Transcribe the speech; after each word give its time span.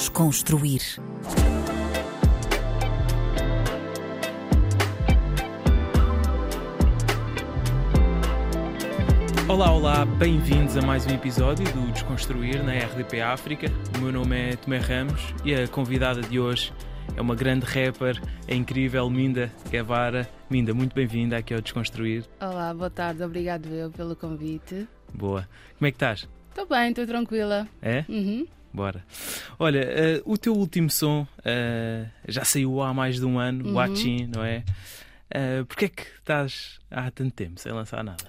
Desconstruir. 0.00 0.80
Olá, 9.46 9.70
olá, 9.70 10.06
bem-vindos 10.06 10.78
a 10.78 10.80
mais 10.80 11.04
um 11.06 11.10
episódio 11.10 11.66
do 11.74 11.92
Desconstruir 11.92 12.64
na 12.64 12.72
RDP 12.72 13.20
África. 13.20 13.66
O 13.94 14.00
meu 14.00 14.10
nome 14.10 14.52
é 14.52 14.56
Tomé 14.56 14.78
Ramos 14.78 15.34
e 15.44 15.54
a 15.54 15.68
convidada 15.68 16.22
de 16.22 16.40
hoje 16.40 16.72
é 17.14 17.20
uma 17.20 17.34
grande 17.34 17.66
rapper, 17.66 18.18
é 18.48 18.54
incrível, 18.54 19.10
Minda 19.10 19.52
Guevara. 19.68 20.26
Minda, 20.48 20.72
muito 20.72 20.94
bem-vinda 20.94 21.36
aqui 21.36 21.52
ao 21.52 21.60
Desconstruir. 21.60 22.24
Olá, 22.40 22.72
boa 22.72 22.88
tarde, 22.88 23.22
obrigado 23.22 23.66
eu 23.66 23.90
pelo 23.90 24.16
convite. 24.16 24.88
Boa. 25.12 25.46
Como 25.76 25.86
é 25.86 25.90
que 25.90 25.96
estás? 25.96 26.26
Estou 26.48 26.66
bem, 26.66 26.88
estou 26.88 27.06
tranquila. 27.06 27.68
É? 27.82 28.06
Uhum. 28.08 28.46
Bora. 28.72 29.04
Olha, 29.58 29.80
eh, 29.80 30.22
o 30.24 30.38
teu 30.38 30.54
último 30.54 30.88
som 30.90 31.26
eh, 31.44 32.06
já 32.28 32.44
saiu 32.44 32.80
há 32.82 32.94
mais 32.94 33.16
de 33.18 33.24
um 33.26 33.38
ano, 33.38 33.64
Uhum. 33.66 33.74
Watching, 33.74 34.26
não 34.28 34.44
é? 34.44 34.62
Uh, 35.32 35.64
Porquê 35.66 35.84
é 35.84 35.88
que 35.88 36.02
estás 36.18 36.80
há 36.90 37.08
tanto 37.10 37.32
tempo 37.32 37.60
sem 37.60 37.70
lançar 37.72 38.02
nada? 38.02 38.24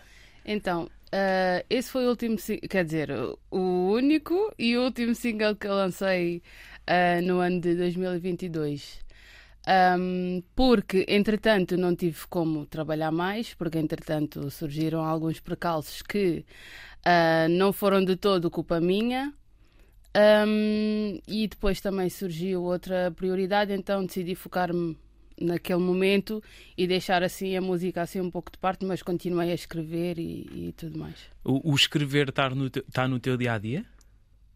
Então, 0.45 0.87
ah, 1.11 1.63
esse 1.69 1.91
foi 1.91 2.05
o 2.05 2.09
último, 2.09 2.37
quer 2.69 2.85
dizer, 2.85 3.09
o- 3.49 3.91
único 3.91 4.53
e 4.57 4.77
o 4.77 4.83
último 4.83 5.15
single 5.15 5.55
que 5.55 5.65
eu 5.67 5.73
lancei 5.73 6.41
no 7.23 7.39
ano 7.39 7.59
de 7.59 7.75
2022. 7.75 8.99
Ahm, 9.67 10.41
porque, 10.55 11.05
entretanto, 11.07 11.75
não 11.77 11.95
tive 11.95 12.19
como 12.29 12.65
trabalhar 12.67 13.11
mais, 13.11 13.53
porque, 13.55 13.77
entretanto, 13.79 14.49
surgiram 14.51 15.03
alguns 15.03 15.39
precalços 15.39 16.01
que 16.03 16.45
não 17.49 17.71
foram 17.73 18.03
de 18.05 18.15
todo 18.15 18.49
culpa 18.51 18.79
minha. 18.79 19.33
Ahm, 20.13 21.19
e 21.27 21.47
depois 21.47 21.79
também 21.79 22.09
surgiu 22.09 22.63
outra 22.63 23.11
prioridade, 23.11 23.73
então 23.73 24.05
decidi 24.05 24.35
focar-me 24.35 24.97
naquele 25.39 25.79
momento 25.79 26.43
e 26.77 26.85
deixar 26.85 27.23
assim 27.23 27.55
a 27.55 27.61
música 27.61 28.01
assim 28.01 28.19
um 28.19 28.29
pouco 28.29 28.51
de 28.51 28.57
parte, 28.57 28.85
mas 28.85 29.01
continuei 29.01 29.51
a 29.51 29.55
escrever 29.55 30.19
e, 30.19 30.67
e 30.67 30.73
tudo 30.77 30.99
mais. 30.99 31.15
O, 31.43 31.71
o 31.71 31.75
escrever 31.75 32.29
está 32.29 32.49
no, 32.49 32.69
teu, 32.69 32.83
tá 32.91 33.07
no 33.07 33.19
teu 33.19 33.37
dia 33.37 33.53
a 33.53 33.57
dia? 33.57 33.85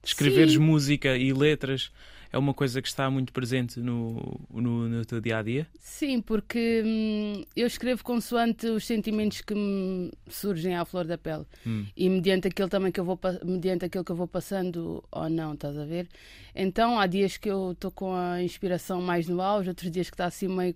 Escreveres 0.04 0.54
Sim. 0.54 0.60
música 0.60 1.18
e 1.18 1.34
letras 1.34 1.92
é 2.36 2.38
uma 2.38 2.54
coisa 2.54 2.82
que 2.82 2.88
está 2.90 3.10
muito 3.10 3.32
presente 3.32 3.80
no, 3.80 4.42
no, 4.54 4.90
no 4.90 5.06
teu 5.06 5.22
dia 5.22 5.38
a 5.38 5.42
dia? 5.42 5.66
Sim, 5.80 6.22
porque 6.22 6.84
hum, 6.86 7.46
eu 7.56 7.66
escrevo 7.66 8.04
consoante 8.04 8.68
os 8.68 8.86
sentimentos 8.86 9.40
que 9.40 9.56
me 9.56 10.12
surgem 10.28 10.76
à 10.76 10.84
flor 10.84 11.06
da 11.08 11.18
pele 11.18 11.46
Hum. 11.66 11.86
e 11.96 12.10
mediante 12.10 12.50
aquilo 12.50 12.68
também 12.68 12.92
que 12.92 13.00
eu 13.00 13.06
vou 13.06 13.18
mediante 13.46 13.86
aquilo 13.86 14.04
que 14.04 14.12
eu 14.12 14.16
vou 14.18 14.28
passando 14.28 15.02
ou 15.10 15.30
não, 15.30 15.54
estás 15.54 15.78
a 15.78 15.86
ver? 15.86 16.10
Então 16.54 17.00
há 17.00 17.08
dias 17.08 17.38
que 17.38 17.50
eu 17.50 17.72
estou 17.72 17.90
com 17.90 18.14
a 18.14 18.44
inspiração 18.44 19.02
mais 19.02 19.30
no 19.30 19.42
auge, 19.42 19.70
outros 19.70 19.90
dias 19.90 20.10
que 20.10 20.16
está 20.16 20.26
assim 20.26 20.50
meio 20.50 20.76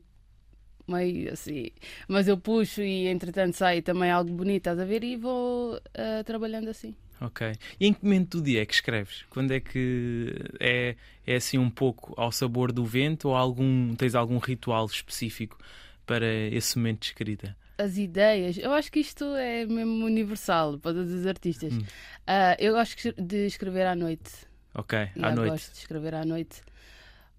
meio 0.87 1.33
assim, 1.33 1.71
mas 2.07 2.27
eu 2.27 2.37
puxo 2.37 2.81
e 2.81 3.07
entretanto 3.07 3.53
sai 3.55 3.81
também 3.81 4.09
algo 4.09 4.31
bonito, 4.31 4.59
estás 4.59 4.79
a 4.79 4.85
ver? 4.85 5.03
E 5.03 5.17
vou 5.17 5.79
ah, 5.93 6.23
trabalhando 6.23 6.69
assim. 6.69 6.95
Ok. 7.21 7.53
E 7.79 7.87
em 7.87 7.93
que 7.93 8.03
momento 8.03 8.37
do 8.37 8.43
dia 8.43 8.61
é 8.61 8.65
que 8.65 8.73
escreves? 8.73 9.25
Quando 9.29 9.51
é 9.51 9.59
que 9.59 10.33
é, 10.59 10.95
é 11.25 11.35
assim 11.35 11.57
um 11.57 11.69
pouco 11.69 12.13
ao 12.15 12.31
sabor 12.31 12.71
do 12.71 12.85
vento 12.85 13.29
ou 13.29 13.35
algum, 13.35 13.93
tens 13.95 14.15
algum 14.15 14.37
ritual 14.37 14.85
específico 14.85 15.57
para 16.05 16.25
esse 16.25 16.77
momento 16.77 17.01
de 17.01 17.07
escrita? 17.07 17.55
as 17.79 17.97
ideias, 17.97 18.57
eu 18.57 18.73
acho 18.73 18.91
que 18.91 18.99
isto 18.99 19.23
é 19.35 19.65
mesmo 19.65 20.05
universal 20.05 20.77
para 20.77 20.93
todos 20.93 21.13
os 21.13 21.25
artistas. 21.25 21.73
Hum. 21.73 21.83
Ah, 22.27 22.55
eu 22.59 22.73
gosto 22.73 23.13
de 23.17 23.45
escrever 23.45 23.85
à 23.85 23.95
noite. 23.95 24.31
Ok, 24.75 24.99
à 25.15 25.31
noite. 25.31 25.51
Gosto 25.51 25.71
de 25.71 25.79
escrever 25.79 26.13
à 26.13 26.25
noite. 26.25 26.61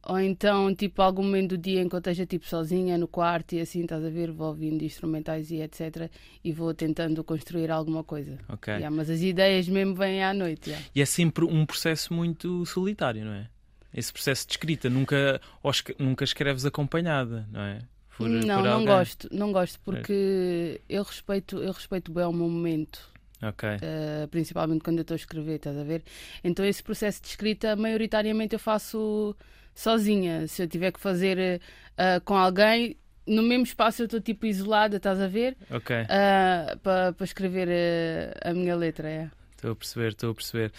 Ou 0.03 0.19
então, 0.19 0.75
tipo, 0.75 1.03
algum 1.03 1.23
momento 1.23 1.51
do 1.51 1.59
dia 1.59 1.83
em 1.83 1.89
que 1.89 1.95
eu 1.95 1.99
esteja 1.99 2.25
tipo, 2.25 2.47
sozinha 2.47 2.97
no 2.97 3.07
quarto 3.07 3.55
e 3.55 3.61
assim, 3.61 3.83
estás 3.83 4.03
a 4.03 4.09
ver, 4.09 4.31
vou 4.31 4.49
ouvindo 4.49 4.83
instrumentais 4.83 5.51
e 5.51 5.61
etc. 5.61 6.11
E 6.43 6.53
vou 6.53 6.73
tentando 6.73 7.23
construir 7.23 7.71
alguma 7.71 8.03
coisa. 8.03 8.39
Ok. 8.49 8.73
Yeah, 8.73 8.95
mas 8.95 9.11
as 9.11 9.21
ideias 9.21 9.69
mesmo 9.69 9.95
vêm 9.95 10.25
à 10.25 10.33
noite. 10.33 10.71
yeah. 10.71 10.87
E 10.95 11.03
é 11.03 11.05
sempre 11.05 11.45
um 11.45 11.67
processo 11.67 12.15
muito 12.15 12.65
solitário, 12.65 13.25
não 13.27 13.33
é? 13.33 13.49
Esse 13.93 14.13
processo 14.13 14.47
de 14.47 14.53
escrita, 14.55 14.89
nunca, 14.89 15.41
nunca 15.99 16.25
escreves 16.25 16.65
acompanhada, 16.65 17.47
não 17.53 17.61
é? 17.61 17.81
Por- 18.17 18.29
não, 18.29 18.63
por 18.63 18.65
não 18.69 18.85
gosto, 18.85 19.29
não 19.33 19.53
gosto 19.53 19.81
porque 19.81 20.81
eu 20.89 21.03
respeito, 21.03 21.59
eu 21.59 21.73
respeito 21.73 22.13
bem 22.13 22.25
o 22.25 22.33
meu 22.33 22.49
momento. 22.49 23.10
Ok, 23.43 23.69
Uh, 23.77 24.29
principalmente 24.29 24.83
quando 24.83 24.99
eu 24.99 25.03
estou 25.03 25.15
a 25.15 25.17
escrever, 25.17 25.57
estás 25.57 25.77
a 25.79 25.83
ver? 25.83 26.03
Então 26.45 26.65
esse 26.65 26.83
processo 26.83 27.23
de 27.23 27.29
escrita, 27.29 27.75
maioritariamente 27.75 28.55
eu 28.55 28.59
faço 28.59 29.35
sozinha. 29.75 30.47
Se 30.47 30.63
eu 30.63 30.69
tiver 30.69 30.93
que 30.93 31.01
fazer 31.01 31.61
uh, 31.93 32.21
com 32.23 32.37
alguém, 32.37 32.97
no 33.27 33.43
mesmo 33.43 33.65
espaço 33.65 34.03
eu 34.03 34.05
estou 34.05 34.21
tipo 34.21 34.45
isolada, 34.47 34.99
estás 34.99 35.21
a 35.21 35.27
ver? 35.29 35.57
ok. 35.71 35.97
Para 36.83 37.15
escrever 37.25 37.69
uh, 37.69 38.51
a 38.51 38.53
minha 38.53 38.77
letra, 38.77 39.09
é. 39.09 39.31
Estou 39.57 39.73
a 39.73 39.77
perceber, 39.77 40.09
estou 40.09 40.31
a 40.31 40.35
perceber. 40.35 40.73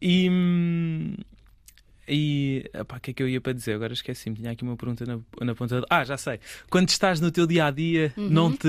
E. 0.00 0.28
E. 2.08 2.70
O 2.78 3.00
que 3.00 3.10
é 3.10 3.14
que 3.14 3.22
eu 3.22 3.28
ia 3.28 3.40
para 3.40 3.52
dizer? 3.52 3.74
Agora 3.74 3.92
esqueci-me. 3.92 4.36
Tinha 4.36 4.50
aqui 4.52 4.62
uma 4.62 4.76
pergunta 4.76 5.04
na, 5.04 5.18
na 5.44 5.54
ponta. 5.54 5.80
do- 5.80 5.86
Ah, 5.90 6.04
já 6.04 6.16
sei. 6.16 6.38
Quando 6.70 6.88
estás 6.88 7.20
no 7.20 7.30
teu 7.30 7.46
dia 7.46 7.66
a 7.66 7.70
dia, 7.70 8.12
Uhum. 8.16 8.28
não 8.30 8.52
te. 8.56 8.68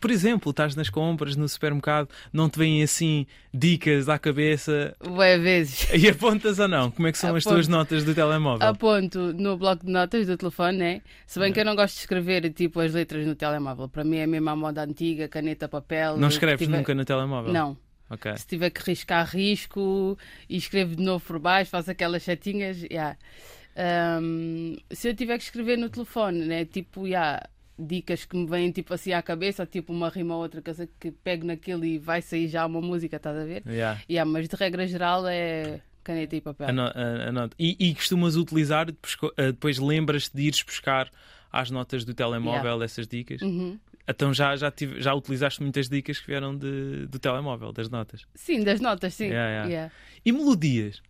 Por 0.00 0.10
exemplo, 0.10 0.50
estás 0.50 0.74
nas 0.76 0.90
compras, 0.90 1.36
no 1.36 1.48
supermercado, 1.48 2.08
não 2.32 2.48
te 2.48 2.58
vêm 2.58 2.82
assim 2.82 3.26
dicas 3.52 4.08
à 4.08 4.18
cabeça 4.18 4.94
Ué, 5.06 5.38
vezes. 5.38 5.88
e 5.94 6.08
apontas 6.08 6.58
ou 6.58 6.68
não? 6.68 6.90
Como 6.90 7.08
é 7.08 7.12
que 7.12 7.18
são 7.18 7.34
as 7.34 7.44
Aponto. 7.44 7.56
tuas 7.56 7.68
notas 7.68 8.04
do 8.04 8.14
telemóvel? 8.14 8.66
Aponto 8.68 9.32
no 9.32 9.56
bloco 9.56 9.84
de 9.86 9.92
notas 9.92 10.26
do 10.26 10.36
telefone, 10.36 10.78
né? 10.78 11.02
Se 11.26 11.38
bem 11.38 11.52
que 11.52 11.60
eu 11.60 11.64
não 11.64 11.74
gosto 11.74 11.94
de 11.94 12.00
escrever 12.00 12.50
tipo 12.52 12.80
as 12.80 12.92
letras 12.92 13.26
no 13.26 13.34
telemóvel. 13.34 13.88
Para 13.88 14.04
mim 14.04 14.16
é 14.18 14.26
mesmo 14.26 14.50
a 14.50 14.56
moda 14.56 14.82
antiga, 14.84 15.28
caneta, 15.28 15.68
papel. 15.68 16.16
Não 16.16 16.28
escreves 16.28 16.66
tiver- 16.66 16.76
nunca 16.78 16.94
no 16.94 17.04
telemóvel? 17.04 17.52
Não. 17.52 17.76
Ok. 18.10 18.36
Se 18.36 18.46
tiver 18.46 18.70
que 18.70 18.82
riscar, 18.82 19.26
risco 19.26 20.18
e 20.48 20.56
escrevo 20.56 20.96
de 20.96 21.02
novo 21.02 21.24
por 21.24 21.38
baixo, 21.38 21.70
faço 21.70 21.90
aquelas 21.90 22.22
setinhas. 22.22 22.82
Yeah. 22.82 23.16
Um, 24.20 24.76
se 24.90 25.08
eu 25.08 25.14
tiver 25.14 25.38
que 25.38 25.44
escrever 25.44 25.78
no 25.78 25.88
telefone, 25.88 26.44
né? 26.44 26.64
Tipo, 26.64 27.06
yeah, 27.06 27.48
dicas 27.78 28.24
que 28.24 28.36
me 28.36 28.46
vêm 28.46 28.70
tipo 28.72 28.92
assim 28.92 29.12
à 29.12 29.22
cabeça, 29.22 29.64
tipo 29.64 29.92
uma 29.92 30.08
rima 30.08 30.34
ou 30.34 30.42
outra 30.42 30.74
sei 30.74 30.88
que 30.98 31.10
pego 31.10 31.46
naquilo 31.46 31.84
e 31.84 31.98
vai 31.98 32.20
sair 32.20 32.48
já 32.48 32.66
uma 32.66 32.80
música, 32.80 33.16
estás 33.16 33.36
a 33.36 33.44
ver? 33.44 33.62
Yeah. 33.66 34.00
Yeah, 34.08 34.30
mas 34.30 34.48
de 34.48 34.56
regra 34.56 34.86
geral 34.86 35.26
é 35.26 35.80
caneta 36.02 36.36
e 36.36 36.40
papel. 36.40 36.68
Anota. 36.68 37.54
E, 37.58 37.76
e 37.78 37.94
costumas 37.94 38.36
utilizar, 38.36 38.86
depois, 38.86 39.16
eh, 39.36 39.46
depois 39.52 39.78
lembras-te 39.78 40.36
de 40.36 40.42
ires 40.42 40.62
buscar 40.62 41.10
às 41.52 41.70
notas 41.70 42.04
do 42.04 42.14
telemóvel 42.14 42.82
essas 42.82 43.06
dicas? 43.06 43.40
Uhum. 43.42 43.78
Então 44.10 44.32
já, 44.34 44.56
já, 44.56 44.70
tive- 44.70 45.00
já 45.00 45.14
utilizaste 45.14 45.62
muitas 45.62 45.88
dicas 45.88 46.18
que 46.18 46.26
vieram 46.26 46.56
de, 46.56 47.06
do 47.06 47.18
telemóvel, 47.18 47.72
das 47.72 47.88
notas. 47.88 48.26
Sim, 48.34 48.62
das 48.64 48.80
notas, 48.80 49.14
sim. 49.14 49.26
Yeah, 49.26 49.48
yeah. 49.50 49.68
Yeah. 49.68 49.92
E 50.24 50.32
melodias? 50.32 51.02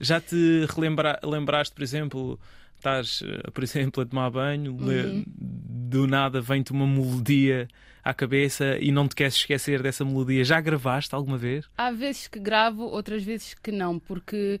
Já 0.00 0.20
te 0.20 0.66
relembra, 0.74 1.18
lembraste, 1.24 1.74
por 1.74 1.82
exemplo, 1.82 2.38
estás, 2.76 3.22
eh, 3.24 3.50
por 3.50 3.62
exemplo, 3.64 4.02
a 4.02 4.06
tomar 4.06 4.30
banho, 4.30 4.72
Uhum. 4.76 5.24
do 5.26 6.06
nada 6.06 6.40
vem-te 6.40 6.72
uma 6.72 6.86
melodia 6.86 7.66
à 8.04 8.12
cabeça 8.12 8.76
e 8.78 8.92
não 8.92 9.08
te 9.08 9.14
queres 9.16 9.34
esquecer 9.36 9.82
dessa 9.82 10.04
melodia. 10.04 10.44
Já 10.44 10.60
gravaste 10.60 11.14
alguma 11.14 11.38
vez? 11.38 11.64
Há 11.78 11.90
vezes 11.90 12.28
que 12.28 12.38
gravo, 12.38 12.82
outras 12.82 13.22
vezes 13.22 13.54
que 13.54 13.72
não, 13.72 13.98
porque 13.98 14.60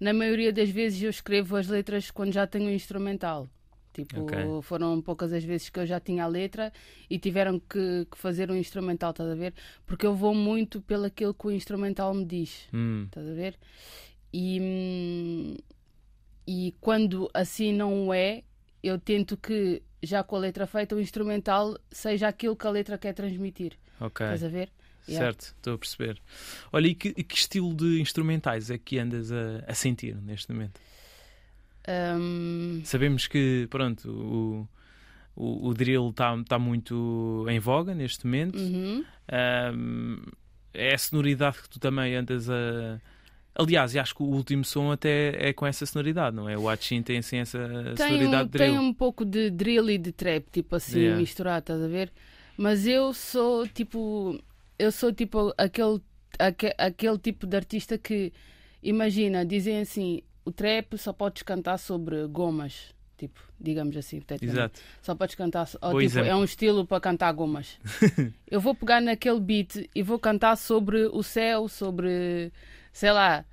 na 0.00 0.12
maioria 0.12 0.52
das 0.52 0.70
vezes 0.70 1.02
eu 1.02 1.10
escrevo 1.10 1.56
as 1.56 1.66
letras 1.68 2.10
quando 2.10 2.32
já 2.32 2.46
tenho 2.46 2.66
o 2.66 2.70
instrumental. 2.70 3.48
Tipo, 3.96 4.20
Ok. 4.20 4.62
foram 4.62 5.00
poucas 5.00 5.32
as 5.32 5.42
vezes 5.42 5.70
que 5.70 5.80
eu 5.80 5.86
já 5.86 5.98
tinha 5.98 6.24
a 6.24 6.26
letra 6.26 6.70
e 7.08 7.18
tiveram 7.18 7.58
que, 7.58 8.06
que 8.10 8.18
fazer 8.18 8.50
um 8.50 8.54
instrumental, 8.54 9.10
estás 9.12 9.30
a 9.30 9.34
ver? 9.34 9.54
Porque 9.86 10.04
eu 10.04 10.14
vou 10.14 10.34
muito 10.34 10.82
pelo 10.82 11.06
aquilo 11.06 11.32
que 11.32 11.46
o 11.46 11.50
instrumental 11.50 12.12
me 12.12 12.26
diz, 12.26 12.68
Hum, 12.74 13.04
estás 13.06 13.26
a 13.26 13.32
ver? 13.32 13.58
E, 14.34 15.56
e 16.46 16.74
quando 16.78 17.30
assim 17.32 17.72
não 17.72 18.12
é, 18.12 18.42
eu 18.82 18.98
tento 18.98 19.34
que, 19.34 19.82
já 20.02 20.22
com 20.22 20.36
a 20.36 20.40
letra 20.40 20.66
feita, 20.66 20.94
o 20.94 21.00
instrumental 21.00 21.78
seja 21.90 22.28
aquilo 22.28 22.54
que 22.54 22.66
a 22.66 22.70
letra 22.70 22.98
quer 22.98 23.14
transmitir, 23.14 23.78
ok. 23.98 24.26
estás 24.26 24.44
a 24.44 24.48
ver? 24.48 24.70
Yeah. 25.08 25.24
Certo, 25.26 25.54
estou 25.56 25.74
a 25.74 25.78
perceber. 25.78 26.20
Olha, 26.70 26.88
e 26.88 26.94
que, 26.94 27.14
que 27.14 27.34
estilo 27.36 27.72
de 27.72 27.98
instrumentais 27.98 28.70
é 28.70 28.76
que 28.76 28.98
andas 28.98 29.32
a, 29.32 29.64
a 29.66 29.72
sentir 29.72 30.16
neste 30.16 30.52
momento? 30.52 30.80
Hum, 31.88 32.80
Sabemos 32.84 33.26
que, 33.26 33.66
pronto, 33.70 34.08
o, 34.10 34.68
o, 35.36 35.68
o 35.68 35.74
drill 35.74 36.10
está 36.10 36.36
tá 36.44 36.58
muito 36.58 37.46
em 37.48 37.58
voga 37.58 37.94
neste 37.94 38.24
momento. 38.26 38.58
uhum. 38.58 39.04
Ahm, 39.28 40.22
é 40.74 40.94
a 40.94 40.98
sonoridade 40.98 41.62
que 41.62 41.68
tu 41.68 41.80
também 41.80 42.14
andas 42.14 42.48
a. 42.50 43.00
Aliás, 43.58 43.96
acho 43.96 44.14
que 44.14 44.22
o 44.22 44.26
último 44.26 44.64
som 44.64 44.92
até 44.92 45.48
é 45.48 45.52
com 45.52 45.66
essa 45.66 45.86
sonoridade, 45.86 46.36
não 46.36 46.48
é? 46.48 46.58
O 46.58 46.62
Watchin 46.62 47.02
tem 47.02 47.18
assim 47.18 47.38
essa 47.38 47.58
Tem, 47.94 48.06
sonoridade 48.08 48.44
um, 48.44 48.48
de 48.48 48.52
drill. 48.58 48.74
tem 48.74 48.78
um 48.78 48.92
pouco 48.94 49.24
de 49.24 49.50
drill 49.50 49.88
e 49.90 49.98
de 49.98 50.12
trap, 50.12 50.44
tipo 50.50 50.76
assim, 50.76 50.98
Yeah. 50.98 51.16
misturado, 51.18 51.60
estás 51.60 51.82
a 51.82 51.88
ver? 51.88 52.12
Mas 52.56 52.86
eu 52.86 53.12
sou 53.14 53.66
tipo. 53.66 54.38
Eu 54.78 54.92
sou 54.92 55.10
tipo 55.12 55.54
aquele, 55.56 56.00
aque- 56.38 56.74
aquele 56.76 57.18
tipo 57.18 57.46
de 57.46 57.56
artista 57.56 57.96
que, 57.96 58.30
imagina, 58.82 59.44
dizem 59.44 59.80
assim, 59.80 60.20
o 60.46 60.52
trap 60.52 60.96
só 60.96 61.12
podes 61.12 61.42
cantar 61.42 61.76
sobre 61.76 62.26
gomas. 62.28 62.94
Tipo, 63.18 63.40
digamos 63.58 63.96
assim. 63.96 64.22
Exato. 64.40 64.80
Só 65.02 65.14
podes 65.14 65.34
cantar. 65.34 65.68
Ou, 65.80 66.00
tipo, 66.00 66.18
é 66.18 66.34
um 66.36 66.44
estilo 66.44 66.86
para 66.86 67.00
cantar 67.00 67.32
gomas. 67.32 67.78
eu 68.48 68.60
vou 68.60 68.74
pegar 68.74 69.00
naquele 69.00 69.40
beat 69.40 69.88
e 69.94 70.02
vou 70.02 70.18
cantar 70.18 70.54
sobre 70.56 71.06
o 71.06 71.22
céu, 71.22 71.66
sobre, 71.66 72.52
sei 72.92 73.10
lá, 73.10 73.44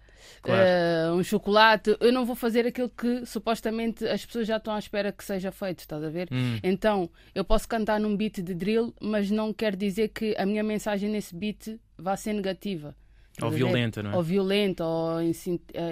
claro. 0.42 1.14
uh, 1.14 1.16
um 1.16 1.24
chocolate. 1.24 1.98
Eu 2.00 2.12
não 2.12 2.26
vou 2.26 2.36
fazer 2.36 2.68
aquilo 2.68 2.90
que 2.90 3.26
supostamente 3.26 4.06
as 4.06 4.26
pessoas 4.26 4.48
já 4.48 4.58
estão 4.58 4.74
à 4.76 4.80
espera 4.80 5.12
que 5.12 5.24
seja 5.24 5.52
feito, 5.52 5.80
estás 5.80 6.04
a 6.04 6.10
ver? 6.10 6.28
Hum. 6.32 6.60
Então, 6.62 7.10
eu 7.34 7.44
posso 7.44 7.68
cantar 7.68 8.00
num 8.00 8.16
beat 8.16 8.42
de 8.42 8.54
drill, 8.54 8.94
mas 9.02 9.32
não 9.32 9.54
quer 9.54 9.76
dizer 9.76 10.10
que 10.10 10.36
a 10.38 10.46
minha 10.46 10.64
mensagem 10.64 11.10
nesse 11.10 11.34
beat 11.34 11.80
vá 11.98 12.16
ser 12.18 12.34
negativa. 12.34 12.94
Ou 13.42 13.50
violenta, 13.50 14.04
não 14.04 14.12
é? 14.12 14.16
Ou 14.16 14.22
violenta, 14.22 14.86
ou 14.86 15.20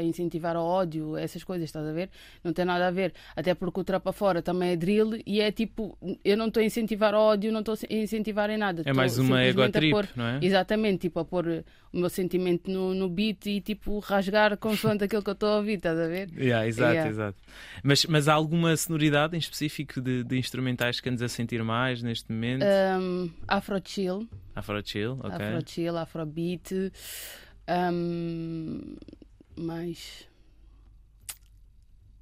incentivar 0.04 0.56
ao 0.56 0.66
ódio, 0.66 1.18
essas 1.18 1.44
coisas, 1.44 1.66
estás 1.66 1.88
a 1.88 1.92
ver? 1.92 2.10
Não 2.44 2.54
tem 2.54 2.66
nada 2.66 2.88
a 2.88 2.92
ver. 2.92 3.14
Até 3.36 3.56
porque 3.56 3.80
o 3.80 3.84
Trapa 3.84 4.14
Fora 4.14 4.42
também 4.42 4.72
é 4.72 4.76
drill 4.76 5.22
e 5.26 5.42
é 5.42 5.52
tipo, 5.52 5.98
eu 6.24 6.38
não 6.38 6.48
estou 6.48 6.62
a 6.62 6.66
incentivar 6.66 7.16
ao 7.16 7.22
ódio, 7.22 7.52
não 7.52 7.62
estou 7.62 7.74
a 7.74 7.94
incentivar 7.94 8.50
em 8.50 8.58
nada. 8.58 8.84
É 8.86 8.94
mais 8.94 9.18
uma 9.18 9.42
ego 9.42 9.68
trip, 9.70 9.92
pôr, 9.92 10.08
não 10.16 10.26
é? 10.26 10.40
Exatamente, 10.42 11.00
tipo, 11.00 11.20
a 11.20 11.26
pôr 11.26 11.64
o 11.92 11.98
meu 11.98 12.10
sentimento 12.10 12.70
no, 12.70 12.94
no 12.94 13.10
beat 13.10 13.46
e 13.48 13.60
tipo 13.60 14.00
rasgar 14.00 14.56
consoante 14.58 15.04
aquilo 15.04 15.24
que 15.24 15.30
eu 15.30 15.34
estou 15.34 15.50
a 15.50 15.58
ouvir, 15.58 15.74
estás 15.74 15.98
a 15.98 16.08
ver? 16.08 16.30
Yeah, 16.52 16.68
exato, 16.68 16.94
yeah. 16.94 17.10
exato. 17.10 17.38
Mas, 17.84 18.06
mas 18.06 18.28
há 18.28 18.34
alguma 18.34 18.76
sonoridade 18.76 19.36
em 19.36 19.40
específico 19.40 20.02
de, 20.02 20.24
de 20.24 20.38
instrumentais 20.38 21.00
que 21.00 21.08
andas 21.08 21.22
a 21.22 21.28
sentir 21.28 21.64
mais 21.64 22.02
neste 22.02 22.32
momento? 22.32 22.66
Um, 23.00 23.30
Afro 23.48 23.80
Chill. 23.84 24.28
Afro 24.56 24.82
Chill, 24.84 25.14
ok. 25.20 25.32
Afro 25.32 25.70
Chill, 25.70 25.98
Afrobeat. 25.98 26.92
Um, 27.70 28.96
mais 29.56 30.28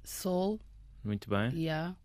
Soul. 0.04 0.60
Muito 1.04 1.30
bem. 1.30 1.50
Yeah. 1.54 1.96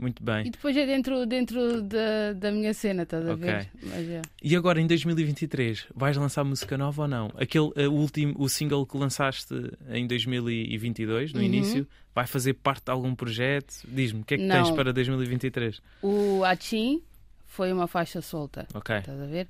Muito 0.00 0.24
bem. 0.24 0.46
E 0.46 0.50
depois 0.50 0.74
é 0.74 0.86
dentro, 0.86 1.26
dentro 1.26 1.82
da, 1.82 2.32
da 2.32 2.50
minha 2.50 2.72
cena, 2.72 3.02
estás 3.02 3.28
a 3.28 3.34
okay. 3.34 3.50
ver? 3.50 3.70
Mas, 3.82 4.06
yeah. 4.06 4.28
E 4.42 4.56
agora 4.56 4.80
em 4.80 4.86
2023, 4.86 5.88
vais 5.94 6.16
lançar 6.16 6.42
música 6.42 6.78
nova 6.78 7.02
ou 7.02 7.08
não? 7.08 7.30
Aquele 7.36 7.66
uh, 7.76 7.92
último, 7.92 8.34
o 8.38 8.48
single 8.48 8.86
que 8.86 8.96
lançaste 8.96 9.54
em 9.90 10.06
2022, 10.06 11.34
no 11.34 11.40
uhum. 11.40 11.44
início, 11.44 11.86
vai 12.14 12.26
fazer 12.26 12.54
parte 12.54 12.86
de 12.86 12.90
algum 12.90 13.14
projeto? 13.14 13.86
Diz-me, 13.86 14.22
o 14.22 14.24
que 14.24 14.34
é 14.34 14.36
que 14.38 14.44
não. 14.44 14.56
tens 14.56 14.74
para 14.74 14.90
2023? 14.90 15.82
O 16.02 16.42
Achim 16.44 17.02
foi 17.50 17.72
uma 17.72 17.88
faixa 17.88 18.22
solta. 18.22 18.66
Ok. 18.72 18.96
Estás 18.96 19.20
a 19.20 19.26
ver? 19.26 19.48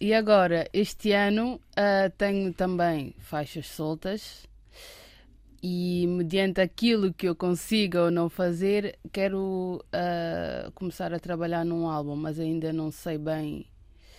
E 0.00 0.14
agora, 0.14 0.68
este 0.72 1.12
ano 1.12 1.54
uh, 1.54 2.08
tenho 2.16 2.54
também 2.54 3.14
faixas 3.18 3.66
soltas 3.66 4.46
e 5.60 6.06
mediante 6.06 6.60
aquilo 6.60 7.12
que 7.12 7.26
eu 7.28 7.34
consiga 7.34 8.04
ou 8.04 8.10
não 8.10 8.28
fazer, 8.28 8.96
quero 9.12 9.84
uh, 9.86 10.70
começar 10.72 11.12
a 11.12 11.18
trabalhar 11.18 11.64
num 11.64 11.88
álbum, 11.88 12.14
mas 12.14 12.38
ainda 12.38 12.72
não 12.72 12.92
sei 12.92 13.18
bem. 13.18 13.66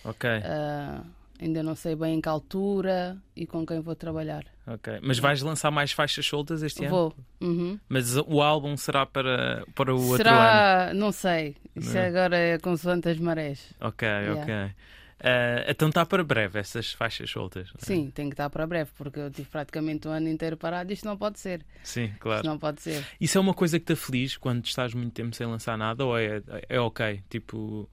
Ok. 0.04 0.28
Uh, 0.28 1.06
ainda 1.40 1.62
não 1.62 1.74
sei 1.74 1.96
bem 1.96 2.16
em 2.16 2.20
que 2.20 2.28
altura 2.28 3.16
e 3.34 3.46
com 3.46 3.64
quem 3.64 3.80
vou 3.80 3.96
trabalhar. 3.96 4.44
Ok. 4.74 5.00
Mas 5.02 5.18
vais 5.18 5.40
lançar 5.40 5.70
mais 5.70 5.92
faixas 5.92 6.26
soltas 6.26 6.62
este 6.62 6.86
vou. 6.86 7.06
ano? 7.06 7.14
Vou. 7.40 7.48
Uhum. 7.48 7.80
Mas 7.88 8.16
o 8.16 8.42
álbum 8.42 8.76
será 8.76 9.06
para, 9.06 9.64
para 9.74 9.94
o 9.94 10.16
será... 10.16 10.32
outro 10.32 10.90
ano? 10.90 11.00
Não 11.00 11.12
sei. 11.12 11.56
Isso 11.74 11.94
não. 11.94 12.02
agora 12.02 12.36
é 12.36 12.58
consoante 12.58 13.08
as 13.08 13.18
marés. 13.18 13.72
Ok, 13.80 14.06
yeah. 14.06 14.42
ok. 14.42 14.74
Uh, 15.18 15.66
então 15.66 15.88
está 15.88 16.06
para 16.06 16.22
breve 16.22 16.60
essas 16.60 16.92
faixas 16.92 17.28
soltas. 17.28 17.68
É? 17.82 17.84
Sim, 17.84 18.10
tem 18.10 18.28
que 18.28 18.34
estar 18.34 18.48
para 18.50 18.64
breve, 18.66 18.90
porque 18.96 19.18
eu 19.18 19.30
tive 19.30 19.48
praticamente 19.48 20.06
um 20.06 20.12
ano 20.12 20.28
inteiro 20.28 20.56
parado 20.56 20.92
e 20.92 20.94
isto 20.94 21.06
não 21.06 21.16
pode 21.16 21.40
ser. 21.40 21.64
Sim, 21.82 22.12
claro. 22.20 22.38
Isto 22.38 22.46
não 22.46 22.58
pode 22.58 22.80
ser. 22.80 23.04
Isso 23.20 23.36
é 23.36 23.40
uma 23.40 23.54
coisa 23.54 23.80
que 23.80 23.86
te 23.86 23.94
aflige 23.94 24.38
quando 24.38 24.64
estás 24.64 24.94
muito 24.94 25.12
tempo 25.12 25.34
sem 25.34 25.46
lançar 25.46 25.76
nada 25.76 26.04
ou 26.04 26.16
é, 26.16 26.40
é 26.68 26.78
ok? 26.78 27.20
Tipo, 27.28 27.88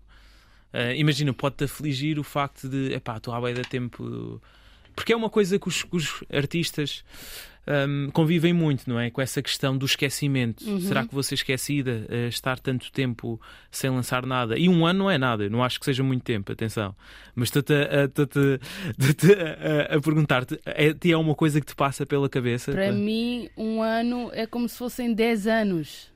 uh, 0.71 0.94
imagina, 0.95 1.33
pode-te 1.33 1.63
afligir 1.63 2.19
o 2.19 2.24
facto 2.24 2.69
de, 2.69 2.94
epá, 2.94 3.18
estou 3.18 3.39
beira 3.42 3.63
de 3.63 3.69
tempo. 3.69 4.42
Porque 4.95 5.13
é 5.13 5.15
uma 5.15 5.30
coisa 5.30 5.59
que 5.59 5.68
os, 5.68 5.86
os 5.92 6.24
artistas 6.31 7.03
um, 7.68 8.09
convivem 8.12 8.53
muito, 8.53 8.88
não 8.88 9.00
é? 9.00 9.09
Com 9.09 9.21
essa 9.21 9.42
questão 9.42 9.77
do 9.77 9.86
esquecimento. 9.86 10.63
Uhum. 10.65 10.80
Será 10.80 11.06
que 11.06 11.13
vou 11.13 11.24
ser 11.24 11.36
esquecida 11.36 12.06
uh, 12.09 12.27
estar 12.27 12.59
tanto 12.59 12.92
tempo 12.92 13.42
sem 13.71 13.89
lançar 13.89 14.25
nada? 14.25 14.57
E 14.57 14.69
um 14.69 14.86
ano 14.86 15.00
não 15.00 15.12
é 15.12 15.18
nada, 15.18 15.50
não 15.50 15.63
acho 15.63 15.80
que 15.80 15.86
seja 15.86 16.03
muito 16.03 16.24
tempo, 16.24 16.51
atenção. 16.51 16.95
Mas 17.33 17.47
estou-te 17.50 17.74
a, 17.74 18.03
a, 19.94 19.95
a, 19.95 20.01
perguntar-te: 20.01 20.59
é, 20.65 20.95
é 21.09 21.18
uma 21.18 21.36
coisa 21.36 21.59
que 21.59 21.65
te 21.68 21.75
passa 21.75 22.06
pela 22.06 22.30
cabeça? 22.30 22.71
Para 22.71 22.92
mim, 22.92 23.50
um 23.57 23.81
ano 23.81 24.30
é 24.33 24.45
como 24.45 24.69
se 24.69 24.77
fossem 24.77 25.13
10 25.13 25.47
anos. 25.47 26.12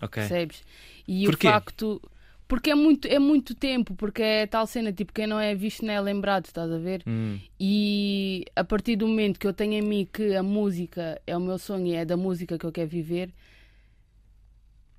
Ok. 0.00 0.22
Percebes? 0.22 0.64
E 1.06 1.26
Porquê? 1.26 1.46
o 1.46 1.50
facto 1.50 2.00
porque 2.46 2.70
é 2.70 2.74
muito, 2.74 3.08
é 3.08 3.18
muito 3.18 3.54
tempo, 3.54 3.94
porque 3.94 4.22
é 4.22 4.46
tal 4.46 4.66
cena, 4.66 4.92
tipo, 4.92 5.12
quem 5.12 5.26
não 5.26 5.40
é 5.40 5.54
visto 5.54 5.84
não 5.84 5.92
é 5.92 6.00
lembrado, 6.00 6.46
estás 6.46 6.70
a 6.70 6.78
ver? 6.78 7.02
Hum. 7.06 7.38
E 7.58 8.44
a 8.54 8.62
partir 8.62 8.96
do 8.96 9.08
momento 9.08 9.38
que 9.38 9.46
eu 9.46 9.52
tenho 9.52 9.74
em 9.74 9.82
mim 9.82 10.08
que 10.12 10.34
a 10.34 10.42
música 10.42 11.20
é 11.26 11.36
o 11.36 11.40
meu 11.40 11.58
sonho 11.58 11.86
e 11.86 11.94
é 11.94 12.04
da 12.04 12.16
música 12.16 12.58
que 12.58 12.66
eu 12.66 12.72
quero 12.72 12.88
viver, 12.88 13.30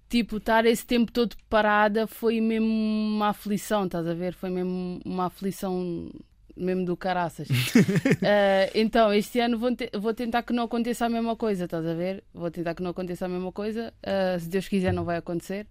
tipo, 0.09 0.37
estar 0.37 0.65
esse 0.65 0.85
tempo 0.85 1.11
todo 1.11 1.35
parada 1.49 2.07
foi 2.07 2.41
mesmo 2.41 2.67
uma 2.67 3.29
aflição, 3.29 3.85
estás 3.85 4.07
a 4.07 4.13
ver? 4.13 4.33
Foi 4.33 4.49
mesmo 4.49 4.99
uma 5.05 5.27
aflição 5.27 6.09
mesmo 6.55 6.85
do 6.85 6.95
caraças. 6.95 7.49
uh, 7.49 8.71
então, 8.73 9.13
este 9.13 9.39
ano 9.39 9.57
vou, 9.57 9.75
te 9.75 9.89
vou, 9.97 10.13
tentar 10.13 10.43
que 10.43 10.53
não 10.53 10.63
aconteça 10.63 11.05
a 11.05 11.09
mesma 11.09 11.35
coisa, 11.35 11.65
estás 11.65 11.85
a 11.85 11.93
ver? 11.93 12.23
Vou 12.33 12.49
tentar 12.49 12.73
que 12.73 12.81
não 12.81 12.91
aconteça 12.91 13.25
a 13.25 13.29
mesma 13.29 13.51
coisa. 13.51 13.93
Uh, 14.01 14.39
se 14.39 14.49
Deus 14.49 14.67
quiser, 14.67 14.93
não 14.93 15.03
vai 15.03 15.17
acontecer. 15.17 15.67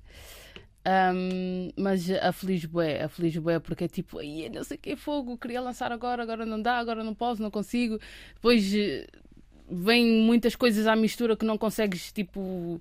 Um, 0.86 1.70
mas 1.76 2.10
a 2.10 2.30
Feliz 2.30 2.66
Bué, 2.66 3.02
a 3.02 3.08
Feliz 3.08 3.36
Bué, 3.38 3.58
porque 3.58 3.84
é 3.84 3.88
tipo, 3.88 4.18
não 4.52 4.64
sei 4.64 4.76
que 4.76 4.94
fogo, 4.96 5.38
queria 5.38 5.60
lançar 5.60 5.90
agora, 5.90 6.22
agora 6.22 6.44
não 6.44 6.60
dá, 6.60 6.78
agora 6.78 7.02
não 7.02 7.14
posso, 7.14 7.40
não 7.40 7.50
consigo. 7.50 7.98
Depois 8.34 8.74
eh, 8.74 9.06
vem 9.70 10.22
muitas 10.22 10.54
coisas 10.54 10.86
à 10.86 10.94
mistura 10.94 11.36
que 11.36 11.44
não 11.44 11.56
consegues 11.56 12.12
tipo 12.12 12.80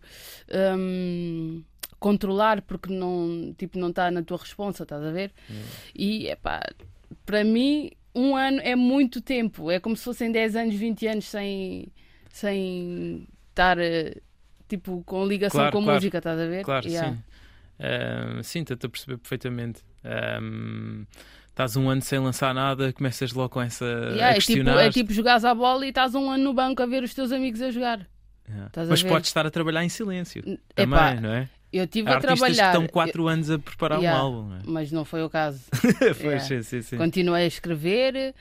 um, 0.77 1.63
controlar 1.97 2.61
porque 2.63 2.91
não 2.93 3.55
tipo 3.57 3.79
não 3.79 3.89
está 3.89 4.11
na 4.11 4.21
tua 4.21 4.37
responsa, 4.37 4.83
estás 4.83 5.03
a 5.03 5.11
ver? 5.11 5.31
Hum. 5.49 5.61
E 5.95 6.27
é 6.27 6.35
pá, 6.35 6.61
para 7.25 7.43
mim 7.45 7.91
um 8.13 8.35
ano 8.35 8.59
é 8.61 8.75
muito 8.75 9.21
tempo, 9.21 9.71
é 9.71 9.79
como 9.79 9.95
se 9.95 10.03
fossem 10.03 10.29
10 10.29 10.55
anos, 10.57 10.75
20 10.75 11.07
anos 11.07 11.25
sem 11.25 11.87
sem 12.29 13.25
estar 13.49 13.79
eh, 13.79 14.17
tipo 14.67 15.01
com 15.05 15.25
ligação 15.25 15.61
claro, 15.61 15.71
com 15.71 15.83
claro. 15.83 15.97
música, 15.99 16.17
estás 16.17 16.39
a 16.39 16.45
ver? 16.45 16.65
Claro, 16.65 16.87
yeah. 16.87 17.13
sim. 17.13 17.32
Uh, 17.79 18.43
sim, 18.43 18.61
estou 18.61 18.75
a 18.87 18.89
perceber 18.89 19.17
perfeitamente. 19.17 19.81
Um, 20.41 21.05
estás 21.49 21.75
um 21.75 21.89
ano 21.89 22.01
sem 22.01 22.19
lançar 22.19 22.53
nada, 22.53 22.91
começas 22.93 23.31
logo 23.33 23.49
com 23.49 23.61
essa. 23.61 23.85
Yeah, 23.85 24.27
a 24.27 24.31
é, 24.31 24.39
tipo, 24.39 24.69
é 24.69 24.89
tipo 24.89 25.13
jogares 25.13 25.45
a 25.45 25.53
bola 25.53 25.85
e 25.85 25.89
estás 25.89 26.15
um 26.15 26.29
ano 26.29 26.43
no 26.43 26.53
banco 26.53 26.81
a 26.81 26.85
ver 26.85 27.03
os 27.03 27.13
teus 27.13 27.31
amigos 27.31 27.61
a 27.61 27.71
jogar. 27.71 28.07
Yeah. 28.49 28.69
Mas 28.89 29.01
podes 29.03 29.29
estar 29.29 29.45
a 29.45 29.51
trabalhar 29.51 29.83
em 29.85 29.89
silêncio 29.89 30.43
Epá, 30.75 31.13
também, 31.13 31.21
não 31.21 31.29
é? 31.29 31.49
Eu 31.71 31.87
tive 31.87 32.07
Há 32.07 32.17
a 32.17 32.19
trabalhar. 32.19 32.71
que 32.71 32.77
estão 32.77 32.87
4 32.87 33.27
anos 33.27 33.49
a 33.49 33.57
preparar 33.57 33.97
yeah, 33.97 34.19
um 34.19 34.21
álbum. 34.21 34.49
Não 34.49 34.57
é? 34.57 34.61
Mas 34.63 34.91
não 34.91 35.03
foi 35.03 35.23
o 35.23 35.29
caso. 35.29 35.59
yeah. 36.21 36.39
sim, 36.39 36.61
sim, 36.61 36.83
sim. 36.83 36.97
Continuei 36.97 37.45
a 37.45 37.47
escrever, 37.47 38.35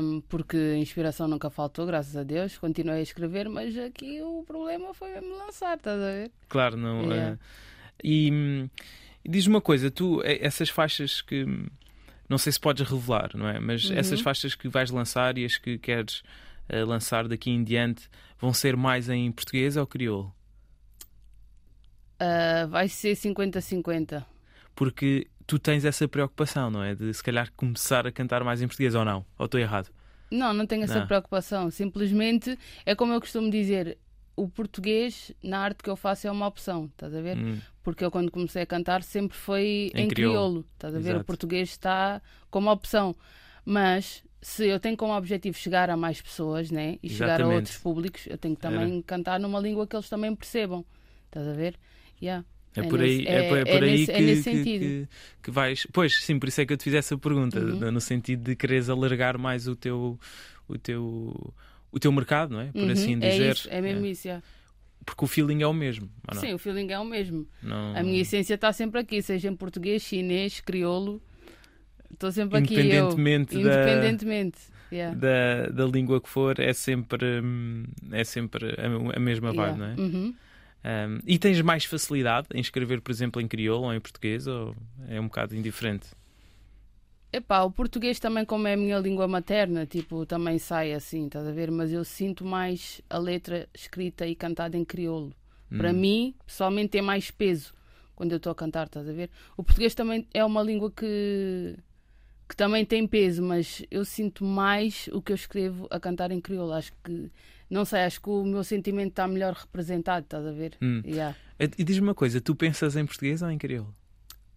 um, 0.00 0.22
porque 0.22 0.76
inspiração 0.76 1.28
nunca 1.28 1.50
faltou, 1.50 1.84
graças 1.84 2.16
a 2.16 2.22
Deus. 2.22 2.56
Continuei 2.56 3.00
a 3.00 3.02
escrever, 3.02 3.50
mas 3.50 3.76
aqui 3.76 4.22
o 4.22 4.42
problema 4.46 4.94
foi 4.94 5.10
me 5.20 5.34
lançar, 5.34 5.76
estás 5.76 6.00
a 6.00 6.06
ver? 6.06 6.30
Claro, 6.48 6.78
não. 6.78 7.02
Yeah. 7.12 7.38
E, 8.02 8.68
e 9.24 9.28
diz 9.28 9.46
uma 9.46 9.60
coisa, 9.60 9.90
tu, 9.90 10.22
essas 10.24 10.68
faixas 10.68 11.20
que. 11.20 11.44
Não 12.28 12.36
sei 12.36 12.52
se 12.52 12.60
podes 12.60 12.86
revelar, 12.86 13.30
não 13.34 13.48
é? 13.48 13.58
Mas 13.58 13.88
uhum. 13.88 13.96
essas 13.96 14.20
faixas 14.20 14.54
que 14.54 14.68
vais 14.68 14.90
lançar 14.90 15.38
e 15.38 15.46
as 15.46 15.56
que 15.56 15.78
queres 15.78 16.22
uh, 16.68 16.84
lançar 16.86 17.26
daqui 17.26 17.50
em 17.50 17.64
diante 17.64 18.08
vão 18.38 18.52
ser 18.52 18.76
mais 18.76 19.08
em 19.08 19.32
português 19.32 19.78
ou 19.78 19.86
crioulo? 19.86 20.34
Uh, 22.20 22.68
vai 22.68 22.86
ser 22.88 23.14
50-50. 23.16 24.24
Porque 24.74 25.26
tu 25.46 25.58
tens 25.58 25.84
essa 25.86 26.06
preocupação, 26.06 26.70
não 26.70 26.82
é? 26.82 26.94
De 26.94 27.12
se 27.14 27.22
calhar 27.22 27.50
começar 27.56 28.06
a 28.06 28.12
cantar 28.12 28.44
mais 28.44 28.60
em 28.60 28.66
português 28.66 28.94
ou 28.94 29.04
não? 29.04 29.24
Ou 29.38 29.46
estou 29.46 29.58
errado? 29.58 29.88
Não, 30.30 30.52
não 30.52 30.66
tenho 30.66 30.84
essa 30.84 31.00
Não. 31.00 31.06
preocupação. 31.06 31.70
Simplesmente 31.70 32.58
é 32.84 32.94
como 32.94 33.12
eu 33.12 33.20
costumo 33.20 33.50
dizer: 33.50 33.96
o 34.42 34.48
português 34.48 35.32
na 35.42 35.58
arte 35.60 35.82
que 35.82 35.90
eu 35.90 35.96
faço 35.96 36.26
é 36.26 36.30
uma 36.30 36.46
opção, 36.46 36.86
estás 36.86 37.14
a 37.14 37.20
ver? 37.20 37.36
Hum. 37.36 37.58
Porque 37.82 38.04
eu, 38.04 38.10
quando 38.10 38.30
comecei 38.30 38.62
a 38.62 38.66
cantar, 38.66 39.02
sempre 39.02 39.36
foi 39.36 39.90
Em 39.94 40.04
em, 40.04 40.08
crioulo. 40.08 40.12
crioulo, 40.34 40.64
estás 40.74 40.94
a 40.94 40.98
ver? 40.98 41.08
Exato. 41.10 41.20
O 41.22 41.24
português 41.24 41.68
está 41.70 42.20
como 42.50 42.70
opção. 42.70 43.14
Mas 43.64 44.22
se 44.40 44.66
eu 44.66 44.78
tenho 44.78 44.96
como 44.96 45.12
objetivo 45.16 45.56
chegar 45.58 45.90
a 45.90 45.96
mais 45.96 46.20
pessoas 46.20 46.70
né? 46.70 46.98
e 47.02 47.08
chegar 47.08 47.26
a 47.26 47.34
Exatamente. 47.36 47.56
outros 47.56 47.78
públicos, 47.78 48.26
eu 48.26 48.38
tenho 48.38 48.54
que 48.54 48.60
também 48.62 49.02
cantar 49.02 49.40
numa 49.40 49.58
língua 49.60 49.86
que 49.86 49.96
eles 49.96 50.08
também 50.08 50.34
percebam, 50.34 50.84
estás 51.26 51.46
a 51.46 51.52
ver? 51.52 51.74
Yeah. 52.22 52.44
É 52.76 52.82
por 52.82 53.00
aí, 53.00 53.18
nesse- 53.18 53.28
é, 53.28 53.48
por- 53.48 53.58
é 53.58 53.60
é 53.60 53.64
por 53.64 53.82
aí 53.82 53.90
nesse- 53.90 54.06
que, 54.06 54.12
é 54.12 54.18
que- 54.18 54.36
sentido. 54.42 54.80
que- 54.84 55.08
que 55.42 55.50
vais. 55.50 55.86
Pois, 55.92 56.22
sim, 56.22 56.38
por 56.38 56.48
isso 56.48 56.60
é 56.60 56.66
que 56.66 56.72
eu 56.72 56.76
te 56.76 56.84
fiz 56.84 56.94
essa 56.94 57.16
pergunta, 57.18 57.58
Uhum. 57.58 57.76
no, 57.80 57.92
no 57.92 58.00
sentido 58.00 58.44
de 58.44 58.54
quereres 58.54 58.88
alargar 58.88 59.36
mais 59.38 59.66
o 59.66 59.74
teu, 59.74 60.18
o 60.68 60.78
teu, 60.78 61.52
o 61.92 61.98
teu 61.98 62.10
mercado, 62.12 62.52
não 62.52 62.60
é? 62.60 62.66
Por 62.72 62.82
Uhum, 62.82 62.90
assim 62.92 63.14
é 63.22 63.28
dizer. 63.30 63.52
isso, 63.56 63.68
é 63.70 63.80
mesmo 63.80 64.04
isso. 64.06 64.26
yeah. 64.28 64.44
Porque 65.04 65.24
o 65.24 65.28
feeling 65.28 65.62
é 65.62 65.66
o 65.66 65.72
mesmo. 65.72 66.10
Sim, 66.34 66.52
o 66.52 66.58
feeling 66.58 66.90
é 66.92 66.98
o 66.98 67.04
mesmo. 67.04 67.46
Não- 67.62 67.96
A 67.96 68.02
minha 68.02 68.20
essência 68.20 68.54
está 68.54 68.72
sempre 68.72 69.00
aqui, 69.00 69.22
seja 69.22 69.48
em 69.48 69.56
português, 69.56 70.02
chinês, 70.02 70.60
crioulo. 70.60 71.22
Estou 72.12 72.30
sempre 72.32 72.58
aqui. 72.58 72.74
Eu, 72.74 72.80
Independentemente 72.80 73.54
da- 73.54 73.60
independentemente. 73.60 74.58
yeah. 74.92 75.16
da, 75.16 75.66
da 75.68 75.84
língua 75.86 76.20
que 76.20 76.28
for, 76.28 76.58
é 76.60 76.72
sempre, 76.72 77.40
hum, 77.42 77.84
é 78.12 78.24
sempre 78.24 78.66
a, 78.78 79.16
a 79.16 79.20
mesma 79.20 79.52
vibe, 79.52 79.78
Yeah. 79.78 79.78
não 79.78 79.86
é? 79.86 79.96
Uhum. 80.06 80.34
Um, 80.84 81.18
e 81.26 81.38
tens 81.38 81.60
mais 81.60 81.84
facilidade 81.84 82.46
em 82.54 82.60
escrever, 82.60 83.00
por 83.00 83.10
exemplo, 83.10 83.40
em 83.42 83.48
crioulo 83.48 83.86
ou 83.86 83.94
em 83.94 84.00
português, 84.00 84.46
ou 84.46 84.74
é 85.08 85.20
um 85.20 85.24
bocado 85.24 85.54
indiferente? 85.56 86.08
Epá, 87.30 87.62
o 87.62 87.70
português 87.70 88.18
também, 88.18 88.44
como 88.44 88.66
é 88.66 88.72
a 88.72 88.76
minha 88.76 88.98
língua 88.98 89.28
materna, 89.28 89.84
tipo, 89.84 90.24
também 90.24 90.58
sai 90.58 90.94
assim, 90.94 91.26
estás 91.26 91.46
a 91.46 91.52
ver? 91.52 91.70
Mas 91.70 91.92
eu 91.92 92.02
sinto 92.02 92.42
mais 92.44 93.02
a 93.10 93.18
letra 93.18 93.68
escrita 93.74 94.26
e 94.26 94.34
cantada 94.34 94.76
em 94.78 94.84
crioulo. 94.84 95.34
Para 95.76 95.90
Hum. 95.90 95.94
mim, 96.00 96.34
pessoalmente, 96.46 96.88
tem 96.90 97.02
mais 97.02 97.30
peso 97.30 97.74
quando 98.16 98.32
eu 98.32 98.38
estou 98.38 98.50
a 98.50 98.54
cantar, 98.54 98.86
estás 98.86 99.06
a 99.06 99.12
ver? 99.12 99.28
O 99.56 99.62
português 99.62 99.94
também 99.94 100.26
é 100.32 100.42
uma 100.42 100.62
língua 100.62 100.90
que, 100.90 101.76
que 102.48 102.56
também 102.56 102.84
tem 102.86 103.06
peso, 103.06 103.42
mas 103.42 103.84
eu 103.90 104.04
sinto 104.06 104.42
mais 104.42 105.08
o 105.12 105.20
que 105.20 105.30
eu 105.30 105.36
escrevo 105.36 105.86
a 105.90 106.00
cantar 106.00 106.30
em 106.30 106.40
crioulo. 106.40 106.72
Acho 106.72 106.92
que, 107.04 107.30
não 107.68 107.84
sei, 107.84 108.00
acho 108.00 108.22
que 108.22 108.30
o 108.30 108.42
meu 108.42 108.64
sentimento 108.64 109.10
está 109.10 109.28
melhor 109.28 109.52
representado, 109.52 110.24
estás 110.24 110.46
a 110.46 110.50
ver? 110.52 110.78
Hum. 110.80 111.02
Yeah. 111.04 111.36
E 111.60 111.64
e 111.76 111.84
diz-me 111.84 112.08
uma 112.08 112.14
coisa, 112.14 112.40
tu 112.40 112.54
pensas 112.56 112.96
em 112.96 113.04
português 113.04 113.42
ou 113.42 113.50
em 113.50 113.58
crioulo? 113.58 113.94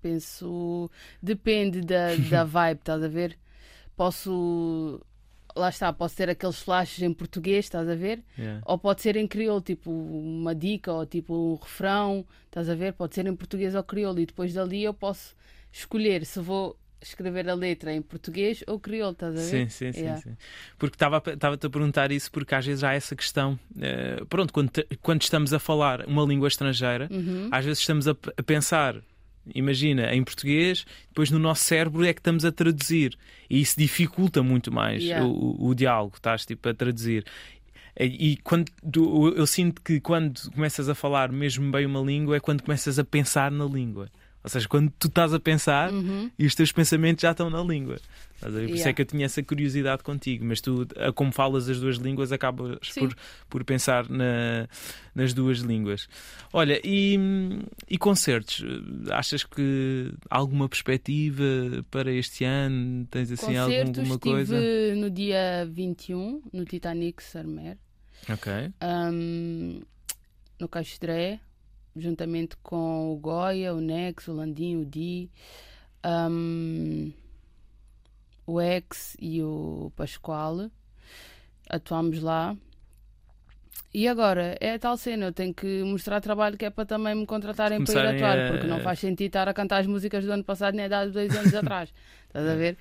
Penso. 0.01 0.89
Depende 1.21 1.81
da, 1.81 2.15
da 2.29 2.43
vibe, 2.45 2.79
estás 2.79 3.03
a 3.03 3.07
ver? 3.07 3.37
Posso. 3.95 4.99
Lá 5.53 5.67
está, 5.67 5.91
posso 5.91 6.15
ter 6.15 6.29
aqueles 6.29 6.61
flashes 6.61 7.01
em 7.03 7.13
português, 7.13 7.65
estás 7.65 7.87
a 7.89 7.93
ver? 7.93 8.23
Yeah. 8.39 8.61
Ou 8.65 8.77
pode 8.77 9.01
ser 9.01 9.17
em 9.17 9.27
crioulo, 9.27 9.59
tipo 9.61 9.91
uma 9.91 10.55
dica 10.55 10.93
ou 10.93 11.05
tipo 11.05 11.33
um 11.35 11.55
refrão, 11.55 12.25
estás 12.45 12.69
a 12.69 12.73
ver? 12.75 12.93
Pode 12.93 13.13
ser 13.13 13.27
em 13.27 13.35
português 13.35 13.75
ou 13.75 13.83
crioulo. 13.83 14.19
E 14.21 14.25
depois 14.25 14.53
dali 14.53 14.81
eu 14.81 14.93
posso 14.93 15.35
escolher 15.69 16.25
se 16.25 16.39
vou 16.39 16.77
escrever 17.01 17.49
a 17.49 17.53
letra 17.53 17.91
em 17.93 18.01
português 18.01 18.63
ou 18.65 18.79
crioulo, 18.79 19.11
estás 19.11 19.35
a 19.35 19.39
Sim, 19.39 19.51
ver? 19.65 19.69
sim, 19.71 19.91
sim, 19.91 19.99
Yeah. 19.99 20.21
sim. 20.21 20.37
Porque 20.77 20.95
estava-te 20.95 21.65
a 21.65 21.69
perguntar 21.69 22.11
isso 22.13 22.31
porque 22.31 22.55
às 22.55 22.65
vezes 22.65 22.83
há 22.83 22.93
essa 22.93 23.13
questão. 23.13 23.59
eh, 23.81 24.23
pronto, 24.29 24.53
quando, 24.53 24.69
te- 24.69 24.87
quando 25.01 25.21
estamos 25.21 25.53
a 25.53 25.59
falar 25.59 26.05
uma 26.07 26.23
língua 26.23 26.47
estrangeira, 26.47 27.09
Uhum. 27.11 27.49
às 27.51 27.65
vezes 27.65 27.79
estamos 27.79 28.07
a, 28.07 28.11
a 28.11 28.43
pensar, 28.43 28.95
imagina, 29.53 30.13
em 30.13 30.23
português, 30.23 30.85
depois 31.09 31.29
no 31.31 31.39
nosso 31.39 31.63
cérebro 31.63 32.05
é 32.05 32.13
que 32.13 32.19
estamos 32.19 32.45
a 32.45 32.51
traduzir. 32.51 33.17
E 33.49 33.59
isso 33.61 33.75
dificulta 33.77 34.41
muito 34.43 34.71
mais 34.71 35.03
Yeah. 35.03 35.25
o, 35.25 35.67
o- 35.69 35.75
diálogo, 35.75 36.15
estás 36.15 36.45
tipo 36.45 36.67
a 36.69 36.73
traduzir. 36.73 37.25
E 37.99 38.31
e 38.31 38.37
quando 38.37 38.71
eu 39.35 39.45
sinto 39.45 39.81
que 39.81 39.99
quando 39.99 40.39
começas 40.51 40.87
a 40.87 40.95
falar 40.95 41.31
mesmo 41.31 41.69
bem 41.71 41.85
uma 41.85 41.99
língua 42.01 42.37
é 42.37 42.39
quando 42.39 42.63
começas 42.63 42.97
a 42.97 43.03
pensar 43.03 43.51
na 43.51 43.65
língua. 43.65 44.09
Ou 44.43 44.49
seja, 44.49 44.67
quando 44.67 44.91
tu 44.97 45.07
estás 45.07 45.33
a 45.33 45.39
pensar 45.39 45.91
Uhum. 45.93 46.31
e 46.37 46.45
os 46.45 46.55
teus 46.55 46.71
pensamentos 46.71 47.21
já 47.21 47.31
estão 47.31 47.49
na 47.49 47.61
língua. 47.61 47.97
Por 48.39 48.49
isso 48.49 48.59
Yeah. 48.59 48.89
é 48.89 48.93
que 48.93 49.01
eu 49.03 49.05
tinha 49.05 49.25
essa 49.27 49.43
curiosidade 49.43 50.01
contigo, 50.01 50.43
mas 50.43 50.59
tu, 50.59 50.87
como 51.13 51.31
falas 51.31 51.69
as 51.69 51.79
duas 51.79 51.97
línguas, 51.97 52.31
acabas 52.31 52.79
Sim. 52.81 53.01
por, 53.01 53.15
por 53.47 53.63
pensar 53.63 54.09
na- 54.09 54.67
nas 55.13 55.31
duas 55.31 55.59
línguas. 55.59 56.07
Olha, 56.51 56.81
e, 56.83 57.19
e 57.87 57.99
concertos? 57.99 58.65
Achas 59.11 59.43
que 59.43 60.11
há 60.27 60.37
alguma 60.39 60.67
perspectiva 60.67 61.43
para 61.91 62.11
este 62.11 62.43
ano? 62.43 63.05
Tens 63.11 63.31
assim 63.31 63.45
Concertos, 63.53 63.99
alguma 63.99 64.15
estive 64.15 64.33
coisa? 64.33 64.95
no 64.95 65.09
dia 65.11 65.69
21, 65.71 66.41
no 66.51 66.65
Titanic 66.65 67.21
Sarmer. 67.21 67.77
Ok. 68.27 68.51
um, 68.81 69.81
no 70.59 70.67
Castré, 70.67 71.39
juntamente 71.95 72.55
com 72.63 73.11
o 73.13 73.17
Goya, 73.17 73.73
o 73.73 73.81
Nex, 73.81 74.27
o 74.27 74.33
Landim, 74.33 74.77
o 74.77 74.85
Di, 74.85 75.29
um, 76.05 77.11
o 78.45 78.61
Ex 78.61 79.15
e 79.19 79.41
o 79.41 79.91
Pascoal. 79.95 80.69
Atuámos 81.69 82.21
lá. 82.21 82.55
E 83.93 84.07
agora, 84.07 84.55
é 84.61 84.73
a 84.75 84.79
tal 84.79 84.95
cena, 84.95 85.25
eu 85.25 85.33
tenho 85.33 85.53
que 85.53 85.83
mostrar 85.83 86.21
trabalho 86.21 86.57
que 86.57 86.63
é 86.63 86.69
para 86.69 86.85
também 86.85 87.13
me 87.13 87.25
contratarem 87.25 87.83
para 87.83 87.93
ir 87.93 88.15
atuar, 88.15 88.39
a- 88.39 88.51
porque 88.51 88.65
não 88.67 88.79
faz 88.79 88.99
sentido 88.99 89.27
estar 89.27 89.49
a 89.49 89.53
cantar 89.53 89.79
as 89.81 89.87
músicas 89.87 90.23
do 90.23 90.31
ano 90.31 90.45
passado 90.45 90.75
nem 90.75 90.85
há 90.85 91.05
dois 91.05 91.35
anos 91.35 91.53
atrás. 91.55 91.93
Estás 92.27 92.47
a 92.47 92.55
ver? 92.55 92.77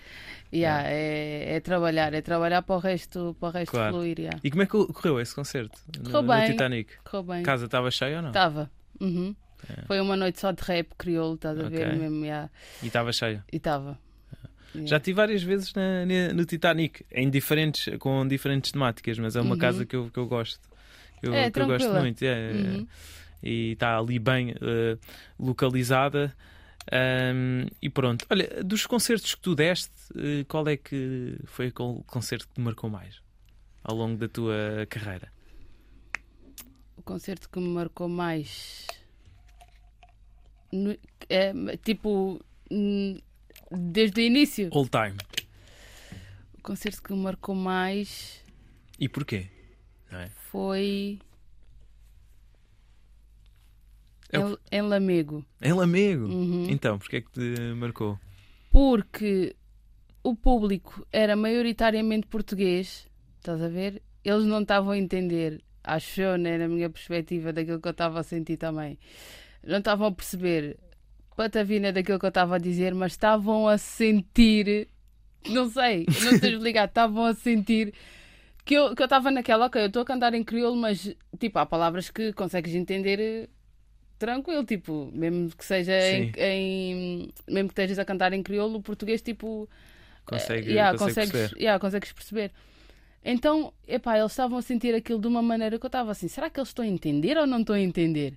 Yeah, 0.52 0.88
é, 0.88 1.56
é 1.56 1.60
trabalhar, 1.60 2.14
é 2.14 2.20
trabalhar 2.22 2.62
para 2.62 2.76
o 2.76 2.78
resto, 2.78 3.36
para 3.40 3.48
o 3.48 3.52
resto 3.52 3.72
Claro. 3.72 3.94
fluir. 3.96 4.20
yeah. 4.20 4.38
E 4.44 4.50
como 4.52 4.62
é 4.62 4.66
que 4.66 4.72
correu 4.92 5.20
esse 5.20 5.34
concerto? 5.34 5.80
No- 5.98 6.04
Correu 6.04 6.22
no, 6.22 6.28
bem. 6.28 6.50
Titanic? 6.52 6.92
Correu 7.02 7.22
bem. 7.24 7.42
Casa 7.42 7.64
estava 7.64 7.90
cheia 7.90 8.16
ou 8.18 8.22
não? 8.22 8.30
Estava. 8.30 8.70
Uhum. 9.00 9.34
É. 9.68 9.84
Foi 9.86 10.00
uma 10.00 10.16
noite 10.16 10.40
só 10.40 10.52
de 10.52 10.62
rap 10.62 10.88
crioulo, 10.96 11.34
estás 11.34 11.58
a 11.58 11.68
ver 11.68 11.94
mesmo? 11.96 12.24
yeah. 12.24 12.50
E 12.82 12.86
estava 12.86 13.12
cheia. 13.12 13.44
E 13.52 13.56
estava. 13.56 13.98
Já 14.84 14.98
estive 14.98 15.16
várias 15.16 15.42
vezes 15.42 15.72
na- 15.74 16.32
no 16.32 16.44
Titanic, 16.44 17.04
em 17.10 17.28
diferentes, 17.28 17.92
com 17.98 18.26
diferentes 18.26 18.70
temáticas, 18.70 19.18
mas 19.18 19.34
é 19.36 19.40
uma 19.40 19.54
Uhum. 19.54 19.58
casa 19.58 19.84
que 19.84 19.96
eu, 19.96 20.10
que 20.10 20.18
eu 20.18 20.26
gosto. 20.26 20.60
Que 21.20 21.26
eu, 21.28 21.34
É, 21.34 21.50
que 21.50 21.60
eu 21.60 21.66
gosto 21.66 21.92
muito. 21.92 22.22
é, 22.22 22.52
Uhum. 22.52 22.86
E 23.42 23.72
está 23.72 23.98
ali 23.98 24.18
bem 24.18 24.54
eh, 24.60 24.96
localizada. 25.38 26.34
Ahm, 26.92 27.66
e 27.82 27.88
pronto. 27.90 28.26
Olha, 28.30 28.62
dos 28.64 28.86
concertos 28.86 29.34
que 29.34 29.40
tu 29.40 29.54
deste, 29.54 29.92
eh, 30.16 30.44
qual 30.48 30.66
é 30.68 30.76
que 30.76 31.36
foi 31.44 31.68
o 31.68 31.72
con- 31.72 32.02
concerto 32.06 32.48
que 32.48 32.54
te 32.54 32.60
marcou 32.60 32.88
mais 32.90 33.20
ao 33.84 33.94
longo 33.96 34.16
da 34.18 34.28
tua 34.28 34.86
carreira? 34.88 35.28
O 37.00 37.02
concerto 37.02 37.48
que 37.48 37.58
me 37.58 37.66
marcou 37.68 38.10
mais. 38.10 38.86
no- 40.70 40.94
é, 41.30 41.50
tipo. 41.82 42.38
Desde 43.72 44.20
o 44.20 44.24
início. 44.24 44.68
All 44.70 44.86
time. 44.86 45.16
O 46.58 46.62
concerto 46.62 47.02
que 47.02 47.10
me 47.14 47.20
marcou 47.20 47.54
mais 47.54 48.44
E 48.98 49.08
porquê? 49.08 49.48
É? 50.12 50.28
foi. 50.50 51.18
É 54.30 54.38
o 54.38 54.58
Em, 54.70 54.78
em 54.78 54.82
Lamego. 54.82 55.42
Em 55.62 55.72
Lamego. 55.72 56.26
Uhum. 56.26 56.66
Então, 56.68 56.98
porquê 56.98 57.16
é 57.16 57.20
que 57.22 57.30
te 57.30 57.74
marcou? 57.76 58.20
Porque 58.70 59.56
o 60.22 60.36
público 60.36 61.06
era 61.10 61.34
maioritariamente 61.34 62.26
português, 62.26 63.08
estás 63.38 63.62
a 63.62 63.68
ver? 63.68 64.02
Eles 64.22 64.44
não 64.44 64.60
estavam 64.60 64.90
a 64.90 64.98
entender, 64.98 65.62
acho 65.84 66.20
eu, 66.20 66.38
né, 66.38 66.58
na 66.58 66.68
minha 66.68 66.90
perspectiva, 66.90 67.52
daquilo 67.52 67.80
que 67.80 67.88
eu 67.88 67.92
estava 67.92 68.20
a 68.20 68.22
sentir 68.22 68.56
também. 68.56 68.98
Não 69.64 69.78
estavam 69.78 70.08
a 70.08 70.12
perceber 70.12 70.78
patavina 71.36 71.92
daquilo 71.92 72.18
que 72.18 72.26
eu 72.26 72.28
estava 72.30 72.56
a 72.56 72.58
dizer, 72.58 72.94
mas 72.94 73.12
estavam 73.12 73.66
a 73.68 73.78
sentir, 73.78 74.88
não 75.46 75.68
sei, 75.70 76.10
não 76.18 76.34
sei 76.36 76.52
explicar, 76.56 76.86
estavam 76.86 77.24
a 77.26 77.34
sentir 77.34 77.94
que 78.64 78.74
eu 78.74 78.94
que 78.94 79.02
eu 79.02 79.06
estava 79.06 79.30
naquela, 79.30 79.66
ok, 79.66 79.82
eu 79.82 79.86
estou 79.86 80.02
a 80.02 80.04
cantar 80.04 80.34
em 80.34 80.44
crioulo, 80.44 80.76
mas 80.76 81.14
tipo, 81.38 81.58
há 81.58 81.66
palavras 81.66 82.10
que 82.10 82.32
consegues 82.34 82.74
entender 82.74 83.18
eh, 83.20 83.48
tranquilo, 84.18 84.64
tipo, 84.64 85.10
mesmo 85.14 85.50
que 85.56 85.64
seja 85.64 85.92
em, 86.10 86.30
em- 86.36 87.30
mesmo 87.48 87.68
que 87.68 87.72
estejas 87.72 87.98
a 87.98 88.04
cantar 88.04 88.32
em 88.32 88.42
crioulo, 88.42 88.78
o 88.78 88.82
português 88.82 89.22
tipo 89.22 89.68
Consegue, 90.24 90.70
yeah, 90.72 90.96
consegue 90.96 91.14
consegues, 91.14 91.32
perceber? 91.32 91.60
yeah, 91.60 91.78
consegues 91.80 92.12
perceber. 92.12 92.52
Então, 93.24 93.72
epá, 93.86 94.18
eles 94.18 94.32
estavam 94.32 94.58
a 94.58 94.62
sentir 94.62 94.94
aquilo 94.94 95.20
de 95.20 95.26
uma 95.26 95.42
maneira 95.42 95.78
que 95.78 95.84
eu 95.84 95.88
estava 95.88 96.10
assim, 96.10 96.26
será 96.28 96.48
que 96.48 96.58
eles 96.58 96.70
estão 96.70 96.84
a 96.84 96.88
entender 96.88 97.36
ou 97.36 97.46
não 97.46 97.60
estão 97.60 97.76
a 97.76 97.80
entender? 97.80 98.34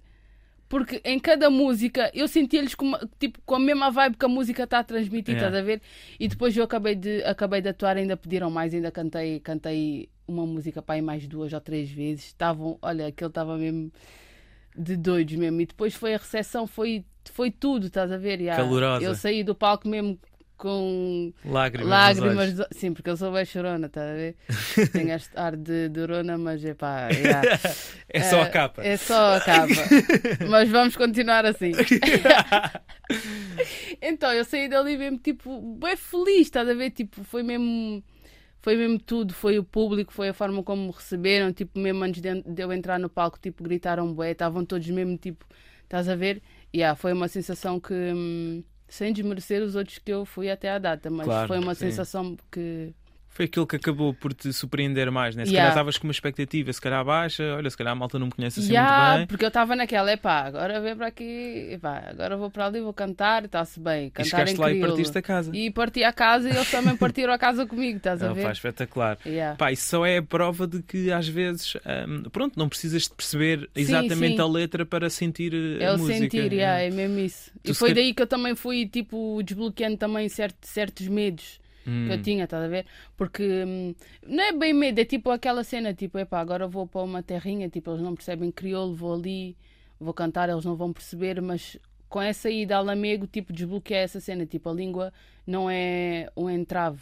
Porque 0.67 1.01
em 1.05 1.19
cada 1.19 1.49
música 1.49 2.09
eu 2.13 2.27
sentia-lhes 2.27 2.73
com, 2.73 2.91
tipo, 3.19 3.39
com 3.45 3.55
a 3.55 3.59
mesma 3.59 3.91
vibe 3.91 4.17
que 4.17 4.25
a 4.25 4.27
música 4.27 4.63
está 4.63 4.79
a 4.79 4.83
transmitir, 4.83 5.35
Yeah. 5.35 5.47
estás 5.47 5.63
a 5.63 5.65
ver? 5.65 5.81
E 6.19 6.27
depois 6.27 6.57
eu 6.57 6.63
acabei 6.63 6.95
de, 6.95 7.23
acabei 7.23 7.61
de 7.61 7.69
atuar, 7.69 7.95
ainda 7.95 8.17
pediram 8.17 8.49
mais, 8.49 8.73
ainda 8.73 8.91
cantei, 8.91 9.39
cantei 9.39 10.09
uma 10.27 10.45
música 10.45 10.81
para 10.81 10.95
aí 10.95 11.01
mais 11.01 11.27
duas 11.27 11.53
ou 11.53 11.61
três 11.61 11.89
vezes. 11.91 12.25
Estavam, 12.25 12.77
olha, 12.81 13.07
aquele 13.07 13.29
estava 13.29 13.55
mesmo 13.57 13.91
de 14.75 14.97
doidos 14.97 15.35
mesmo. 15.35 15.61
E 15.61 15.65
depois 15.67 15.93
foi 15.93 16.15
a 16.15 16.17
recepção, 16.17 16.65
foi, 16.65 17.05
foi 17.31 17.51
tudo, 17.51 17.87
estás 17.87 18.11
a 18.11 18.17
ver? 18.17 18.41
Yeah. 18.41 18.61
Calorosa. 18.63 19.05
Eu 19.05 19.13
saí 19.13 19.43
do 19.43 19.53
palco 19.53 19.87
mesmo 19.87 20.17
com 20.63 21.33
Lágrimas. 21.43 21.89
lágrimas. 21.89 22.53
do- 22.53 22.67
Sim, 22.71 22.93
porque 22.93 23.09
eu 23.09 23.17
sou 23.17 23.33
bem 23.33 23.43
chorona, 23.43 23.87
estás 23.87 24.09
a 24.09 24.13
ver? 24.13 24.35
Tenho 24.93 25.11
este 25.13 25.37
ar 25.37 25.57
de 25.57 25.89
durona, 25.89 26.37
mas 26.37 26.63
epá, 26.63 27.09
yeah. 27.11 27.59
É 28.07 28.21
só 28.21 28.41
a 28.41 28.45
Eh, 28.45 28.49
capa. 28.49 28.81
É 28.81 28.95
só 28.95 29.35
a 29.35 29.41
capa. 29.41 29.73
Mas 30.49 30.69
vamos 30.69 30.95
continuar 30.95 31.45
assim. 31.45 31.73
então, 34.01 34.31
eu 34.33 34.45
saí 34.45 34.67
dali 34.69 34.97
mesmo, 34.97 35.17
tipo, 35.17 35.59
bem 35.77 35.95
feliz, 35.97 36.41
estás 36.47 36.67
a 36.69 36.73
ver? 36.73 36.91
Tipo, 36.91 37.23
foi 37.23 37.43
mesmo. 37.43 38.03
Foi 38.61 38.77
mesmo 38.77 38.97
tudo, 38.97 39.33
foi 39.33 39.59
o 39.59 39.63
público, 39.65 40.13
foi 40.13 40.29
a 40.29 40.33
forma 40.33 40.63
como 40.63 40.85
me 40.87 40.91
receberam, 40.93 41.51
tipo, 41.51 41.77
mesmo 41.77 42.01
antes 42.01 42.21
de, 42.21 42.29
eu 42.61 42.71
entrar 42.71 42.97
no 42.97 43.09
palco, 43.09 43.37
tipo, 43.37 43.61
gritaram 43.61 44.13
bué, 44.13 44.31
estavam 44.31 44.63
todos 44.63 44.87
mesmo, 44.89 45.17
tipo, 45.17 45.45
estás 45.83 46.07
a 46.07 46.15
ver? 46.15 46.41
E 46.71 46.77
yeah, 46.77 46.95
foi 46.95 47.11
uma 47.11 47.27
sensação 47.27 47.77
que, 47.77 47.93
hum, 47.93 48.63
sem 48.93 49.11
desmerecer 49.11 49.59
os 49.63 49.75
outros 49.75 49.97
que 49.97 50.13
eu 50.13 50.23
fui 50.23 50.51
até 50.51 50.69
à 50.69 50.77
data, 50.77 51.09
mas 51.09 51.25
Claro, 51.25 51.47
foi 51.47 51.57
uma 51.57 51.73
sim. 51.73 51.87
sensação 51.89 52.37
que 52.51 52.93
Foi 53.33 53.45
aquilo 53.45 53.65
que 53.65 53.75
acabou 53.75 54.13
por 54.13 54.31
te 54.33 54.53
surpreender 54.53 55.09
mais, 55.11 55.35
né? 55.35 55.43
Se 55.45 55.49
Yeah. 55.51 55.61
calhar 55.63 55.71
estavas 55.73 55.97
com 55.97 56.05
uma 56.07 56.11
expectativa, 56.11 56.71
se 56.71 56.79
calhar 56.79 57.03
baixa, 57.03 57.55
olha, 57.55 57.67
se 57.69 57.75
calhar 57.75 57.91
a 57.93 57.95
malta 57.95 58.19
não 58.19 58.27
me 58.27 58.31
conhece 58.31 58.59
assim 58.59 58.73
Ya, 58.73 58.83
muito 58.83 59.17
bem. 59.17 59.27
porque 59.27 59.43
eu 59.43 59.47
estava 59.47 59.75
naquela, 59.75 60.11
epá, 60.13 60.41
agora 60.41 60.79
vem 60.79 60.95
para 60.95 61.07
aqui, 61.07 61.69
epá, 61.71 62.03
agora 62.09 62.37
vou 62.37 62.51
para 62.51 62.67
ali, 62.67 62.79
vou 62.79 62.93
cantar, 62.93 63.45
está-se 63.45 63.79
bem. 63.79 64.07
E 64.07 64.11
Cantar 64.11 64.29
chegaste 64.29 64.55
em 64.55 64.59
lá 64.59 64.71
e 64.71 64.79
partiste 64.79 65.17
a 65.17 65.21
casa. 65.23 65.51
E 65.55 65.71
parti 65.71 66.03
a 66.03 66.13
casa 66.13 66.47
e 66.47 66.53
eles 66.55 66.69
também 66.69 66.95
partiram 66.95 67.33
a 67.33 67.37
casa 67.39 67.65
comigo, 67.65 67.97
estás 67.97 68.21
a 68.21 68.31
ver? 68.33 68.43
pá, 68.43 68.51
espetacular. 68.51 69.17
Yeah. 69.25 69.55
Pá, 69.57 69.71
isso 69.71 69.87
só 69.87 70.05
é 70.05 70.17
a 70.17 70.23
prova 70.23 70.67
de 70.67 70.83
que 70.83 71.11
às 71.11 71.27
vezes, 71.27 71.73
hum, 72.07 72.23
pronto, 72.31 72.57
não 72.57 72.69
precisas 72.69 73.03
de 73.03 73.15
perceber 73.15 73.67
exatamente 73.75 74.35
sim. 74.35 74.41
a 74.41 74.47
letra 74.47 74.85
para 74.85 75.09
sentir 75.09 75.53
eh, 75.55 75.83
É 75.83 75.87
a 75.87 75.93
o 75.95 75.97
música. 75.97 76.19
sentir, 76.19 76.53
yeah, 76.53 76.81
é 76.83 76.91
mesmo 76.91 77.17
isso. 77.17 77.51
Tu 77.63 77.71
e 77.71 77.73
foi 77.73 77.89
calhar- 77.89 78.03
daí 78.05 78.13
que 78.13 78.21
eu 78.21 78.27
também 78.27 78.53
fui, 78.55 78.85
tipo, 78.85 79.41
desbloqueando 79.43 79.97
também 79.97 80.29
certo- 80.29 80.57
certos 80.67 81.07
medos 81.07 81.62
Hum. 81.87 82.07
eu 82.09 82.21
tinha, 82.21 82.45
estás 82.45 82.63
a 82.63 82.67
ver? 82.67 82.85
Porque 83.17 83.63
hum, 83.65 83.93
não 84.25 84.43
é 84.43 84.51
bem 84.53 84.73
medo, 84.73 84.99
é 84.99 85.05
tipo 85.05 85.29
aquela 85.29 85.63
cena, 85.63 85.93
tipo, 85.93 86.17
epá, 86.17 86.39
agora 86.39 86.67
vou 86.67 86.87
para 86.87 87.01
uma 87.01 87.21
terrinha, 87.21 87.69
tipo, 87.69 87.91
eles 87.91 88.01
não 88.01 88.15
percebem 88.15 88.51
crioulo, 88.51 88.95
vou 88.95 89.13
ali, 89.13 89.57
vou 89.99 90.13
cantar, 90.13 90.49
eles 90.49 90.65
não 90.65 90.75
vão 90.75 90.93
perceber, 90.93 91.41
mas 91.41 91.77
com 92.09 92.21
essa 92.21 92.49
ida 92.49 92.77
a 92.77 92.81
Lamego, 92.81 93.25
tipo, 93.25 93.51
desbloqueia 93.51 93.99
essa 93.99 94.19
cena, 94.19 94.45
tipo, 94.45 94.69
a 94.69 94.73
língua 94.73 95.11
não 95.47 95.69
é 95.69 96.29
um 96.37 96.49
entrave, 96.49 97.01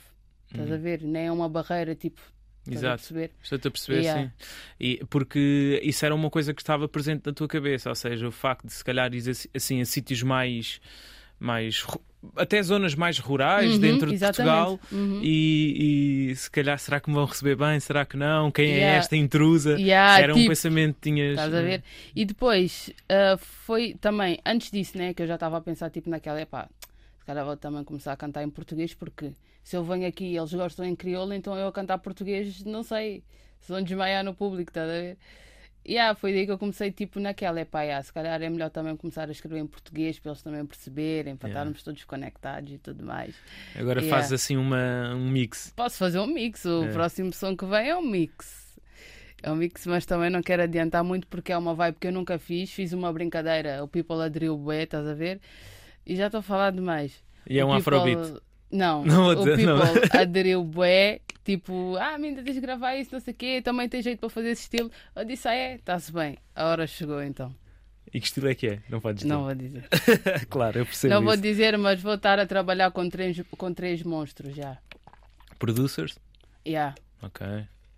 estás 0.50 0.72
a 0.72 0.78
ver? 0.78 1.02
Nem 1.02 1.28
é 1.28 1.32
uma 1.32 1.50
barreira, 1.50 1.94
tipo. 1.96 2.22
Exato. 2.70 2.98
perceber? 3.02 3.32
Estou-te 3.42 3.68
a 3.68 3.72
perceber, 3.72 4.02
Yeah. 4.04 4.24
sim. 4.24 4.32
E, 4.80 5.04
porque 5.10 5.82
isso 5.84 6.06
era 6.06 6.14
uma 6.14 6.30
coisa 6.30 6.54
que 6.54 6.62
estava 6.62 6.88
presente 6.88 7.26
na 7.26 7.34
tua 7.34 7.48
cabeça, 7.48 7.90
ou 7.90 7.96
seja, 7.96 8.28
o 8.28 8.32
facto 8.32 8.68
de 8.68 8.74
se 8.74 8.84
calhar 8.84 9.12
ir 9.14 9.24
assim, 9.56 9.82
a 9.82 9.86
sítios 9.86 10.22
mais, 10.22 10.80
mais 11.40 11.84
até 12.36 12.62
zonas 12.62 12.96
mais 12.96 13.18
rurais 13.20 13.74
Uhum, 13.74 13.80
dentro 13.80 14.10
de 14.10 14.16
exatamente. 14.16 14.54
Portugal 14.56 14.80
Uhum. 14.92 15.20
e, 15.24 16.30
e 16.32 16.36
se 16.36 16.50
calhar 16.52 16.78
será 16.80 17.00
que 17.00 17.10
me 17.10 17.16
vão 17.16 17.26
receber 17.26 17.56
bem, 17.56 17.80
será 17.80 18.06
que 18.06 18.16
não? 18.18 18.52
Quem 18.52 18.70
é 18.72 18.78
Yeah. 18.78 18.98
esta 18.98 19.16
intrusa? 19.16 19.80
Yeah, 19.80 20.20
era 20.22 20.34
um 20.34 20.38
tipo, 20.38 20.50
pensamento 20.50 20.96
que 20.96 21.02
tinhas. 21.02 21.32
Estás 21.32 21.54
a 21.54 21.62
ver? 21.62 21.84
E 22.16 22.26
depois 22.26 22.92
ah, 23.10 23.38
foi 23.38 23.96
também, 24.00 24.40
antes 24.46 24.72
disso, 24.72 24.98
né, 24.98 25.14
que 25.14 25.22
eu 25.24 25.28
já 25.28 25.36
estava 25.36 25.58
a 25.58 25.62
pensar 25.62 25.90
tipo 25.90 26.10
naquela, 26.10 26.40
epá, 26.42 26.70
se 27.20 27.26
calhar 27.26 27.46
vou 27.46 27.58
também 27.58 27.84
começar 27.84 28.12
a 28.14 28.18
cantar 28.18 28.44
em 28.44 28.50
português, 28.50 28.94
porque 28.94 29.32
se 29.64 29.76
eu 29.76 29.84
venho 29.84 30.08
aqui 30.08 30.26
e 30.26 30.38
eles 30.38 30.54
gostam 30.54 30.86
em 30.86 30.96
crioulo, 30.96 31.34
então 31.34 31.56
eu 31.58 31.68
a 31.68 31.72
cantar 31.72 31.98
português, 32.00 32.64
não 32.64 32.84
sei, 32.84 33.24
se 33.60 33.72
vão 33.72 33.82
desmaiar 33.82 34.24
no 34.24 34.34
público, 34.34 34.70
estás 34.72 34.90
a 34.90 34.94
ver? 34.94 35.18
E 35.84 35.94
yeah, 35.94 36.14
foi 36.14 36.32
daí 36.32 36.46
que 36.46 36.52
eu 36.52 36.60
comecei 36.60 36.92
tipo 36.92 37.20
naquela, 37.20 37.60
epá, 37.62 37.82
yeah, 37.82 38.04
se 38.04 38.14
calhar 38.14 38.40
é 38.42 38.50
melhor 38.50 38.70
também 38.70 38.96
começar 38.96 39.28
a 39.28 39.32
escrever 39.32 39.60
em 39.60 39.66
português 39.66 40.20
para 40.20 40.32
eles 40.32 40.42
também 40.44 40.64
perceberem, 40.66 41.36
para 41.36 41.50
Yeah. 41.50 41.60
estarmos 41.62 41.84
todos 41.84 42.04
conectados 42.04 42.72
e 42.72 42.78
tudo 42.78 43.04
mais. 43.04 43.34
Agora 43.76 44.00
Yeah. 44.00 44.16
fazes 44.16 44.32
assim 44.44 44.58
uma, 44.58 45.14
um 45.16 45.30
mix. 45.30 45.74
Posso 45.76 45.98
fazer 45.98 46.20
um 46.20 46.28
mix, 46.28 46.64
o 46.66 46.84
É. 46.84 46.92
próximo 46.92 47.34
som 47.34 47.58
que 47.58 47.66
vem 47.66 47.90
é 47.90 47.96
um 47.98 48.06
mix. 48.06 48.62
É 49.42 49.52
um 49.52 49.56
mix, 49.56 49.88
mas 49.88 50.06
também 50.06 50.30
não 50.30 50.44
quero 50.44 50.62
adiantar 50.62 51.04
muito 51.04 51.26
porque 51.28 51.52
é 51.52 51.58
uma 51.58 51.74
vibe 51.74 51.98
que 52.00 52.06
eu 52.08 52.12
nunca 52.12 52.38
fiz. 52.38 52.72
Fiz 52.72 52.94
uma 52.94 53.12
brincadeira, 53.12 53.84
o 53.84 53.88
People 53.88 54.22
aderiu 54.22 54.56
bué, 54.56 54.84
estás 54.84 55.08
a 55.08 55.16
ver? 55.16 55.42
E 56.06 56.16
já 56.16 56.28
estou 56.28 56.42
a 56.42 56.44
falar 56.44 56.72
demais. 56.72 57.24
E 57.50 57.58
é 57.58 57.66
O 57.66 57.70
um 57.70 57.76
People- 57.82 57.96
afrobeat. 57.98 58.40
Não, 58.72 59.04
Não 59.04 59.16
vou 59.24 59.32
o 59.32 59.36
dizer, 59.36 59.66
não. 59.66 59.80
People 59.80 60.20
aderiu 60.20 60.64
bué, 60.64 61.20
tipo, 61.44 61.96
ah, 61.98 62.16
ainda 62.16 62.42
tens 62.42 62.54
de 62.56 62.62
gravar 62.62 62.96
isso, 62.96 63.10
não 63.12 63.20
sei 63.20 63.34
o 63.34 63.38
quê, 63.38 63.62
também 63.62 63.90
tem 63.90 64.02
jeito 64.02 64.20
para 64.20 64.30
fazer 64.30 64.50
esse 64.52 64.64
estilo. 64.64 64.90
Eu 65.16 65.26
disse, 65.26 65.48
ah 65.48 65.54
é, 65.54 65.76
está-se 65.76 66.12
bem, 66.12 66.38
a 66.56 66.66
hora 66.68 66.88
chegou 66.88 67.22
então. 67.22 67.54
E 68.14 68.20
que 68.20 68.26
estilo 68.28 68.48
é 68.50 68.56
que 68.56 68.68
é? 68.68 68.80
Não 68.90 69.00
podes 69.00 69.24
dizer. 69.24 69.34
Não 69.34 69.44
vou 69.44 69.56
dizer. 69.56 69.88
claro, 70.50 70.80
eu 70.80 70.86
percebo 70.86 71.14
não 71.14 71.22
vou 71.24 71.34
isso. 71.34 71.42
dizer, 71.44 71.78
mas 71.78 72.02
vou 72.02 72.16
estar 72.16 72.40
a 72.40 72.46
trabalhar 72.46 72.92
com 72.92 73.08
três, 73.10 73.42
com 73.58 73.74
três 73.74 74.04
monstros 74.04 74.56
já. 74.56 74.78
Producers? 75.60 76.18
Yeah, 76.68 76.96
Ok. 77.22 77.46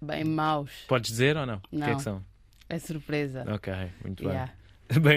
bem 0.01 0.23
maus. 0.23 0.71
Podes 0.87 1.11
dizer 1.11 1.35
ou 1.37 1.45
não? 1.45 1.57
O 1.57 1.59
que 1.61 1.75
é 1.75 1.87
Não. 1.87 1.95
que 1.95 2.01
são? 2.03 2.23
É 2.69 2.79
surpresa. 2.79 3.43
Ok, 3.53 3.73
muito. 4.03 4.23
Yeah. 4.23 4.45
Bem 4.47 4.55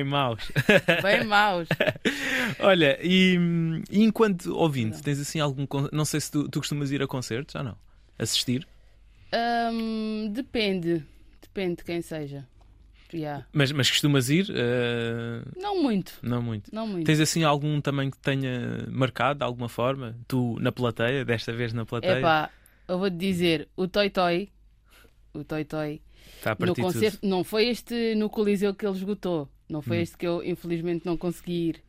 maus. 0.04 0.50
Bem 1.02 1.24
maus. 1.24 1.68
Olha, 2.60 2.98
e, 3.02 3.38
e 3.90 4.02
enquanto 4.02 4.54
ouvinte, 4.56 5.02
tens 5.02 5.20
assim 5.20 5.40
algum. 5.40 5.66
Não 5.92 6.04
sei 6.04 6.20
se 6.20 6.30
tu, 6.30 6.48
tu 6.48 6.60
costumas 6.60 6.90
ir 6.90 7.02
a 7.02 7.06
concertos 7.06 7.54
ou 7.54 7.62
não? 7.62 7.76
Assistir? 8.18 8.66
Hum, 9.72 10.30
depende. 10.32 11.04
Depende 11.42 11.76
de 11.76 11.84
quem 11.84 12.00
seja. 12.00 12.46
Yeah. 13.14 13.46
Mas, 13.52 13.70
mas 13.70 13.88
costumas 13.88 14.28
ir? 14.28 14.46
eh, 14.50 15.40
Não 15.56 15.80
muito. 15.80 16.18
não 16.22 16.42
muito. 16.42 16.74
Não 16.74 16.86
muito. 16.86 17.06
Tens 17.06 17.20
assim 17.20 17.44
algum 17.44 17.80
também 17.80 18.10
que 18.10 18.18
tenha 18.18 18.84
marcado 18.90 19.38
de 19.38 19.44
alguma 19.44 19.68
forma? 19.68 20.16
Tu 20.26 20.58
na 20.60 20.72
plateia, 20.72 21.24
desta 21.24 21.52
vez 21.52 21.72
na 21.72 21.86
plateia? 21.86 22.18
Epá, 22.18 22.50
eu 22.88 22.98
vou-te 22.98 23.16
dizer, 23.16 23.68
o 23.76 23.86
Toy 23.86 24.10
Toy, 24.10 24.48
o 25.32 25.44
Toy 25.44 25.64
Toy, 25.64 26.02
a 26.44 26.66
no 26.66 26.74
concerto, 26.74 27.18
tudo. 27.20 27.30
não 27.30 27.44
foi 27.44 27.68
este 27.68 28.14
no 28.16 28.28
Coliseu 28.28 28.74
que 28.74 28.84
ele 28.84 28.96
esgotou. 28.96 29.48
Não 29.68 29.82
foi 29.82 29.98
Hum. 29.98 30.02
este 30.02 30.16
que 30.16 30.26
eu 30.26 30.42
infelizmente 30.44 31.04
não 31.04 31.16
consegui 31.16 31.68
ir. 31.70 31.82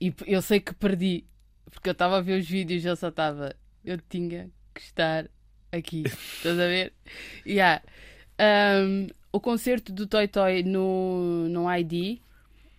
E 0.00 0.14
eu 0.26 0.42
sei 0.42 0.60
que 0.60 0.74
perdi, 0.74 1.24
porque 1.70 1.88
eu 1.88 1.92
estava 1.92 2.18
a 2.18 2.20
ver 2.20 2.38
os 2.40 2.48
vídeos 2.48 2.84
e 2.84 2.88
ele 2.88 2.96
só 2.96 3.08
estava. 3.08 3.54
Eu 3.84 3.98
tinha 4.08 4.50
que 4.74 4.80
estar 4.80 5.28
aqui. 5.72 6.02
Estás 6.36 6.58
a 6.58 6.66
ver? 6.66 6.92
Yeah. 7.46 7.82
Um, 8.40 9.08
o 9.32 9.40
concerto 9.40 9.92
do 9.92 10.06
Toy 10.06 10.28
Toy 10.28 10.62
no, 10.62 11.48
no 11.48 11.66
ID, 11.74 12.20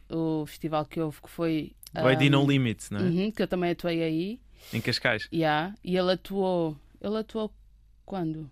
o 0.10 0.46
festival 0.46 0.86
que 0.86 1.00
houve, 1.00 1.22
que 1.22 1.30
foi. 1.30 1.74
O 1.96 2.10
ID 2.10 2.28
um, 2.34 2.42
No 2.42 2.48
Limits, 2.50 2.90
não 2.92 3.00
é? 3.00 3.04
uhum, 3.04 3.32
que 3.32 3.42
eu 3.42 3.48
também 3.48 3.72
atuei 3.72 4.02
aí. 4.04 4.40
Em 4.72 4.80
Cascais. 4.82 5.28
Yeah, 5.34 5.74
e 5.84 5.98
ele 5.98 6.12
atuou. 6.12 6.78
Ele 7.02 7.18
atuou 7.18 7.52
quando? 8.06 8.50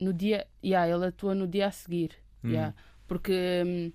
No 0.00 0.12
dia. 0.12 0.46
Yeah, 0.62 0.92
ele 0.94 1.06
atuou 1.06 1.34
no 1.34 1.46
dia 1.48 1.66
a 1.66 1.70
seguir. 1.72 2.10
Hum. 2.44 2.50
Yeah, 2.50 2.74
porque 3.06 3.32
hum, 3.66 3.92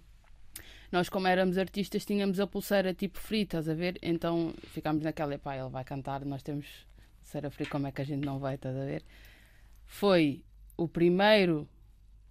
nós, 0.93 1.09
como 1.09 1.27
éramos 1.27 1.57
artistas, 1.57 2.05
tínhamos 2.05 2.39
a 2.39 2.45
pulseira 2.45 2.93
tipo 2.93 3.17
free, 3.17 3.41
estás 3.41 3.67
a 3.67 3.73
ver? 3.73 3.97
Então 4.01 4.53
ficámos 4.67 5.03
naquela, 5.03 5.37
pá, 5.39 5.57
ele 5.57 5.69
vai 5.69 5.83
cantar, 5.83 6.23
nós 6.23 6.43
temos 6.43 6.67
pulseira 7.19 7.49
free, 7.49 7.65
como 7.65 7.87
é 7.87 7.91
que 7.91 8.01
a 8.01 8.05
gente 8.05 8.23
não 8.23 8.37
vai, 8.37 8.55
estás 8.55 8.77
a 8.77 8.85
ver? 8.85 9.03
Foi 9.87 10.43
o 10.77 10.87
primeiro 10.87 11.67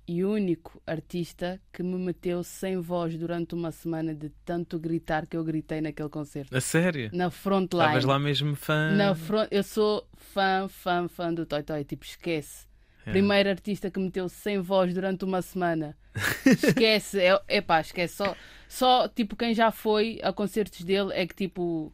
e 0.07 0.25
único 0.25 0.81
artista 0.87 1.61
que 1.72 1.83
me 1.83 1.96
meteu 1.96 2.44
sem 2.44 2.79
voz 2.79 3.16
durante 3.16 3.55
uma 3.55 3.72
semana 3.72 4.14
de 4.14 4.31
tanto 4.44 4.79
gritar 4.79 5.27
que 5.27 5.37
eu 5.37 5.44
gritei 5.44 5.81
naquele 5.81 6.09
concerto. 6.09 6.57
A 6.57 6.61
sério? 6.61 7.11
Na 7.12 7.31
frontline. 7.31 7.85
Estavas 7.85 8.05
lá 8.05 8.18
mesmo 8.18 8.55
fã. 8.55 8.92
Na 8.92 9.14
front... 9.14 9.48
Eu 9.51 9.62
sou 9.62 10.07
fã, 10.14 10.68
fã, 10.68 11.09
fã 11.09 11.35
do 11.35 11.46
Toy 11.46 11.62
Toy. 11.62 11.85
Tipo, 11.85 12.05
esquece. 12.05 12.66
É. 13.06 13.10
Primeiro 13.10 13.48
artista 13.50 13.90
que 13.90 13.98
meteu 13.98 14.28
sem 14.28 14.60
voz 14.60 14.94
durante 14.94 15.24
uma 15.24 15.42
semana. 15.42 15.96
Esquece. 16.46 17.20
É, 17.20 17.40
epá, 17.48 17.80
esquece. 17.80 18.14
Só, 18.16 18.36
só, 18.68 19.08
tipo, 19.08 19.34
quem 19.36 19.54
já 19.54 19.70
foi 19.70 20.20
a 20.22 20.32
concertos 20.32 20.82
dele 20.82 21.12
é 21.12 21.26
que, 21.26 21.34
tipo, 21.34 21.92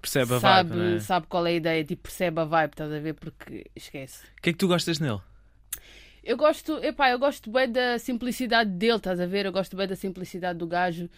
Percebe 0.00 0.34
a 0.34 0.40
sabe, 0.40 0.70
vibe, 0.70 0.80
não 0.80 0.96
é? 0.96 1.00
sabe 1.00 1.26
qual 1.26 1.46
é 1.46 1.50
a 1.50 1.54
ideia. 1.54 1.84
Tipo, 1.84 2.02
percebe 2.02 2.40
a 2.40 2.44
vibe, 2.44 2.70
estás 2.70 2.92
a 2.92 2.98
ver? 2.98 3.14
Porque 3.14 3.66
esquece. 3.74 4.24
O 4.38 4.42
que 4.42 4.50
é 4.50 4.52
que 4.52 4.58
tu 4.58 4.68
gostas 4.68 4.98
nele? 5.00 5.20
Eu 6.22 6.36
gosto, 6.36 6.78
epá, 6.84 7.10
eu 7.10 7.18
gosto 7.18 7.50
bem 7.50 7.70
da 7.70 7.98
simplicidade 7.98 8.70
dele, 8.70 8.96
estás 8.96 9.20
a 9.20 9.26
ver? 9.26 9.46
Eu 9.46 9.52
gosto 9.52 9.76
bem 9.76 9.86
da 9.86 9.94
simplicidade 9.94 10.58
do 10.58 10.66
gajo. 10.66 11.08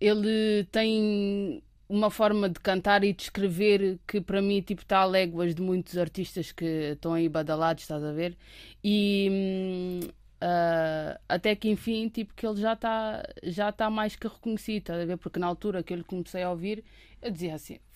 Ele 0.00 0.64
tem 0.70 1.62
uma 1.92 2.10
forma 2.10 2.48
de 2.48 2.58
cantar 2.60 3.04
e 3.04 3.12
de 3.12 3.22
escrever 3.24 3.98
que 4.06 4.20
para 4.20 4.40
mim 4.42 4.60
tipo 4.62 4.82
está 4.82 4.98
a 5.00 5.04
léguas 5.04 5.54
de 5.54 5.62
muitos 5.62 5.96
artistas 5.98 6.52
que 6.52 6.64
estão 6.92 7.14
aí 7.14 7.28
badalados, 7.28 7.82
estás 7.84 8.02
a 8.04 8.12
ver? 8.12 8.36
E 8.84 10.00
ah, 10.40 11.20
até 11.28 11.54
que 11.54 11.68
enfim, 11.70 12.08
tipo 12.08 12.34
que 12.34 12.46
ele 12.46 12.60
já 12.60 12.72
está 12.74 13.22
já 13.42 13.70
tá 13.72 13.88
mais 13.90 14.16
que 14.16 14.26
reconhecido, 14.26 14.78
estás 14.78 15.00
a 15.00 15.04
ver? 15.04 15.16
Porque 15.18 15.38
na 15.38 15.46
altura 15.46 15.82
que 15.82 15.92
eu 15.92 15.98
lhe 15.98 16.04
comecei 16.04 16.42
a 16.42 16.50
ouvir, 16.50 16.84
eu 17.20 17.30
dizia 17.30 17.54
assim, 17.54 17.78
"Fo- 17.90 17.91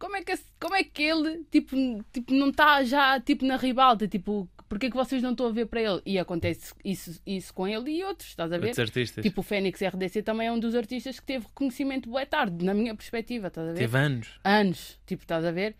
como 0.00 0.16
é 0.16 0.24
que, 0.24 0.34
como 0.58 0.74
é 0.74 0.82
que 0.82 1.02
ele 1.02 1.44
tipo, 1.50 1.76
tipo, 2.10 2.32
não 2.32 2.48
está 2.48 2.82
já 2.82 3.20
tipo 3.20 3.44
na 3.44 3.56
ribalta? 3.56 4.08
Tipo, 4.08 4.48
porque 4.66 4.86
é 4.86 4.90
que 4.90 4.96
vocês 4.96 5.22
não 5.22 5.32
estão 5.32 5.46
a 5.46 5.52
ver 5.52 5.66
para 5.66 5.82
ele? 5.82 6.00
E 6.06 6.18
acontece 6.18 6.72
isso, 6.82 7.20
isso 7.26 7.52
com 7.52 7.68
ele 7.68 7.90
e 7.90 8.02
outros, 8.02 8.30
estás 8.30 8.50
a 8.50 8.56
ver? 8.56 8.68
Outros 8.68 8.78
artistas. 8.78 9.22
Tipo, 9.22 9.42
o 9.42 9.44
Fênix 9.44 9.80
RDC 9.82 10.22
também 10.22 10.46
é 10.46 10.52
um 10.52 10.58
dos 10.58 10.74
artistas 10.74 11.20
que 11.20 11.26
teve 11.26 11.44
reconhecimento 11.44 12.08
bué 12.08 12.24
tarde, 12.24 12.64
na 12.64 12.72
minha 12.72 12.94
perspectiva, 12.94 13.48
estás 13.48 13.68
a 13.68 13.72
ver? 13.72 13.78
Teve 13.78 13.98
anos. 13.98 14.40
Anos, 14.42 14.98
tipo, 15.06 15.22
estás 15.22 15.44
a 15.44 15.50
ver? 15.50 15.76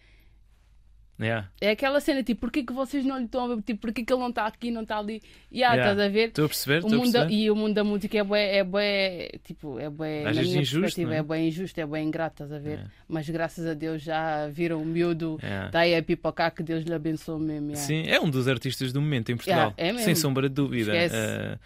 Yeah. 1.20 1.48
É 1.60 1.70
aquela 1.70 2.00
cena, 2.00 2.22
tipo, 2.22 2.40
porquê 2.40 2.62
que 2.62 2.72
vocês 2.72 3.04
não 3.04 3.18
lhe 3.18 3.24
estão 3.26 3.44
a 3.44 3.54
ver? 3.54 3.62
Tipo, 3.62 3.80
porquê 3.82 4.04
que 4.04 4.12
ele 4.12 4.20
não 4.20 4.30
está 4.30 4.46
aqui, 4.46 4.70
não 4.70 4.82
está 4.82 4.98
ali? 4.98 5.22
Yeah, 5.52 5.74
Yeah. 5.76 5.90
estás 5.92 5.98
a 5.98 6.08
ver? 6.08 6.28
Estou 6.28 6.44
a 6.46 6.48
perceber, 6.48 6.82
O 6.82 6.86
a 6.86 6.90
mundo 6.90 7.12
da- 7.12 7.20
perceber. 7.20 7.34
e 7.42 7.50
o 7.50 7.56
mundo 7.56 7.74
da 7.74 7.84
música 7.84 8.18
é 8.18 8.24
bué, 8.24 8.56
é 8.56 8.64
bué, 8.64 9.28
tipo, 9.44 9.78
é 9.78 9.90
bué, 9.90 10.24
Às 10.26 10.36
na 10.36 10.42
minha 10.42 10.60
injusto, 10.60 11.00
é? 11.00 11.16
é 11.16 11.22
bué 11.22 11.40
injusto, 11.46 11.78
é 11.80 11.84
bué 11.86 12.00
ingrato, 12.02 12.42
estás 12.44 12.52
a 12.52 12.58
ver? 12.58 12.78
É. 12.78 12.84
Mas 13.08 13.28
graças 13.28 13.66
a 13.66 13.74
Deus 13.74 14.02
já 14.02 14.48
viram 14.48 14.80
o 14.80 14.84
miúdo, 14.86 15.38
Yeah. 15.42 15.66
está 15.66 15.80
aí 15.80 15.94
a 15.94 16.02
pipocar, 16.02 16.54
que 16.54 16.62
Deus 16.62 16.84
lhe 16.84 16.94
abençoe 16.94 17.40
mesmo. 17.40 17.70
yeah. 17.72 17.76
Sim, 17.86 18.08
é 18.08 18.20
um 18.20 18.30
dos 18.30 18.48
artistas 18.48 18.92
do 18.92 19.00
momento 19.00 19.30
em 19.30 19.36
Portugal. 19.36 19.74
Yeah, 19.78 20.00
é. 20.00 20.04
Sem 20.04 20.14
sombra 20.14 20.48
de 20.48 20.54
dúvida. 20.54 20.92
Esquece. 20.96 21.16
Eh, 21.16 21.58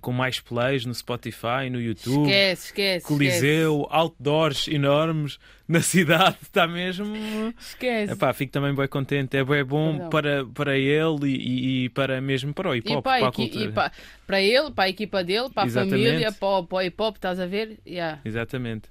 com 0.00 0.12
mais 0.12 0.40
plays 0.40 0.84
no 0.84 0.94
Spotify, 0.94 1.68
no 1.70 1.80
YouTube. 1.80 2.26
Esquece, 2.28 2.66
esquece. 2.66 3.06
Coliseu, 3.06 3.80
esquece. 3.82 3.96
outdoors 3.96 4.68
enormes 4.68 5.38
na 5.68 5.80
cidade, 5.80 6.36
está 6.42 6.66
mesmo. 6.66 7.14
Esquece. 7.58 8.12
Epá, 8.12 8.32
fico 8.32 8.52
também 8.52 8.74
bem 8.74 8.86
contente. 8.88 9.36
É 9.36 9.44
bem 9.44 9.64
bom 9.64 9.92
Perdão. 9.92 10.10
para, 10.10 10.46
para 10.46 10.78
ele 10.78 11.26
e, 11.28 11.84
e 11.84 11.88
para 11.90 12.20
mesmo 12.20 12.52
para 12.54 12.70
o 12.70 12.74
hip 12.74 12.92
hop, 12.92 13.02
para, 13.04 13.18
para 13.18 13.26
a 13.26 13.28
a 13.28 13.32
cultura. 13.32 13.72
para, 13.72 13.92
para 14.26 14.40
ele, 14.40 14.70
para 14.70 14.84
a 14.84 14.88
equipa 14.88 15.24
dele, 15.24 15.50
para 15.50 15.64
a 15.64 15.66
Exatamente. 15.66 15.90
família, 16.06 16.32
para, 16.32 16.48
o- 16.48 16.64
para 16.66 16.78
o 16.78 16.82
hip 16.82 17.02
hop, 17.02 17.16
estás 17.16 17.40
a 17.40 17.46
ver? 17.46 17.78
Yeah. 17.86 18.20
Exatamente. 18.24 18.88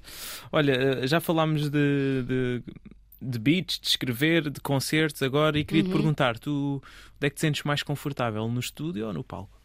Olha, 0.52 0.72
eh, 0.74 1.08
já 1.08 1.20
falámos 1.20 1.70
de, 1.70 2.24
de, 2.24 2.64
de 3.22 3.40
beats, 3.40 3.80
de 3.80 3.88
escrever, 3.88 4.50
de 4.50 4.60
concertos 4.60 5.22
agora 5.24 5.58
e 5.58 5.64
queria 5.64 5.84
te 5.84 5.88
Uhum. 5.88 5.94
perguntar: 5.94 6.38
tu 6.38 6.82
onde 7.18 7.28
é 7.28 7.30
que 7.30 7.36
te 7.36 7.42
sentes 7.42 7.64
mais 7.64 7.82
confortável? 7.84 8.48
No 8.50 8.60
estúdio 8.60 9.08
ou 9.08 9.14
no 9.14 9.24
palco? 9.24 9.56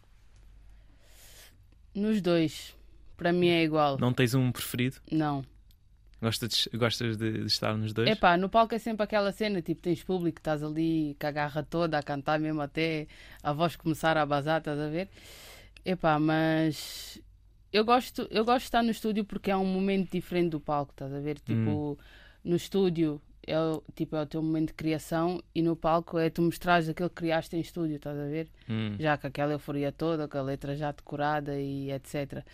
Nos 1.95 2.21
dois. 2.21 2.77
Para 3.17 3.33
mim 3.33 3.49
é 3.49 3.63
igual. 3.63 3.99
Não 3.99 4.13
tens 4.13 4.35
um 4.35 4.51
preferido? 4.51 4.97
Não. 5.11 5.45
Gostas, 6.23 6.69
gostas 6.75 7.17
de, 7.17 7.33
de 7.33 7.47
estar 7.47 7.77
nos 7.77 7.93
dois? 7.93 8.09
Epá, 8.09 8.37
no 8.37 8.49
palco 8.49 8.75
é 8.75 8.79
sempre 8.79 9.05
aquela 9.05 9.33
cena, 9.33 9.63
tipo, 9.63 9.81
tens 9.81 10.03
público, 10.03 10.39
estás 10.39 10.63
ali 10.63 11.17
com 11.19 11.27
a 11.27 11.31
garra 11.31 11.63
toda 11.63 11.99
a 11.99 12.03
cantar 12.03 12.39
mesmo 12.39 12.61
até 12.61 13.07
a 13.43 13.53
voz 13.55 13.75
começar 13.75 14.19
a 14.19 14.27
bazar, 14.27 14.59
estás 14.59 14.79
a 14.79 14.89
ver? 14.89 15.09
Epá, 15.83 16.19
mas 16.19 17.19
eu 17.73 17.85
gosto, 17.87 18.29
eu 18.31 18.45
gosto 18.45 18.61
de 18.61 18.65
estar 18.65 18.83
no 18.83 18.91
estúdio 18.91 19.25
porque 19.25 19.51
é 19.51 19.57
um 19.57 19.65
momento 19.65 20.13
diferente 20.13 20.51
do 20.51 20.61
palco, 20.61 20.93
estás 20.93 21.13
a 21.13 21.21
ver? 21.21 21.39
Tipo, 21.41 21.99
no 22.45 22.57
estúdio 22.57 23.21
é 23.51 23.59
o, 23.61 23.83
tipo, 23.95 24.17
é 24.17 24.23
o 24.23 24.27
teu 24.27 24.43
momento 24.43 24.69
de 24.69 24.75
criação 24.75 25.43
e 25.55 25.63
no 25.63 25.75
palco 25.77 26.19
é 26.19 26.31
tu 26.31 26.43
mostrares 26.43 26.89
aquilo 26.89 27.09
que 27.09 27.17
criaste 27.17 27.57
em 27.57 27.61
estúdio, 27.61 27.97
estás 27.97 28.19
a 28.19 28.25
ver? 28.27 28.49
Hum. 28.69 28.97
Já 28.99 29.17
com 29.19 29.27
aquela 29.27 29.53
euforia 29.53 29.91
toda, 29.93 30.29
com 30.29 30.39
a 30.39 30.43
letra 30.43 30.77
já 30.77 30.93
decorada 30.93 31.59
e 31.59 31.91
etc. 31.93 32.45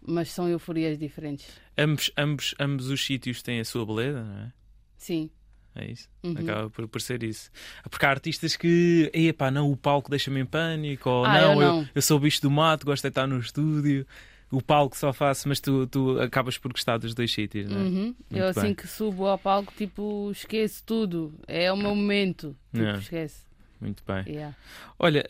Mas 0.00 0.30
são 0.30 0.48
euforias 0.48 0.98
diferentes. 0.98 1.46
Ambos, 1.76 2.10
ambos, 2.16 2.54
ambos 2.58 2.88
os 2.88 3.04
sítios 3.04 3.42
têm 3.42 3.60
a 3.60 3.64
sua 3.64 3.84
beleza, 3.84 4.22
não 4.22 4.38
é? 4.42 4.52
Sim. 4.96 5.30
É 5.74 5.90
isso. 5.92 6.08
Uhum. 6.24 6.32
Acaba 6.38 6.70
por, 6.70 6.88
por 6.88 7.00
ser 7.00 7.22
isso. 7.22 7.50
Porque 7.88 8.04
há 8.04 8.10
artistas 8.10 8.56
que, 8.56 9.10
epá, 9.14 9.50
não, 9.50 9.70
o 9.70 9.76
palco 9.76 10.10
deixa-me 10.10 10.40
em 10.40 10.46
pânico, 10.46 11.08
ou 11.08 11.24
Ah, 11.24 11.40
não, 11.40 11.54
eu 11.54 11.62
eu, 11.62 11.68
não. 11.74 11.88
eu 11.94 12.02
sou 12.02 12.16
o 12.16 12.20
bicho 12.20 12.40
do 12.42 12.50
mato, 12.50 12.84
gosto 12.84 13.02
de 13.02 13.08
estar 13.08 13.26
no 13.26 13.38
estúdio. 13.38 14.04
O 14.50 14.62
palco 14.62 14.96
só 14.96 15.12
faço, 15.12 15.46
mas 15.48 15.60
tu, 15.60 15.86
tu 15.86 16.18
acabas 16.20 16.56
por 16.56 16.72
gostar 16.72 16.96
dos 16.96 17.14
dois 17.14 17.30
sítios, 17.32 17.68
não 17.68 17.76
é? 17.78 17.82
Uhum. 17.82 18.14
Eu 18.30 18.46
assim 18.48 18.62
bem. 18.62 18.74
que 18.74 18.86
subo 18.88 19.26
ao 19.26 19.38
palco, 19.38 19.72
tipo, 19.76 20.30
esqueço 20.32 20.82
tudo. 20.86 21.34
É 21.46 21.70
o 21.72 21.76
meu 21.76 21.94
momento. 21.94 22.56
Tipo, 22.72 22.78
Yeah. 22.78 22.98
esquece. 22.98 23.42
Muito 23.80 24.02
bem. 24.06 24.24
Yeah. 24.26 24.56
Olha, 24.98 25.24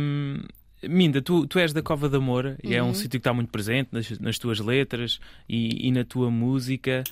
hum, 0.00 0.42
Minda, 0.82 1.22
tu, 1.22 1.46
tu 1.46 1.58
és 1.58 1.72
da 1.72 1.80
Cova 1.82 2.08
da 2.08 2.18
Moura 2.20 2.58
e 2.62 2.74
é 2.74 2.82
um 2.82 2.88
Uhum. 2.88 2.94
sítio 2.94 3.10
que 3.12 3.16
está 3.18 3.32
muito 3.32 3.50
presente 3.50 3.88
nas, 3.92 4.10
nas 4.18 4.38
tuas 4.38 4.58
letras 4.60 5.18
e, 5.48 5.86
e 5.88 5.90
na 5.92 6.04
tua 6.04 6.30
música. 6.30 7.04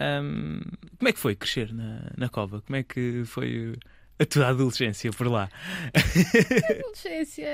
Hum, 0.00 0.60
como 0.98 1.08
é 1.08 1.12
que 1.12 1.18
foi 1.18 1.34
crescer 1.36 1.72
na, 1.72 2.10
na 2.16 2.28
Cova? 2.28 2.60
Como 2.62 2.76
é 2.76 2.82
que 2.82 3.22
foi 3.26 3.74
a 4.20 4.26
tua 4.26 4.48
adolescência 4.48 5.10
por 5.12 5.28
lá? 5.28 5.48
Adolescência 6.78 7.48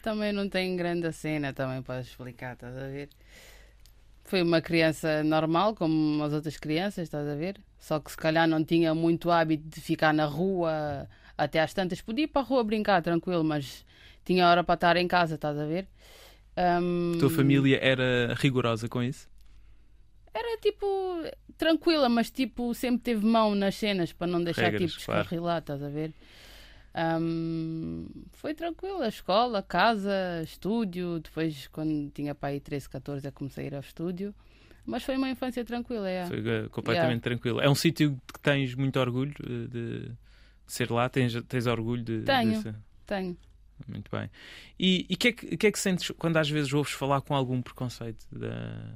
também 0.00 0.32
não 0.32 0.48
tem 0.48 0.76
grande 0.76 1.12
cena 1.12 1.52
também 1.52 1.82
para 1.82 2.00
explicar, 2.00 2.54
estás 2.54 2.76
a 2.76 2.86
ver? 2.86 3.08
Foi 4.22 4.40
uma 4.40 4.62
criança 4.62 5.24
normal, 5.24 5.74
como 5.74 6.22
as 6.22 6.32
outras 6.32 6.56
crianças, 6.56 7.04
estás 7.04 7.28
a 7.28 7.34
ver? 7.34 7.60
Só 7.78 7.98
que 7.98 8.10
se 8.12 8.16
calhar 8.16 8.48
não 8.48 8.64
tinha 8.64 8.94
muito 8.94 9.30
hábito 9.30 9.68
de 9.68 9.80
ficar 9.80 10.14
na 10.14 10.24
rua 10.24 11.08
até 11.36 11.60
às 11.60 11.74
tantas. 11.74 12.00
Podia 12.00 12.24
ir 12.24 12.28
para 12.28 12.42
a 12.42 12.44
rua 12.44 12.62
brincar, 12.62 13.02
tranquilo, 13.02 13.42
mas 13.42 13.84
tinha 14.24 14.48
hora 14.48 14.62
para 14.62 14.74
estar 14.74 14.96
em 14.96 15.08
casa, 15.08 15.34
estás 15.34 15.58
a 15.58 15.66
ver? 15.66 15.86
A 16.56 17.18
tua 17.18 17.28
família 17.30 17.78
era 17.82 18.34
rigorosa 18.36 18.88
com 18.88 19.02
isso? 19.02 19.28
Era 20.34 20.58
tipo 20.60 20.86
tranquila, 21.56 22.08
mas 22.08 22.30
tipo 22.30 22.74
sempre 22.74 23.00
teve 23.02 23.24
mão 23.24 23.54
nas 23.54 23.76
cenas 23.76 24.12
para 24.12 24.26
não 24.26 24.42
deixar 24.42 24.62
Regras, 24.70 24.92
tipo 24.92 25.04
claro. 25.06 25.20
descarrilar, 25.22 25.58
estás 25.58 25.82
a 25.82 25.88
ver? 25.88 26.12
Hum, 26.96 28.06
foi 28.32 28.54
tranquila, 28.54 29.08
escola, 29.08 29.62
casa, 29.62 30.42
estúdio. 30.42 31.18
Depois, 31.20 31.68
quando 31.68 32.10
tinha 32.10 32.36
aí 32.42 32.60
13, 32.60 32.88
14, 32.88 33.26
eu 33.26 33.32
comecei 33.32 33.64
a 33.64 33.66
ir 33.68 33.74
ao 33.74 33.80
estúdio. 33.80 34.34
Mas 34.86 35.02
foi 35.02 35.16
uma 35.16 35.30
infância 35.30 35.64
tranquila, 35.64 36.08
é. 36.08 36.26
Foi 36.26 36.40
uh, 36.40 36.70
completamente 36.70 37.22
tranquilo. 37.22 37.60
É 37.60 37.68
um 37.68 37.74
sítio 37.74 38.20
que 38.32 38.38
tens 38.40 38.74
muito 38.74 39.00
orgulho 39.00 39.34
uh, 39.42 39.68
de, 39.68 40.08
de 40.08 40.16
ser 40.66 40.90
lá? 40.90 41.08
Tens, 41.08 41.32
tens 41.48 41.66
orgulho 41.66 42.02
de. 42.02 42.22
Tenho. 42.22 42.50
desse- 42.62 42.74
Tenho. 43.06 43.36
Muito 43.88 44.10
bem. 44.10 44.30
E 44.78 45.06
o 45.10 45.16
que, 45.16 45.28
é 45.28 45.32
que, 45.32 45.56
que 45.56 45.66
é 45.66 45.72
que 45.72 45.78
sentes 45.78 46.10
quando 46.16 46.36
às 46.36 46.48
vezes 46.48 46.72
ouves 46.72 46.92
falar 46.92 47.20
com 47.22 47.34
algum 47.34 47.60
preconceito 47.60 48.24
da, 48.30 48.94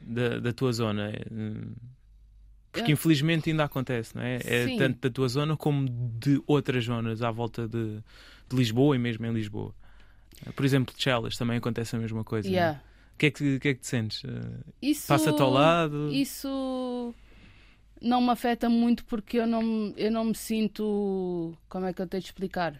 da, 0.00 0.38
da 0.40 0.52
tua 0.52 0.72
zona? 0.72 1.12
Hum, 1.30 1.72
Porque 2.72 2.90
Eu- 2.90 2.94
infelizmente 2.94 3.50
ainda 3.50 3.64
acontece, 3.64 4.14
não 4.14 4.22
é? 4.22 4.36
É 4.44 4.76
tanto 4.76 5.00
da 5.00 5.10
tua 5.10 5.28
zona 5.28 5.56
como 5.56 5.88
de 5.88 6.42
outras 6.46 6.84
zonas 6.84 7.22
à 7.22 7.30
volta 7.30 7.66
de, 7.66 7.96
de 8.48 8.56
Lisboa 8.56 8.94
e 8.94 8.98
mesmo 8.98 9.24
em 9.26 9.32
Lisboa. 9.32 9.74
Por 10.54 10.64
exemplo, 10.64 10.94
de 10.94 11.02
Chelas 11.02 11.36
também 11.38 11.56
acontece 11.56 11.96
a 11.96 11.98
mesma 11.98 12.22
coisa. 12.22 12.46
é? 12.48 12.50
Yeah. 12.50 12.82
O 13.14 13.18
que 13.18 13.26
é 13.26 13.30
que, 13.30 13.58
que 13.58 13.68
é 13.68 13.74
que 13.74 13.80
te 13.80 13.86
sentes? 13.86 14.22
Uh, 14.24 14.62
Isso, 14.82 15.06
Passa-te 15.06 15.40
ao 15.40 15.48
lado? 15.50 16.12
Isso 16.12 17.14
não 18.02 18.20
me 18.20 18.28
afeta 18.30 18.68
muito 18.68 19.06
porque 19.06 19.38
eu 19.38 19.46
não, 19.46 19.94
eu 19.96 20.10
não 20.12 20.26
me 20.26 20.34
sinto. 20.34 21.56
Como 21.70 21.86
é 21.86 21.94
que 21.94 22.02
eu 22.02 22.06
tenho 22.06 22.20
de 22.22 22.28
explicar? 22.28 22.78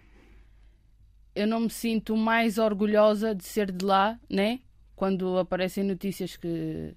Eu 1.35 1.47
não 1.47 1.61
me 1.61 1.71
sinto 1.71 2.15
mais 2.17 2.59
orgulhosa 2.59 3.35
de 3.35 3.45
ser 3.45 3.71
de 3.73 3.83
lá, 3.85 4.19
né? 4.29 4.61
Quando 4.95 5.39
aparecem 5.39 5.85
notícias 5.85 6.37
que. 6.37 6.95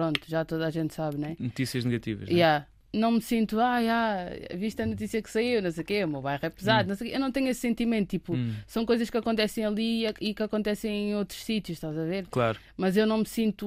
Pronto, 0.00 0.20
já 0.26 0.44
toda 0.46 0.66
a 0.66 0.70
gente 0.70 0.94
sabe, 0.94 1.18
né? 1.18 1.36
Notícias 1.38 1.84
negativas. 1.84 2.26
não 2.28 2.34
é? 2.34 2.38
Yeah. 2.38 2.66
Não 2.92 3.12
me 3.12 3.20
sinto, 3.20 3.60
ah, 3.60 3.78
yeah, 3.78 4.30
viste 4.56 4.82
a 4.82 4.86
notícia 4.86 5.22
que 5.22 5.30
saiu, 5.30 5.62
não 5.62 5.70
sei 5.70 5.82
o 5.82 5.86
quê, 5.86 6.02
o 6.04 6.08
meu 6.08 6.20
bairro 6.22 6.44
é 6.44 6.50
pesado, 6.50 6.88
não 6.88 6.96
sei 6.96 7.06
o 7.06 7.10
quê. 7.10 7.16
Eu 7.16 7.20
não 7.20 7.30
tenho 7.30 7.46
esse 7.48 7.60
sentimento, 7.60 8.08
tipo, 8.08 8.34
Hum, 8.34 8.54
são 8.66 8.84
coisas 8.84 9.08
que 9.08 9.16
acontecem 9.16 9.64
ali 9.64 10.06
e, 10.06 10.14
e 10.30 10.34
que 10.34 10.42
acontecem 10.42 11.10
em 11.10 11.14
outros 11.14 11.40
sítios, 11.44 11.76
estás 11.76 11.96
a 11.96 12.04
ver? 12.04 12.26
claro. 12.30 12.58
Mas 12.76 12.96
eu 12.96 13.06
não 13.06 13.18
me 13.18 13.26
sinto 13.26 13.66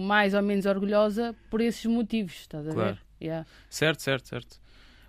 mais 0.00 0.32
ou 0.32 0.40
menos 0.40 0.64
orgulhosa 0.64 1.34
por 1.50 1.60
esses 1.60 1.84
motivos, 1.84 2.32
estás 2.42 2.66
a 2.66 2.72
Claro. 2.72 2.94
ver? 2.94 2.98
Yeah. 3.26 3.46
Certo, 3.68 4.00
certo, 4.00 4.28
certo. 4.28 4.61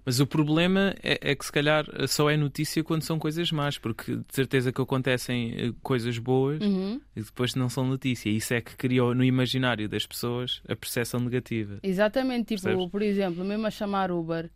Mas 0.05 0.19
o 0.19 0.27
problema 0.27 0.93
é, 1.01 1.31
é 1.31 1.35
que 1.35 1.45
se 1.45 1.51
calhar 1.51 1.85
só 2.07 2.29
é 2.29 2.35
notícia 2.35 2.83
quando 2.83 3.03
são 3.03 3.17
coisas 3.17 3.51
más, 3.51 3.77
porque 3.77 4.17
de 4.17 4.25
certeza 4.33 4.71
que 4.73 4.81
acontecem 4.81 5.53
eh, 5.57 5.73
coisas 5.81 6.17
boas 6.17 6.61
Uhum. 6.61 6.99
e 7.15 7.21
depois 7.21 7.55
não 7.55 7.69
são 7.69 7.85
notícia. 7.87 8.29
E 8.29 8.35
isso 8.35 8.53
é 8.53 8.59
que 8.61 8.75
criou 8.75 9.15
no 9.15 9.23
imaginário 9.23 9.87
das 9.87 10.05
pessoas 10.05 10.61
a 10.67 10.75
percepção 10.75 11.21
negativa. 11.21 11.79
Exatamente, 11.81 12.47
tipo, 12.55 12.63
Percebes? 12.63 12.89
por 12.91 13.01
exemplo, 13.01 13.45
mesmo 13.45 13.65
a 13.65 13.71
chamar 13.71 14.11
Uber, 14.11 14.49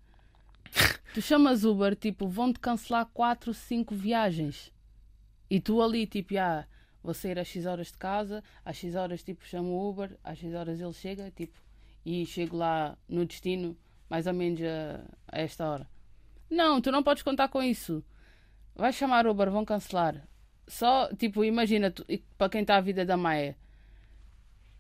tu 1.13 1.21
chamas 1.21 1.63
Uber, 1.63 1.95
tipo, 1.95 2.27
vão-te 2.27 2.59
cancelar 2.59 3.05
4, 3.13 3.53
5 3.53 3.95
viagens. 3.95 4.71
E 5.49 5.61
tu 5.61 5.81
ali, 5.81 6.05
tipo, 6.05 6.37
ah, 6.37 6.65
vou 7.01 7.13
sair 7.13 7.39
às 7.39 7.47
X 7.47 7.65
horas 7.65 7.87
de 7.87 7.97
casa, 7.97 8.43
às 8.65 8.75
X 8.75 8.95
horas, 8.95 9.23
tipo, 9.23 9.45
chamo 9.47 9.69
o 9.69 9.89
Uber, 9.89 10.17
às 10.23 10.37
X 10.39 10.53
horas 10.53 10.81
ele 10.81 10.91
chega, 10.93 11.31
tipo, 11.31 11.57
e 12.05 12.25
chego 12.25 12.57
lá 12.57 12.97
no 13.07 13.25
destino, 13.25 13.77
mais 14.09 14.27
ou 14.27 14.33
menos 14.33 14.61
a, 14.61 15.01
a 15.31 15.39
esta 15.41 15.65
hora. 15.69 15.87
Não, 16.49 16.79
tu 16.81 16.91
não 16.91 17.03
podes 17.03 17.23
contar 17.23 17.47
com 17.49 17.61
isso. 17.61 18.03
Vais 18.75 18.95
chamar 18.95 19.27
Uber, 19.27 19.49
vão 19.51 19.65
cancelar. 19.65 20.27
Só, 20.67 21.09
tipo, 21.15 21.43
imagina, 21.43 21.91
tu- 21.91 22.05
para 22.37 22.49
quem 22.49 22.61
está 22.61 22.77
a 22.77 22.81
vida 22.81 23.05
da 23.05 23.17
Maia, 23.17 23.55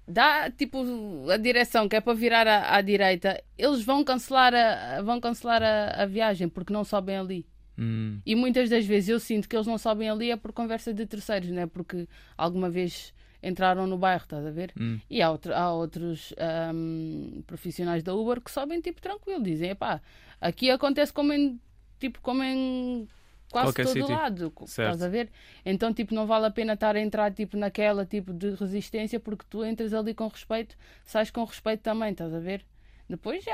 dá 0.07 0.49
tipo 0.51 1.29
a 1.29 1.37
direção 1.37 1.87
que 1.89 1.95
é 1.95 2.01
para 2.01 2.13
virar 2.13 2.47
à, 2.47 2.75
à 2.75 2.81
direita, 2.81 3.41
eles 3.57 3.83
vão 3.83 4.03
cancelar 4.03 4.53
a, 4.53 5.01
vão 5.01 5.19
cancelar 5.19 5.61
a, 5.61 6.03
a 6.03 6.05
viagem 6.05 6.47
porque 6.47 6.71
não 6.73 6.83
sobem 6.83 7.17
ali. 7.17 7.45
Hum, 7.77 8.19
E 8.25 8.33
muitas 8.35 8.69
das 8.69 8.85
vezes 8.85 9.09
eu 9.09 9.19
sinto 9.19 9.47
que 9.47 9.55
eles 9.55 9.67
não 9.67 9.77
sobem 9.77 10.09
ali 10.09 10.31
é 10.31 10.35
por 10.37 10.51
conversa 10.51 10.93
de 10.93 11.05
terceiros, 11.05 11.49
não 11.49 11.61
é? 11.61 11.67
Porque 11.67 12.07
alguma 12.37 12.69
vez 12.69 13.13
entraram 13.41 13.85
no 13.87 13.97
bairro, 13.97 14.23
estás 14.23 14.45
a 14.45 14.51
ver? 14.51 14.71
hum. 14.79 14.99
E 15.09 15.21
há, 15.21 15.29
outro- 15.31 15.53
há 15.53 15.71
outros 15.73 16.33
ahm, 16.37 17.41
profissionais 17.45 18.03
da 18.03 18.13
Uber 18.13 18.41
que 18.41 18.51
sobem 18.51 18.81
tipo 18.81 19.01
tranquilo, 19.01 19.43
dizem, 19.43 19.69
epá, 19.71 20.01
aqui 20.41 20.69
acontece 20.71 21.13
como 21.13 21.31
em, 21.33 21.59
tipo, 21.99 22.19
como 22.21 22.43
em 22.43 23.07
quase 23.51 23.67
Qualquer 23.67 23.83
todo 23.85 23.93
sítio. 23.93 24.15
lado, 24.15 24.53
Certo. 24.65 24.69
estás 24.93 25.01
a 25.03 25.07
ver? 25.09 25.29
Então, 25.65 25.93
tipo, 25.93 26.13
não 26.13 26.25
vale 26.27 26.45
a 26.47 26.51
pena 26.51 26.73
estar 26.73 26.95
a 26.95 26.99
entrar 26.99 27.33
tipo, 27.33 27.55
naquela 27.57 28.05
tipo 28.05 28.33
de 28.33 28.51
resistência 28.55 29.19
porque 29.19 29.45
tu 29.49 29.63
entras 29.63 29.93
ali 29.93 30.13
com 30.13 30.27
respeito, 30.27 30.75
sais 31.05 31.31
com 31.31 31.43
respeito 31.45 31.81
também, 31.81 32.11
estás 32.11 32.33
a 32.33 32.39
ver? 32.39 32.65
Depois 33.09 33.41
já, 33.43 33.53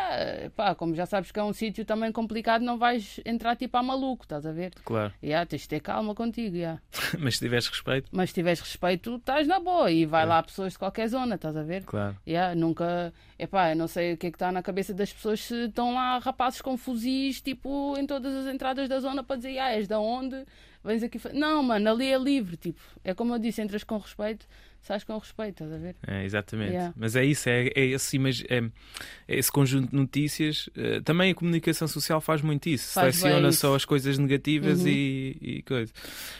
pá, 0.55 0.73
como 0.73 0.95
já 0.95 1.05
sabes 1.05 1.31
que 1.31 1.39
é 1.39 1.43
um 1.43 1.53
sítio 1.53 1.85
também 1.85 2.11
complicado, 2.11 2.63
não 2.63 2.77
vais 2.77 3.19
entrar 3.23 3.55
tipo 3.55 3.77
a 3.77 3.83
maluco, 3.83 4.23
estás 4.23 4.45
a 4.47 4.51
ver? 4.51 4.71
Claro. 4.83 5.13
Yeah, 5.23 5.45
tens 5.45 5.61
de 5.61 5.69
ter 5.69 5.79
calma 5.79 6.15
contigo, 6.15 6.55
yeah. 6.55 6.81
Mas 7.19 7.35
se 7.35 7.41
tiveres 7.41 7.67
respeito, 7.67 8.09
mas 8.11 8.29
se 8.31 8.33
tiveres 8.33 8.59
respeito, 8.59 9.15
estás 9.17 9.47
na 9.47 9.59
boa 9.59 9.91
e 9.91 10.05
vai 10.07 10.23
É. 10.23 10.25
lá 10.25 10.41
pessoas 10.41 10.73
de 10.73 10.79
qualquer 10.79 11.07
zona, 11.07 11.35
estás 11.35 11.55
a 11.55 11.61
ver? 11.63 11.83
claro. 11.85 12.17
Yeah, 12.27 12.55
nunca. 12.55 13.13
Epá, 13.37 13.71
eu 13.71 13.75
não 13.75 13.87
sei 13.87 14.13
o 14.13 14.17
que 14.17 14.27
é 14.27 14.31
que 14.31 14.35
está 14.37 14.51
na 14.51 14.63
cabeça 14.63 14.93
das 14.93 15.11
pessoas 15.13 15.39
se 15.41 15.65
estão 15.65 15.93
lá 15.93 16.17
rapazes 16.17 16.61
com 16.61 16.75
fuzis, 16.77 17.41
tipo, 17.41 17.95
em 17.97 18.07
todas 18.07 18.33
as 18.33 18.51
entradas 18.53 18.87
da 18.89 18.99
zona 18.99 19.23
para 19.23 19.35
dizer, 19.35 19.59
ah, 19.59 19.71
és 19.73 19.87
da 19.87 19.99
onde? 19.99 20.45
Vens 20.83 21.03
aqui. 21.03 21.19
Não, 21.33 21.63
mano, 21.63 21.89
ali 21.91 22.07
é 22.11 22.17
livre. 22.17 22.57
Tipo, 22.57 22.79
é 23.03 23.13
como 23.13 23.33
eu 23.35 23.39
disse, 23.39 23.61
entras 23.61 23.83
com 23.83 23.97
respeito, 23.97 24.45
sais 24.81 25.03
com 25.03 25.17
respeito, 25.17 25.63
estás 25.63 25.71
a 25.73 25.77
ver? 25.77 25.95
É, 26.05 26.25
exatamente. 26.25 26.71
Yeah. 26.71 26.93
Mas 26.97 27.15
é 27.15 27.23
isso, 27.23 27.47
é, 27.49 27.67
é 27.75 27.85
esse, 27.85 28.17
é- 28.49 28.57
é 29.27 29.37
esse 29.39 29.51
conjunto 29.51 29.91
de 29.91 29.95
notícias. 29.95 30.69
eh, 30.75 30.99
também 31.01 31.31
a 31.31 31.35
comunicação 31.35 31.87
social 31.87 32.19
faz 32.19 32.41
muito 32.41 32.67
isso. 32.67 32.93
Faz 32.93 33.15
Seleciona 33.15 33.47
isso. 33.49 33.59
só 33.59 33.75
as 33.75 33.85
coisas 33.85 34.17
negativas 34.17 34.81
Uhum. 34.81 34.87
e, 34.89 35.37
e 35.41 35.61
coisa. 35.63 35.91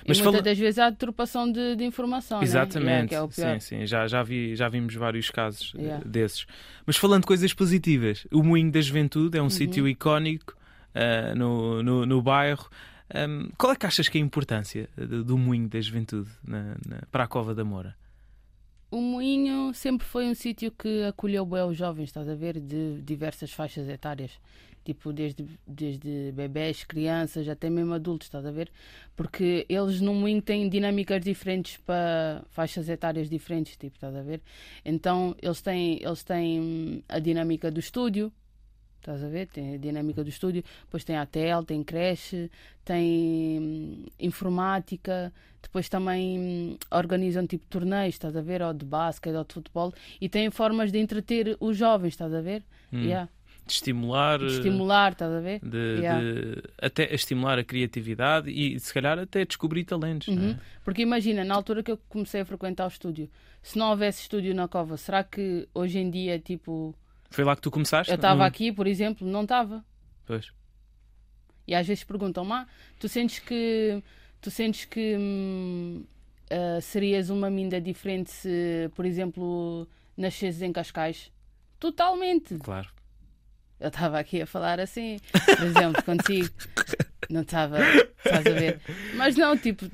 e 0.04 0.10
Mas 0.10 0.18
muitas 0.18 0.34
fala- 0.34 0.42
das 0.44 0.58
vezes 0.58 0.78
há 0.80 0.90
deturpação 0.90 1.50
de, 1.52 1.76
de 1.78 1.84
informação. 1.86 2.40
né? 2.40 2.44
Exatamente, 2.44 3.10
que 3.10 3.16
é 3.16 3.30
sim, 3.30 3.60
sim, 3.60 3.86
já, 3.86 4.08
já, 4.08 4.22
vi, 4.24 4.56
já 4.56 4.68
vimos 4.68 4.94
vários 4.96 5.30
casos 5.30 5.74
eh, 5.78 5.82
Yeah. 5.82 6.04
desses. 6.06 6.46
Mas 6.86 6.98
falando 6.98 7.22
de 7.22 7.28
coisas 7.28 7.54
positivas, 7.54 8.28
o 8.32 8.44
Moinho 8.44 8.72
da 8.72 8.82
Juventude 8.82 9.38
é 9.38 9.40
Uhum. 9.40 9.48
um 9.48 9.50
sítio 9.50 9.88
icónico 9.88 10.54
ah, 10.94 11.34
no, 11.34 11.82
no, 11.82 12.06
no 12.06 12.22
bairro. 12.22 12.70
Ahm, 13.14 13.50
qual 13.58 13.74
é 13.74 13.76
que 13.76 13.86
achas 13.86 14.08
que 14.10 14.18
é 14.18 14.22
a 14.22 14.24
importância 14.24 14.90
do, 14.96 15.38
Moinho 15.38 15.68
da 15.68 15.80
Juventude 15.82 16.30
na- 16.44 16.76
na- 16.88 17.02
para 17.12 17.24
a 17.24 17.28
Cova 17.28 17.54
da 17.54 17.64
Moura? 17.64 17.96
O 18.90 19.02
Moinho 19.02 19.74
sempre 19.74 20.06
foi 20.06 20.26
um 20.28 20.36
sítio 20.36 20.72
que 20.72 21.04
acolheu 21.04 21.46
bem 21.46 21.64
os 21.64 21.76
jovens, 21.78 22.06
estás 22.10 22.30
a 22.30 22.36
ver? 22.36 22.60
De 22.60 23.02
diversas 23.02 23.52
faixas 23.52 23.88
etárias. 23.90 24.32
Tipo, 24.86 25.14
desde, 25.14 25.48
desde 25.66 26.32
bebés, 26.34 26.84
crianças, 26.84 27.48
até 27.48 27.70
mesmo 27.70 27.94
adultos, 27.94 28.28
estás 28.28 28.46
a 28.46 28.52
ver? 28.52 28.70
Porque 29.16 29.66
eles 29.70 30.02
no 30.02 30.14
Moinho 30.14 30.42
têm 30.42 30.68
dinâmicas 30.70 31.24
diferentes 31.24 31.78
para 31.78 32.44
faixas 32.50 32.90
etárias 32.90 33.30
diferentes, 33.30 33.78
tipo, 33.78 33.96
estás 33.96 34.14
a 34.16 34.22
ver? 34.22 34.42
Então, 34.84 35.36
eles 35.42 35.62
têm, 35.62 36.04
eles 36.04 36.24
têm 36.24 37.04
a 37.08 37.18
dinâmica 37.18 37.72
do 37.72 37.80
estúdio, 37.80 38.32
estás 39.04 39.24
a 39.24 39.28
ver? 39.28 39.48
Tem 39.48 39.76
a 39.76 39.78
dinâmica 39.78 40.24
do 40.24 40.30
estúdio, 40.30 40.64
depois 40.86 41.04
tem 41.04 41.18
a 41.18 41.26
TL, 41.26 41.66
tem 41.66 41.84
creche, 41.84 42.50
tem 42.86 43.60
hum, 43.62 44.06
informática, 44.20 45.32
depois 45.62 45.88
também 45.90 46.40
hum, 46.40 46.78
organizam 46.92 47.46
tipo 47.46 47.66
torneios, 47.70 48.16
estás 48.16 48.36
a 48.36 48.42
ver? 48.42 48.62
Ou 48.62 48.74
de 48.74 48.86
basquete 48.86 49.36
ou 49.36 49.44
de 49.44 49.54
futebol 49.54 49.94
e 50.20 50.28
têm 50.30 50.50
formas 50.50 50.92
de 50.92 51.00
entreter 51.00 51.58
os 51.60 51.78
jovens, 51.78 52.10
estás 52.14 52.34
a 52.34 52.42
ver? 52.42 52.64
Hum, 52.92 53.04
Yeah. 53.04 53.30
De 53.66 53.72
estimular, 53.72 54.40
De 54.40 54.46
eh, 54.46 54.48
estimular, 54.50 55.12
estás 55.14 55.32
a 55.32 55.40
ver? 55.40 55.60
de, 55.64 56.00
Yeah. 56.02 56.22
de- 56.22 56.62
até 56.82 57.04
a 57.10 57.16
estimular 57.16 57.58
a 57.58 57.64
criatividade 57.64 58.50
e 58.52 58.78
se 58.78 58.94
calhar 58.94 59.18
até 59.18 59.46
descobrir 59.46 59.86
talentos. 59.86 60.28
é? 60.28 60.32
Uhum. 60.32 60.58
Porque 60.84 61.02
imagina, 61.02 61.46
na 61.46 61.56
altura 61.56 61.82
que 61.82 61.90
eu 61.92 61.98
comecei 62.10 62.42
a 62.42 62.46
frequentar 62.46 62.84
o 62.84 62.90
estúdio, 62.90 63.30
se 63.62 63.78
não 63.78 63.92
houvesse 63.92 64.22
estúdio 64.24 64.54
na 64.54 64.68
cova, 64.68 64.98
será 64.98 65.24
que 65.24 65.66
hoje 65.74 65.98
em 65.98 66.10
dia, 66.12 66.38
tipo, 66.40 66.94
Foi 67.34 67.44
lá 67.44 67.56
que 67.56 67.62
tu 67.64 67.72
começaste? 67.72 68.12
eu 68.12 68.16
estava 68.16 68.44
Hum, 68.44 68.46
aqui, 68.46 68.72
por 68.72 68.86
exemplo, 68.86 69.28
não 69.28 69.42
estava? 69.42 69.84
Pois. 70.26 70.52
E 71.68 71.74
às 71.74 71.88
vezes 71.88 72.04
perguntam, 72.04 72.52
ah, 72.54 72.68
tu 73.00 73.10
sentes 73.10 73.40
que 73.40 74.04
tu 74.40 74.52
sentes 74.52 74.86
que 74.86 75.16
hum, 75.18 76.04
ah, 76.52 76.80
serias 76.80 77.30
uma 77.32 77.50
minda 77.50 77.82
diferente 77.82 78.30
se, 78.30 78.92
por 78.94 79.04
exemplo, 79.06 79.88
nascesses 80.16 80.62
em 80.62 80.72
Cascais? 80.72 81.32
Totalmente. 81.80 82.56
Claro. 82.60 82.90
Eu 83.80 83.88
estava 83.88 84.20
aqui 84.20 84.42
a 84.42 84.46
falar 84.46 84.80
assim, 84.80 85.18
por 85.32 85.66
exemplo, 85.66 86.04
contigo. 86.04 86.50
Não 87.30 87.42
estava, 87.42 87.80
estás 88.24 88.46
a 88.46 88.50
ver? 88.52 88.80
Mas 89.16 89.36
não, 89.38 89.58
tipo, 89.58 89.90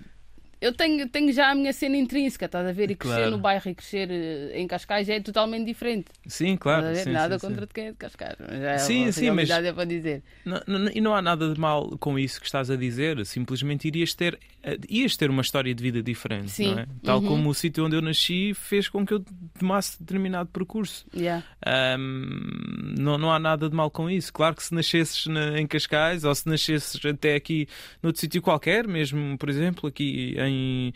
eu 0.62 0.74
tenho, 0.74 1.08
tenho 1.10 1.32
já 1.32 1.50
a 1.52 1.56
minha 1.56 1.72
cena 1.74 1.95
intrínseca, 1.98 2.45
estás 2.45 2.67
a 2.67 2.72
ver? 2.72 2.91
E 2.91 2.95
crescer 2.95 3.15
Claro. 3.17 3.32
no 3.32 3.38
bairro 3.38 3.69
e 3.69 3.76
crescer 3.76 4.10
eh, 4.12 4.52
em 4.60 4.67
Cascais 4.67 5.08
é 5.10 5.19
totalmente 5.19 5.65
diferente. 5.65 6.06
Sim, 6.28 6.58
claro. 6.58 6.95
sim, 6.95 7.12
Nada 7.12 7.39
sim, 7.39 7.48
contra 7.48 7.65
sim. 7.65 7.72
quem 7.74 7.86
é 7.88 7.91
de 7.91 7.98
Cascais. 7.98 8.36
Mas 8.39 8.60
já 8.60 8.72
é 8.72 8.78
Sim, 8.78 9.12
sim, 9.12 9.32
mas- 9.32 9.50
é 9.50 9.74
para 9.74 9.86
dizer. 9.86 10.24
Não- 10.45 10.62
não- 10.67 10.91
e 10.93 11.00
não 11.02 11.15
há 11.15 11.22
nada 11.22 11.54
de 11.54 11.60
mal 11.60 11.89
com 11.98 12.17
isso 12.19 12.39
que 12.39 12.45
estás 12.45 12.69
a 12.69 12.76
dizer, 12.76 13.26
simplesmente 13.26 13.88
irias 13.88 14.13
ter, 14.13 14.38
eh, 14.63 14.78
ias 14.89 15.15
ter 15.15 15.30
uma 15.30 15.41
história 15.41 15.74
de 15.74 15.82
vida 15.84 16.04
diferente, 16.04 16.50
Sim. 16.52 16.72
não 16.72 16.80
é? 16.80 16.88
Tal 17.04 17.19
Uhum. 17.19 17.28
como 17.28 17.50
o 17.50 17.54
sítio 17.54 17.86
onde 17.86 17.95
eu 17.95 18.02
nasci 18.02 18.54
fez 18.54 18.88
com 18.89 19.06
que 19.06 19.13
eu 19.13 19.24
tomasse 19.58 20.00
determinado 20.00 20.50
percurso. 20.50 21.06
Yeah. 21.15 21.43
Ahm, 21.65 22.95
não, 22.98 23.17
não 23.17 23.32
há 23.32 23.39
nada 23.39 23.69
de 23.69 23.76
mal 23.76 23.89
com 23.89 24.10
isso. 24.10 24.32
Claro 24.34 24.56
que 24.56 24.63
se 24.63 24.74
nascesses 24.74 25.26
na- 25.28 25.60
em 25.60 25.67
Cascais 25.67 26.24
ou 26.24 26.34
se 26.34 26.48
nascesses 26.48 27.04
até 27.06 27.36
aqui 27.36 27.67
noutro 28.02 28.19
sítio 28.19 28.41
qualquer, 28.41 28.88
mesmo, 28.88 29.38
por 29.38 29.50
exemplo, 29.50 29.88
aqui 29.88 30.36
em, 30.38 30.49
em, 30.50 30.94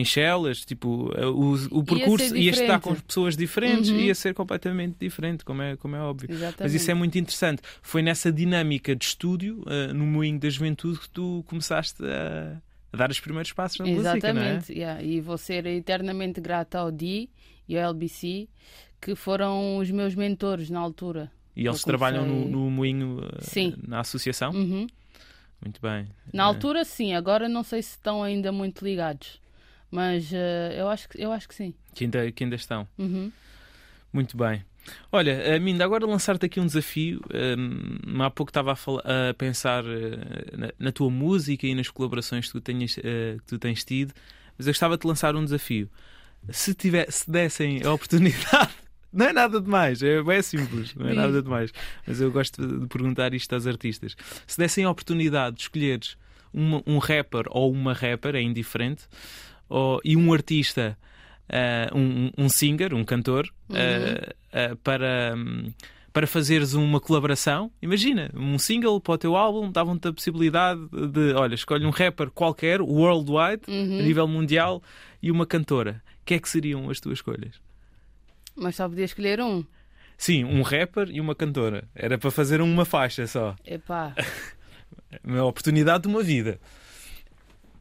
em 0.00 0.04
Chelas, 0.04 0.64
tipo, 0.64 1.12
eh, 1.16 1.26
o, 1.26 1.54
o 1.70 1.84
percurso 1.84 2.28
ser 2.28 2.36
ia 2.36 2.50
estar 2.50 2.80
com 2.80 2.94
pessoas 2.94 3.36
diferentes, 3.36 3.90
Uhum. 3.90 3.98
ia 4.00 4.14
ser 4.14 4.34
completamente 4.34 4.96
diferente, 5.00 5.44
como 5.44 5.62
é, 5.62 5.76
como 5.76 5.96
é 5.96 6.00
óbvio. 6.00 6.30
Exatamente. 6.30 6.62
Mas 6.62 6.74
isso 6.74 6.90
é 6.90 6.94
muito 6.94 7.16
interessante. 7.18 7.62
Foi 7.80 8.02
nessa 8.02 8.30
dinâmica 8.32 8.94
de 8.96 9.04
estúdio, 9.04 9.62
eh, 9.66 9.92
no 9.92 10.04
moinho 10.06 10.38
da 10.38 10.48
juventude, 10.50 10.98
que 10.98 11.08
tu 11.08 11.44
começaste 11.46 12.02
a, 12.04 12.60
a 12.92 12.96
dar 12.96 13.10
os 13.10 13.20
primeiros 13.20 13.52
passos 13.52 13.78
na 13.78 13.86
música, 13.86 14.02
não 14.32 14.42
é? 14.42 14.50
Exatamente, 14.56 14.72
yeah. 14.72 15.02
e 15.02 15.20
vou 15.20 15.38
ser 15.38 15.64
eternamente 15.66 16.40
grata 16.40 16.78
ao 16.78 16.90
Di 16.90 17.30
e 17.68 17.78
ao 17.78 17.90
LBC, 17.90 18.48
que 19.00 19.14
foram 19.14 19.78
os 19.78 19.90
meus 19.90 20.14
mentores 20.14 20.68
na 20.70 20.80
altura. 20.80 21.30
E 21.56 21.66
eles 21.66 21.80
Eu 21.80 21.84
trabalham 21.86 22.22
no, 22.26 22.32
comecei- 22.34 22.50
no 22.52 22.70
moinho, 22.70 23.20
Sim. 23.40 23.74
na 23.86 24.00
associação? 24.00 24.52
Uhum. 24.52 24.86
Muito 25.62 25.80
bem. 25.80 26.08
Na 26.32 26.42
Eh, 26.42 26.46
altura, 26.46 26.84
sim, 26.84 27.14
agora 27.14 27.48
não 27.48 27.62
sei 27.62 27.82
se 27.82 27.90
estão 27.90 28.22
ainda 28.22 28.50
muito 28.52 28.84
ligados, 28.84 29.40
mas 29.90 30.30
eh, 30.32 30.74
eu, 30.78 30.88
acho 30.88 31.08
que, 31.08 31.22
eu 31.22 31.32
acho 31.32 31.48
que 31.48 31.54
sim. 31.54 31.74
que, 31.94 32.04
ainda, 32.04 32.30
que 32.32 32.44
ainda 32.44 32.56
estão. 32.56 32.86
Uhum. 32.98 33.30
Muito 34.12 34.36
bem. 34.36 34.64
Olha, 35.12 35.30
eh, 35.30 35.58
Minda, 35.60 35.84
agora 35.84 36.04
lançar-te 36.06 36.44
aqui 36.46 36.58
um 36.58 36.66
desafio. 36.66 37.20
Hum, 37.32 38.20
há 38.22 38.30
pouco 38.30 38.50
estava 38.50 38.72
a, 38.72 38.76
fala- 38.76 39.02
a 39.30 39.32
pensar 39.34 39.84
eh, 39.86 40.56
na, 40.56 40.72
na 40.78 40.92
tua 40.92 41.08
música 41.10 41.66
e 41.66 41.74
nas 41.74 41.88
colaborações 41.88 42.46
que 42.46 42.52
tu, 42.52 42.60
tenhas, 42.60 42.98
eh, 42.98 43.36
que 43.38 43.44
tu 43.46 43.58
tens 43.58 43.84
tido, 43.84 44.12
mas 44.58 44.66
eu 44.66 44.72
gostava 44.72 44.96
de 44.96 45.02
te 45.02 45.06
lançar 45.06 45.36
um 45.36 45.44
desafio. 45.44 45.88
Se, 46.50 46.74
tiver, 46.74 47.10
se 47.12 47.30
dessem 47.30 47.84
a 47.84 47.92
oportunidade. 47.92 48.72
Não 49.12 49.26
é 49.26 49.32
nada 49.32 49.60
demais, 49.60 50.02
é 50.02 50.22
bem 50.22 50.40
simples, 50.42 50.94
não 50.94 51.06
é 51.08 51.12
nada 51.14 51.42
demais. 51.42 51.70
Mas 52.06 52.20
eu 52.20 52.30
gosto 52.30 52.66
de 52.66 52.86
perguntar 52.86 53.34
isto 53.34 53.52
aos 53.52 53.66
artistas. 53.66 54.16
Se 54.46 54.56
dessem 54.58 54.84
a 54.84 54.90
oportunidade 54.90 55.56
de 55.56 55.62
escolheres 55.62 56.16
uma- 56.52 56.82
um 56.86 56.98
rapper 56.98 57.44
ou 57.50 57.70
uma 57.72 57.92
rapper, 57.92 58.34
é 58.36 58.40
indiferente, 58.42 59.04
ou- 59.68 60.00
e 60.04 60.16
um 60.16 60.32
artista, 60.32 60.96
ah, 61.48 61.90
um, 61.94 62.30
um 62.38 62.48
singer, 62.48 62.94
um 62.94 63.04
cantor, 63.04 63.48
ah, 63.70 64.32
ah, 64.52 64.76
para, 64.82 65.34
hum, 65.36 65.72
para 66.12 66.26
fazeres 66.26 66.74
uma 66.74 67.00
colaboração, 67.00 67.70
imagina, 67.80 68.30
um 68.34 68.58
single 68.58 69.00
para 69.00 69.14
o 69.14 69.18
teu 69.18 69.34
álbum, 69.36 69.70
davam-te 69.72 70.08
a 70.08 70.12
possibilidade 70.12 70.80
de, 71.10 71.32
olha, 71.34 71.54
escolhe 71.54 71.86
um 71.86 71.90
rapper 71.90 72.30
qualquer, 72.30 72.82
worldwide, 72.82 73.62
Uhum. 73.68 73.98
a 73.98 74.02
nível 74.02 74.28
mundial, 74.28 74.82
e 75.22 75.30
uma 75.30 75.46
cantora. 75.46 76.02
O 76.20 76.24
que 76.26 76.34
é 76.34 76.38
que 76.38 76.48
seriam 76.48 76.88
as 76.90 77.00
tuas 77.00 77.18
escolhas? 77.18 77.60
Mas 78.54 78.76
só 78.76 78.88
podia 78.88 79.04
escolher 79.04 79.40
um. 79.40 79.64
Sim, 80.16 80.44
um 80.44 80.62
rapper 80.62 81.08
e 81.10 81.20
uma 81.20 81.34
cantora. 81.34 81.88
Era 81.94 82.16
para 82.18 82.30
fazer 82.30 82.60
uma 82.60 82.84
faixa 82.84 83.26
só. 83.26 83.56
Epá, 83.64 84.14
Uma 85.24 85.44
oportunidade 85.44 86.02
de 86.02 86.08
uma 86.08 86.22
vida. 86.22 86.60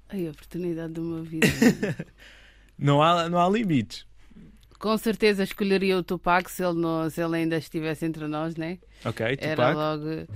ai, 0.10 0.28
a 0.28 0.32
oportunidade 0.32 0.94
de 0.94 1.00
uma 1.00 1.22
vida. 1.22 1.48
Não 2.78 3.02
há, 3.02 3.30
não 3.30 3.40
há 3.40 3.48
limites. 3.48 4.08
Com 4.80 4.98
certeza 4.98 5.44
escolheria 5.44 5.96
o 5.98 6.02
Tupac 6.04 6.50
se 6.50 6.64
ele, 6.66 6.80
não, 6.80 7.08
se 7.12 7.22
ele 7.22 7.36
ainda 7.38 7.56
estivesse 7.58 8.04
entre 8.06 8.26
nós, 8.28 8.56
né? 8.56 8.80
Ok, 9.06 9.24
Era 9.40 9.56
Tupac. 9.56 9.76
logo, 9.76 10.28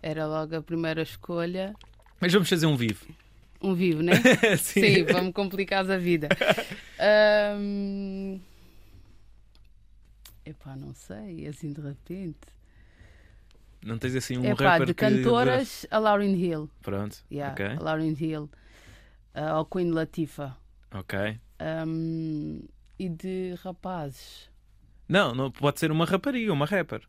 era 0.00 0.26
logo 0.28 0.54
a 0.54 0.62
primeira 0.62 1.02
escolha. 1.02 1.74
Mas 2.20 2.32
vamos 2.32 2.48
fazer 2.48 2.66
um 2.66 2.76
vivo. 2.76 3.04
Um 3.60 3.74
vivo, 3.74 4.00
né? 4.00 4.12
Sim, 4.58 5.02
vamos 5.06 5.32
complicar 5.32 5.90
a 5.90 5.98
vida. 5.98 6.28
Ahm, 7.00 8.38
Epá, 10.44 10.74
não 10.76 10.92
sei, 10.94 11.46
assim 11.46 11.72
de 11.72 11.80
repente. 11.80 12.38
Não 13.84 13.98
tens 13.98 14.14
assim 14.14 14.38
um 14.38 14.44
Epá, 14.44 14.70
rapper 14.72 14.86
de 14.86 14.94
que... 14.94 15.00
cantoras, 15.00 15.86
a 15.90 15.98
Lauryn 15.98 16.34
Hill. 16.36 16.70
Pronto, 16.82 17.16
Yeah, 17.30 17.52
ok. 17.52 17.66
a 17.78 17.82
Lauryn 17.82 18.16
Hill. 18.18 18.50
Ah, 19.34 19.50
ao 19.52 19.66
Queen 19.66 19.90
Latifah. 19.90 20.56
Ok. 20.94 21.40
Ahm, 21.58 22.60
e 22.98 23.08
de 23.08 23.54
rapazes. 23.62 24.50
Não, 25.08 25.34
não, 25.34 25.50
pode 25.50 25.78
ser 25.80 25.90
uma 25.90 26.04
rapariga, 26.04 26.52
uma 26.52 26.66
rapper. 26.66 27.02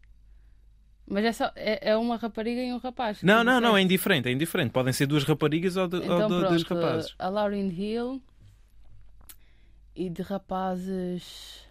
Mas 1.05 1.25
é, 1.25 1.31
só, 1.33 1.51
é, 1.55 1.89
é 1.91 1.97
uma 1.97 2.15
rapariga 2.17 2.61
e 2.61 2.71
um 2.71 2.77
rapaz. 2.77 3.19
que 3.19 3.25
Não, 3.25 3.39
tu 3.41 3.45
não, 3.45 3.59
não, 3.59 3.77
é 3.77 3.81
indiferente, 3.81 4.29
é 4.29 4.31
indiferente. 4.31 4.71
Podem 4.71 4.93
ser 4.93 5.05
duas 5.05 5.23
raparigas 5.25 5.75
ou, 5.75 5.87
de, 5.87 5.97
ou 5.97 6.03
Então, 6.03 6.29
do- 6.29 6.39
pronto, 6.39 6.49
dois 6.49 6.63
rapazes. 6.63 7.15
a 7.19 7.29
Lauryn 7.29 7.69
Hill 7.69 8.21
e 9.95 10.09
de 10.09 10.21
rapazes. 10.21 11.62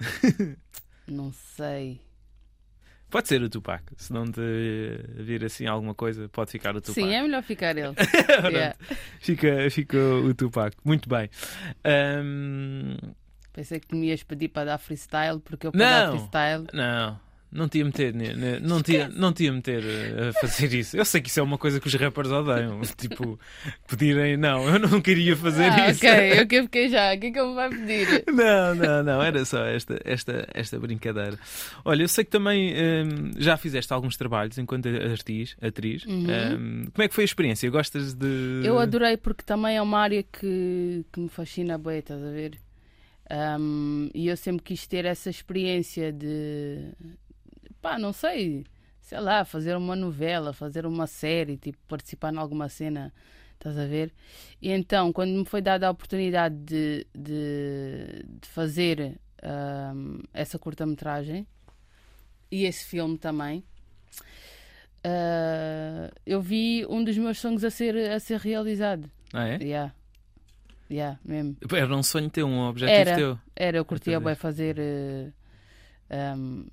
Não 1.06 1.32
sei. 1.32 2.00
Pode 3.10 3.26
ser 3.26 3.42
o 3.42 3.48
Tupac. 3.50 3.82
Se 3.96 4.12
não 4.12 4.24
te 4.30 4.40
vir 5.16 5.44
assim 5.44 5.66
alguma 5.66 5.92
coisa, 5.96 6.28
pode 6.28 6.52
ficar 6.52 6.76
o 6.76 6.80
Tupac. 6.80 6.94
Sim, 6.94 7.12
é 7.12 7.20
melhor 7.20 7.42
ficar 7.42 7.76
ele. 7.76 7.94
Yeah. 8.52 8.76
fica, 9.18 9.68
fica 9.70 9.98
o 9.98 10.32
Tupac. 10.32 10.76
Muito 10.84 11.08
bem. 11.08 11.28
Ahm, 11.84 12.96
Pensei 13.52 13.80
que 13.80 13.94
me 13.96 14.06
ias 14.06 14.22
pedir 14.22 14.48
para 14.48 14.64
dar 14.66 14.78
freestyle, 14.78 15.40
porque 15.40 15.66
eu 15.66 15.72
para 15.72 15.80
Não. 15.80 16.12
dar 16.12 16.18
freestyle. 16.18 16.66
não, 16.72 17.20
não 17.52 17.68
ia 17.74 17.84
meter, 17.84 18.14
não 18.14 18.22
ia- 18.88 19.08
não 19.08 19.34
ia 19.38 19.52
meter 19.52 19.82
eh, 19.84 20.28
a 20.28 20.32
fazer 20.34 20.72
isso. 20.72 20.96
Eu 20.96 21.04
sei 21.04 21.20
que 21.20 21.28
isso 21.28 21.40
é 21.40 21.42
uma 21.42 21.58
coisa 21.58 21.80
que 21.80 21.86
os 21.88 21.94
rappers 21.94 22.30
odeiam. 22.30 22.80
Tipo, 22.96 23.38
pedirem, 23.88 24.36
não, 24.36 24.68
eu 24.68 24.78
não 24.78 25.00
queria 25.00 25.34
fazer 25.36 25.64
ah, 25.64 25.90
isso. 25.90 26.04
ok, 26.06 26.40
eu 26.40 26.46
que 26.46 26.62
fiquei 26.62 26.88
já. 26.88 27.14
O 27.14 27.18
que 27.18 27.26
é 27.26 27.30
que 27.32 27.38
ele 27.38 27.48
me 27.48 27.54
vai 27.54 27.70
pedir? 27.70 28.24
Não, 28.30 28.74
não, 28.74 29.02
não, 29.02 29.22
era 29.22 29.44
só 29.44 29.64
esta, 29.64 30.00
esta, 30.04 30.46
esta 30.54 30.78
brincadeira. 30.78 31.38
Olha, 31.84 32.02
eu 32.02 32.08
sei 32.08 32.24
que 32.24 32.30
também 32.30 32.72
hum, 32.74 33.30
já 33.36 33.56
fizeste 33.56 33.92
alguns 33.92 34.16
trabalhos 34.16 34.56
enquanto 34.58 34.86
atriz. 34.88 35.56
atriz. 35.60 36.04
Uhum. 36.04 36.26
Hum, 36.26 36.84
como 36.92 37.04
é 37.04 37.08
que 37.08 37.14
foi 37.14 37.24
a 37.24 37.26
experiência? 37.26 37.68
Gostas 37.70 38.14
de. 38.14 38.62
Eu 38.64 38.78
adorei 38.78 39.16
porque 39.16 39.42
também 39.42 39.76
é 39.76 39.82
uma 39.82 39.98
área 39.98 40.22
que, 40.22 41.04
que 41.12 41.20
me 41.20 41.28
fascina 41.28 41.76
bem, 41.78 41.98
estás 41.98 42.22
a 42.22 42.30
ver? 42.30 42.58
Um, 43.30 44.10
e 44.12 44.26
eu 44.28 44.36
sempre 44.36 44.62
quis 44.62 44.86
ter 44.86 45.04
essa 45.04 45.30
experiência 45.30 46.12
de, 46.12 46.88
pá, 47.80 47.98
não 47.98 48.12
sei, 48.12 48.64
sei 49.00 49.20
lá, 49.20 49.44
fazer 49.44 49.76
uma 49.76 49.96
novela, 49.96 50.52
fazer 50.52 50.86
uma 50.86 51.06
série, 51.06 51.56
tipo, 51.56 51.78
participar 51.88 52.32
em 52.32 52.38
alguma 52.38 52.68
cena, 52.68 53.12
estás 53.54 53.78
a 53.78 53.86
ver? 53.86 54.12
E 54.60 54.70
então, 54.70 55.12
quando 55.12 55.30
me 55.30 55.44
foi 55.44 55.60
dada 55.60 55.88
a 55.88 55.90
oportunidade 55.90 56.54
de, 56.56 57.06
de, 57.14 58.24
de 58.40 58.48
fazer 58.48 59.18
um, 59.94 60.20
essa 60.32 60.58
curta-metragem 60.58 61.46
e 62.50 62.64
esse 62.64 62.84
filme 62.84 63.16
também, 63.16 63.64
uh, 65.04 66.12
eu 66.26 66.40
vi 66.40 66.86
um 66.88 67.02
dos 67.02 67.16
meus 67.16 67.38
sonhos 67.38 67.64
a 67.64 67.70
ser, 67.70 67.96
a 68.10 68.20
ser 68.20 68.38
realizado. 68.38 69.10
Ah, 69.32 69.48
é? 69.48 69.56
Yeah. 69.62 69.94
Yeah, 70.90 71.20
mesmo. 71.24 71.56
Era 71.72 71.96
um 71.96 72.02
sonho 72.02 72.28
teu, 72.28 72.48
um 72.48 72.66
objetivo 72.66 73.00
Era. 73.08 73.14
teu. 73.16 73.38
Era, 73.54 73.76
eu 73.76 73.84
curtia 73.84 74.18
bem 74.18 74.34
fazer. 74.34 74.76
eh, 74.76 75.30
um, 76.36 76.66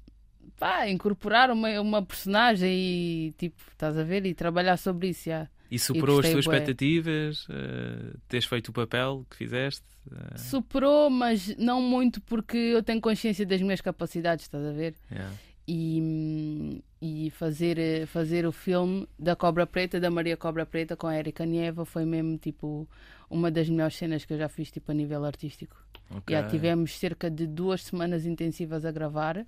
pá, 0.59 0.87
incorporar 0.87 1.51
uma, 1.51 1.79
uma 1.81 2.01
personagem 2.05 2.69
e, 2.69 3.33
tipo, 3.37 3.61
estás 3.71 3.97
a 3.97 4.03
ver? 4.03 4.25
E 4.25 4.33
trabalhar 4.33 4.77
sobre 4.77 5.09
isso, 5.09 5.29
yeah. 5.29 5.49
E 5.69 5.77
superou 5.77 6.19
as 6.19 6.25
gostei 6.25 6.31
tuas 6.33 6.45
bué. 6.45 6.55
expectativas? 6.55 7.47
eh, 7.49 8.13
teres 8.27 8.45
feito 8.45 8.69
o 8.69 8.73
papel 8.73 9.25
que 9.29 9.35
fizeste? 9.35 9.83
Eh, 10.09 10.37
Superou, 10.37 11.09
mas 11.09 11.55
não 11.57 11.81
muito 11.81 12.21
porque 12.21 12.57
eu 12.57 12.81
tenho 12.81 13.01
consciência 13.01 13.45
das 13.45 13.61
minhas 13.61 13.81
capacidades, 13.81 14.45
estás 14.45 14.65
a 14.65 14.71
ver? 14.71 14.95
yeah. 15.11 15.33
E, 15.69 16.81
e 17.01 17.29
fazer, 17.31 18.07
fazer 18.07 18.45
o 18.45 18.53
filme 18.53 19.05
da 19.19 19.35
Cobra 19.35 19.67
Preta, 19.67 19.99
da 19.99 20.09
Maria 20.09 20.37
Cobra 20.37 20.65
Preta 20.65 20.95
com 20.95 21.07
a 21.07 21.17
Erika 21.17 21.45
Nieva 21.45 21.83
foi 21.83 22.05
mesmo, 22.05 22.37
tipo, 22.37 22.87
uma 23.29 23.51
das 23.51 23.67
melhores 23.67 23.97
cenas 23.97 24.23
que 24.23 24.31
eu 24.31 24.37
já 24.37 24.47
fiz, 24.47 24.71
tipo, 24.71 24.89
a 24.89 24.95
nível 24.95 25.25
artístico. 25.25 25.75
Ok. 26.09 26.33
Já 26.33 26.47
tivemos 26.47 26.97
cerca 26.97 27.29
de 27.29 27.45
duas 27.45 27.83
semanas 27.83 28.25
intensivas 28.25 28.85
a 28.85 28.91
gravar. 28.91 29.45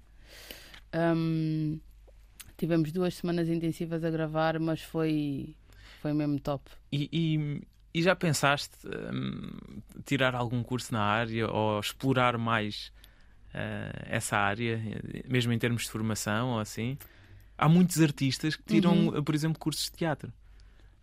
Hum, 0.94 1.80
tivemos 2.58 2.92
duas 2.92 3.16
semanas 3.16 3.48
intensivas 3.50 4.04
a 4.04 4.10
gravar, 4.10 4.60
mas 4.60 4.82
foi, 4.82 5.56
foi 6.02 6.14
mesmo 6.14 6.40
top. 6.40 6.70
E, 6.92 7.10
e- 7.12 7.62
e 7.94 8.02
já 8.04 8.16
pensaste 8.16 8.76
hum, 9.14 9.82
tirar 10.06 10.36
algum 10.36 10.62
curso 10.64 10.94
na 10.94 11.02
área 11.02 11.50
ou 11.50 11.80
explorar 11.80 12.38
mais 12.38 12.92
eh, 13.54 13.92
essa 14.08 14.38
área, 14.38 14.80
mesmo 15.28 15.52
em 15.54 15.58
termos 15.60 15.84
de 15.84 15.90
formação 15.90 16.50
ou 16.52 16.60
assim? 16.60 16.98
Há 17.58 17.68
muitos 17.68 18.00
artistas 18.02 18.56
que 18.56 18.64
tiram, 18.64 19.08
Uhum. 19.08 19.24
por 19.24 19.34
exemplo, 19.36 19.60
cursos 19.60 19.86
de 19.86 19.92
teatro. 19.94 20.32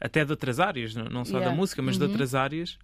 Até 0.01 0.25
de 0.25 0.31
outras 0.31 0.61
áreas, 0.61 0.95
não 0.95 1.25
só 1.25 1.33
da 1.35 1.41
Yeah. 1.41 1.57
música, 1.57 1.83
mas 1.83 1.97
de 1.97 2.05
Uhum. 2.05 2.11
outras 2.11 2.35
áreas. 2.35 2.79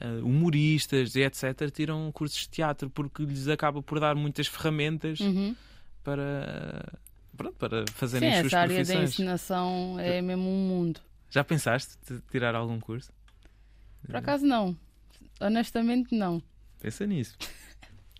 eh, 0.00 0.20
humoristas 0.22 1.16
e 1.16 1.20
etc. 1.22 1.68
tiram 1.72 2.12
cursos 2.12 2.42
de 2.42 2.48
teatro 2.48 2.88
porque 2.90 3.24
lhes 3.24 3.48
acaba 3.48 3.82
por 3.82 3.98
dar 3.98 4.14
muitas 4.14 4.46
ferramentas 4.46 5.18
Uhum. 5.18 5.56
Para, 6.02 6.98
pronto, 7.36 7.54
para 7.56 7.80
Sim, 7.80 7.92
fazerem 7.94 8.28
as 8.30 8.34
suas 8.40 8.46
essa 8.46 8.58
área 8.60 8.76
da 8.76 8.84
profissões. 8.84 9.10
encenação 9.10 9.96
é 9.98 10.20
mesmo 10.20 10.48
um 10.48 10.68
mundo. 10.68 11.00
Já 11.30 11.44
pensaste 11.44 11.96
de 12.08 12.20
tirar 12.30 12.54
algum 12.54 12.80
curso? 12.80 13.12
Por 14.06 14.16
acaso 14.16 14.44
não. 14.44 14.76
Honestamente 15.40 16.14
não. 16.14 16.42
Pensa 16.80 17.06
nisso. 17.06 17.36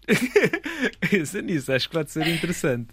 Pensa 1.11 1.43
nisso, 1.43 1.73
acho 1.73 1.89
que 1.89 1.95
pode 1.95 2.11
ser 2.11 2.27
interessante. 2.27 2.89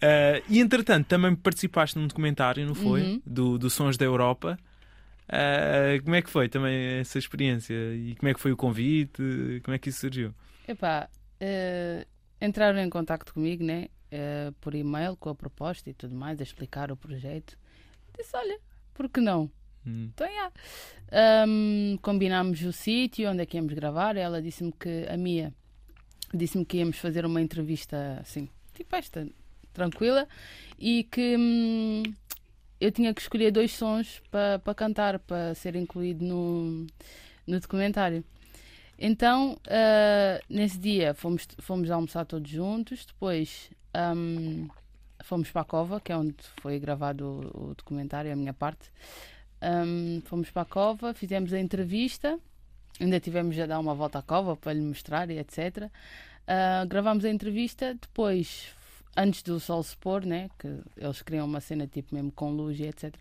Ah, 0.00 0.42
e 0.48 0.60
entretanto, 0.60 1.06
também 1.06 1.34
participaste 1.34 1.98
num 1.98 2.06
documentário, 2.06 2.66
não 2.66 2.74
foi? 2.74 3.02
Uhum. 3.02 3.22
Do, 3.26 3.58
do 3.58 3.70
Sons 3.70 3.96
da 3.96 4.04
Europa. 4.04 4.58
Ah, 5.28 5.98
como 6.02 6.14
é 6.14 6.22
que 6.22 6.30
foi 6.30 6.48
também 6.48 6.98
essa 7.00 7.18
experiência? 7.18 7.74
E 7.94 8.14
como 8.16 8.28
é 8.28 8.34
que 8.34 8.40
foi 8.40 8.52
o 8.52 8.56
convite? 8.56 9.60
Como 9.64 9.74
é 9.74 9.78
que 9.78 9.88
isso 9.88 10.00
surgiu? 10.00 10.34
Epá, 10.66 11.08
eh, 11.40 12.06
entraram 12.40 12.78
em 12.78 12.88
contacto 12.90 13.34
comigo, 13.34 13.64
né? 13.64 13.88
Eh, 14.14 14.52
por 14.60 14.74
e-mail 14.76 15.16
com 15.16 15.28
a 15.28 15.34
proposta 15.34 15.90
e 15.90 15.94
tudo 15.94 16.14
mais, 16.14 16.38
a 16.40 16.44
explicar 16.44 16.92
o 16.92 16.96
projeto. 16.96 17.58
Disse, 18.16 18.36
olha, 18.36 18.60
por 18.94 19.08
que 19.08 19.20
não? 19.20 19.50
Hum, 19.84 20.10
Então, 20.14 20.28
já. 20.28 20.52
Ahm, 21.10 21.96
combinámos 22.00 22.62
o 22.62 22.72
sítio 22.72 23.28
onde 23.28 23.42
é 23.42 23.46
que 23.46 23.56
íamos 23.56 23.72
gravar. 23.74 24.16
Ela 24.16 24.40
disse-me 24.40 24.70
que 24.72 25.04
a 25.08 25.16
Mia 25.16 25.52
disse-me 26.32 26.64
que 26.64 26.76
íamos 26.78 26.96
fazer 26.98 27.26
uma 27.26 27.40
entrevista 27.40 28.18
assim, 28.20 28.48
tipo 28.72 28.94
esta, 28.94 29.28
tranquila, 29.72 30.28
e 30.78 31.04
que 31.04 31.36
hum, 31.36 32.02
eu 32.80 32.92
tinha 32.92 33.12
que 33.12 33.20
escolher 33.20 33.50
dois 33.50 33.72
sons 33.72 34.22
para 34.30 34.60
pa 34.60 34.74
cantar, 34.74 35.18
para 35.18 35.54
ser 35.56 35.74
incluído 35.74 36.24
no, 36.24 36.86
no 37.46 37.58
documentário. 37.60 38.24
Então, 38.98 39.58
ah, 39.68 40.40
nesse 40.48 40.78
dia, 40.78 41.14
fomos, 41.14 41.46
fomos 41.58 41.90
almoçar 41.90 42.24
todos 42.24 42.48
juntos. 42.50 43.04
Depois, 43.06 43.70
ahm, 43.94 44.68
fomos 45.22 45.50
para 45.50 45.62
a 45.62 45.64
Cova, 45.64 46.00
que 46.00 46.12
é 46.12 46.16
onde 46.16 46.36
foi 46.60 46.78
gravado 46.78 47.50
o, 47.54 47.70
o 47.70 47.74
documentário, 47.74 48.32
a 48.32 48.36
minha 48.36 48.52
parte. 48.52 48.90
Ahm, 49.60 50.20
fomos 50.24 50.50
para 50.50 50.62
a 50.62 50.66
Cova, 50.66 51.14
fizemos 51.14 51.52
a 51.52 51.58
entrevista. 51.58 52.38
Ainda 53.00 53.18
tivemos 53.18 53.58
a 53.58 53.66
dar 53.66 53.80
uma 53.80 53.94
volta 53.94 54.18
à 54.18 54.22
Cova 54.22 54.56
para 54.56 54.72
lhe 54.72 54.80
mostrar 54.80 55.30
e 55.30 55.38
etc. 55.38 55.90
Ah, 56.46 56.84
gravámos 56.86 57.24
a 57.24 57.30
entrevista. 57.30 57.94
Depois, 57.94 58.68
antes 59.16 59.42
do 59.42 59.58
sol 59.58 59.82
se 59.82 59.96
pôr, 59.96 60.24
né, 60.24 60.50
que 60.58 60.68
eles 60.96 61.22
criam 61.22 61.46
uma 61.46 61.60
cena 61.60 61.86
tipo 61.86 62.14
mesmo 62.14 62.32
com 62.32 62.50
luz 62.50 62.78
e 62.78 62.84
etc. 62.84 63.14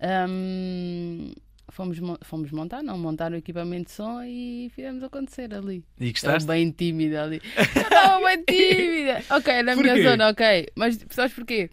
ahm, 0.00 1.32
fomos, 1.68 1.98
mo- 1.98 2.18
fomos 2.22 2.50
montar, 2.50 2.82
não, 2.82 2.96
montar 2.98 3.32
o 3.32 3.36
equipamento 3.36 3.86
de 3.86 3.90
som 3.92 4.22
e 4.22 4.70
fizemos 4.74 5.02
acontecer 5.02 5.52
ali. 5.54 5.84
E 6.00 6.08
Estava 6.08 6.34
gostaste? 6.34 6.46
bem 6.48 6.70
tímida 6.70 7.22
ali. 7.24 7.40
Estava 7.76 8.24
bem 8.24 8.44
tímida. 8.44 9.22
Ok, 9.30 9.62
na 9.62 9.76
minha 9.76 10.02
zona, 10.02 10.28
ok. 10.30 10.68
Mas 10.74 10.98
sabes 11.10 11.32
porquê? 11.34 11.70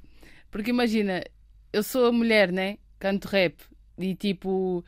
Porque 0.51 0.69
imagina, 0.71 1.23
eu 1.71 1.83
sou 1.83 2.07
a 2.07 2.11
mulher, 2.11 2.51
né? 2.51 2.77
Canto 2.99 3.27
rap 3.27 3.55
e 3.97 4.15
tipo. 4.15 4.83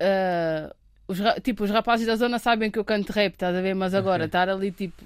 ah, 0.00 0.74
os, 1.08 1.18
tipo, 1.42 1.62
os 1.64 1.70
rapazes 1.70 2.06
da 2.06 2.16
zona 2.16 2.38
sabem 2.38 2.70
que 2.70 2.78
eu 2.78 2.84
canto 2.84 3.12
rap, 3.12 3.32
estás 3.34 3.54
a 3.56 3.60
ver? 3.60 3.74
Mas 3.74 3.94
agora 3.94 4.24
estar 4.24 4.48
ali 4.48 4.72
tipo 4.72 5.04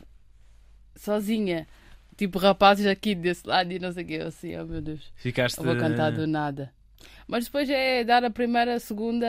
sozinha, 0.97 1.67
tipo 2.17 2.39
rapazes 2.39 2.87
aqui 2.87 3.15
desse 3.15 3.47
lado 3.47 3.73
e 3.73 3.79
não 3.79 3.93
sei 3.93 4.05
o 4.05 4.07
que, 4.07 4.15
eu 4.15 4.27
assim, 4.29 4.57
oh 4.59 4.65
meu 4.67 4.81
Deus, 4.81 5.13
Ficaste. 5.17 5.59
eu 5.59 5.65
vou 5.65 5.77
cantar 5.77 6.11
do 6.13 6.27
nada. 6.27 6.73
Mas 7.27 7.45
depois 7.45 7.69
é 7.71 8.03
dar 8.05 8.25
a 8.25 8.31
primeira, 8.31 8.75
a 8.75 8.79
segunda, 8.81 9.27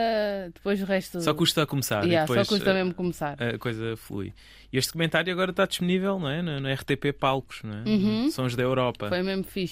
depois 0.52 0.82
o 0.82 0.84
resto. 0.84 1.20
Só 1.20 1.32
custa 1.34 1.62
a 1.62 1.66
começar. 1.66 2.04
e 2.04 2.08
Yeah, 2.08 2.26
depois, 2.26 2.46
só 2.48 2.54
custa 2.54 2.70
eh, 2.70 2.74
mesmo 2.74 2.94
começar. 2.94 3.40
a 3.42 3.58
coisa 3.58 3.96
flui. 3.96 4.32
E 4.72 4.78
este 4.78 4.88
documentário 4.88 5.32
agora 5.32 5.50
está 5.52 5.66
disponível, 5.66 6.18
não 6.18 6.28
é? 6.28 6.42
No, 6.42 6.60
no 6.60 6.68
RTP 6.72 7.12
Palcos, 7.18 7.62
não 7.62 7.74
é? 7.78 7.82
Uhum. 7.88 8.30
Sons 8.30 8.56
da 8.56 8.62
Europa. 8.62 9.08
Foi 9.08 9.22
mesmo. 9.22 9.44
Foi 9.44 9.68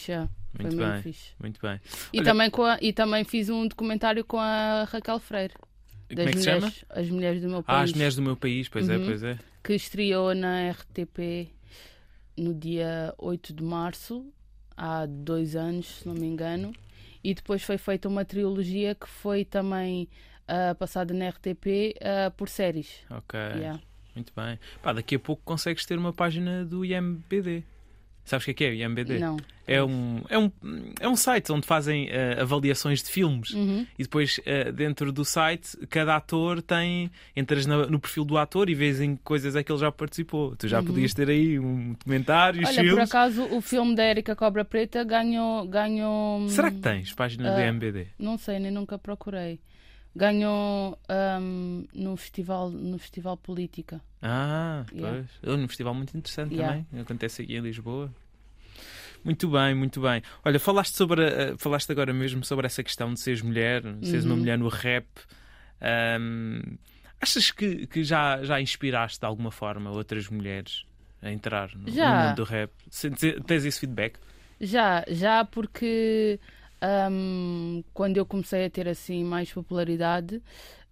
Muito 0.65 0.77
mesmo 0.77 0.93
bem. 0.93 1.03
fixe. 1.03 1.31
Muito 1.41 1.61
bem. 1.61 1.81
E, 2.13 2.19
Olha- 2.19 2.25
também 2.25 2.51
com 2.51 2.63
a- 2.65 2.79
e 2.81 2.93
também 2.93 3.25
fiz 3.25 3.49
um 3.49 3.67
documentário 3.67 4.25
com 4.25 4.39
a 4.39 4.85
Raquel 4.91 5.19
Freire. 5.21 5.55
Como 6.09 6.23
é 6.29 6.33
que 6.33 6.39
se 6.39 6.45
chama? 6.45 6.57
mulheres, 6.59 6.85
As 6.91 7.09
mulheres 7.09 7.43
do 7.43 7.49
meu 7.49 7.59
Ah, 7.59 7.63
país. 7.63 7.85
as 7.91 7.93
mulheres 7.93 8.17
do 8.17 8.23
meu 8.23 8.37
país, 8.37 8.69
pois 8.69 8.89
é, 8.89 8.97
Uhum. 8.97 9.05
pois 9.07 9.23
é. 9.23 9.39
Que 9.63 9.75
estreou 9.75 10.35
na 10.35 10.71
RTP 10.71 11.49
no 12.37 12.53
dia 12.55 13.15
8 13.19 13.53
de 13.53 13.63
março, 13.63 14.27
há 14.77 15.07
dois 15.07 15.55
anos, 15.55 15.87
se 16.01 16.09
não 16.09 16.15
me 16.15 16.27
engano. 16.27 16.73
E 17.23 17.35
depois 17.35 17.63
foi 17.63 17.77
feita 17.79 18.09
uma 18.09 18.25
trilogia 18.25 18.95
que 18.95 19.09
foi 19.09 19.45
também 19.45 20.09
ah, 20.49 20.75
passada 20.75 21.13
na 21.15 21.29
RTP 21.29 21.95
ah, 22.01 22.31
por 22.31 22.49
séries. 22.49 23.05
Ok, 23.11 23.39
Yeah. 23.39 23.81
muito 24.15 24.33
bem. 24.35 24.59
Pá, 24.83 24.93
daqui 24.93 25.15
a 25.17 25.19
pouco 25.19 25.43
consegues 25.45 25.85
ter 25.87 25.99
uma 25.99 26.13
página 26.13 26.65
do 26.65 26.85
IMBD. 26.85 27.63
Sabes 28.31 28.45
o 28.45 28.47
que 28.47 28.51
é 28.51 28.55
que 28.55 28.65
é 28.65 28.71
o 28.71 28.75
IMBD? 28.75 29.19
Não. 29.19 29.37
É 29.67 29.83
um, 29.83 30.23
é, 30.29 30.39
um, 30.39 30.51
é 31.01 31.09
um 31.09 31.17
site 31.17 31.51
onde 31.51 31.67
fazem 31.67 32.09
eh, 32.11 32.41
avaliações 32.41 33.03
de 33.03 33.09
filmes. 33.11 33.51
Uhum. 33.51 33.85
E 33.99 34.03
depois, 34.05 34.39
eh, 34.47 34.71
dentro 34.71 35.11
do 35.13 35.25
site, 35.25 35.77
cada 35.89 36.15
ator 36.17 36.63
tem. 36.63 37.11
Entras 37.35 37.67
na- 37.67 37.87
no 37.87 37.99
perfil 37.99 38.25
do 38.25 38.39
ator 38.39 38.71
e 38.71 38.75
vês 38.75 39.01
em 39.01 39.17
que 39.17 39.23
coisas 39.23 39.57
é 39.57 39.63
que 39.65 39.71
ele 39.73 39.79
já 39.81 39.91
participou. 39.91 40.55
Tu 40.55 40.69
já 40.69 40.81
podias 40.83 41.13
ter 41.13 41.29
aí 41.29 41.59
um 41.59 41.93
documentário, 41.95 42.61
Uhum. 42.63 42.67
Olha, 42.69 42.75
filmes. 42.83 42.95
por 42.95 43.01
acaso 43.01 43.43
o 43.45 43.61
filme 43.61 43.95
da 43.97 44.05
Erika 44.05 44.37
Cobra 44.37 44.65
Preta 44.65 45.03
ganhou. 45.03 45.67
ganhou 45.67 46.49
Será 46.49 46.71
que 46.71 46.79
tens 46.79 47.13
página 47.13 47.51
do 47.53 47.57
Ah, 47.57 47.67
IMBD? 47.67 48.07
Não 48.17 48.39
sei, 48.39 48.61
nem 48.61 48.71
nunca 48.71 48.97
procurei. 48.97 49.59
Ganhou 50.15 50.99
ahm, 51.09 51.85
no, 51.95 52.17
festival, 52.17 52.69
no 52.71 52.99
Festival 52.99 53.37
Política. 53.37 54.01
Ah, 54.21 54.85
Yeah. 54.93 55.25
pois. 55.43 55.53
É 55.53 55.57
um 55.57 55.69
festival 55.69 55.95
muito 55.95 56.17
interessante 56.17 56.53
Yeah. 56.55 56.85
também. 56.91 57.01
Acontece 57.03 57.43
aqui 57.43 57.57
em 57.57 57.61
Lisboa. 57.61 58.13
Muito 59.25 59.49
bem, 59.49 59.75
muito 59.75 60.01
bem. 60.01 60.23
Olha, 60.45 60.59
falaste, 60.59 60.97
sobre 60.97 61.23
falaste 61.59 61.91
agora 61.93 62.13
mesmo 62.13 62.45
sobre 62.45 62.67
essa 62.67 62.83
questão 62.83 63.13
de 63.13 63.21
seres 63.21 63.43
mulher, 63.43 63.83
seres 64.03 64.25
uma 64.25 64.35
Uhum. 64.35 64.41
mulher 64.41 64.59
no 64.59 64.69
rap. 64.69 65.07
Ahm, 65.81 66.77
achas 67.21 67.51
que, 67.51 67.87
que 67.87 68.03
já, 68.05 68.43
já 68.43 68.61
inspiraste 68.61 69.21
de 69.21 69.27
alguma 69.27 69.51
forma 69.51 69.91
outras 69.91 70.29
mulheres 70.29 70.85
a 71.23 71.31
entrar 71.31 71.71
no, 71.77 71.83
no 71.83 71.89
mundo 71.89 72.35
do 72.37 72.45
rap? 72.45 72.71
Tens 73.47 73.65
esse 73.65 73.81
feedback? 73.81 74.19
Já, 74.61 75.05
já 75.09 75.45
porque 75.45 76.39
hum, 77.11 77.83
quando 77.95 78.17
eu 78.17 78.27
comecei 78.27 78.65
a 78.67 78.71
ter 78.71 78.89
assim 78.89 79.25
mais 79.25 79.53
popularidade 79.53 80.43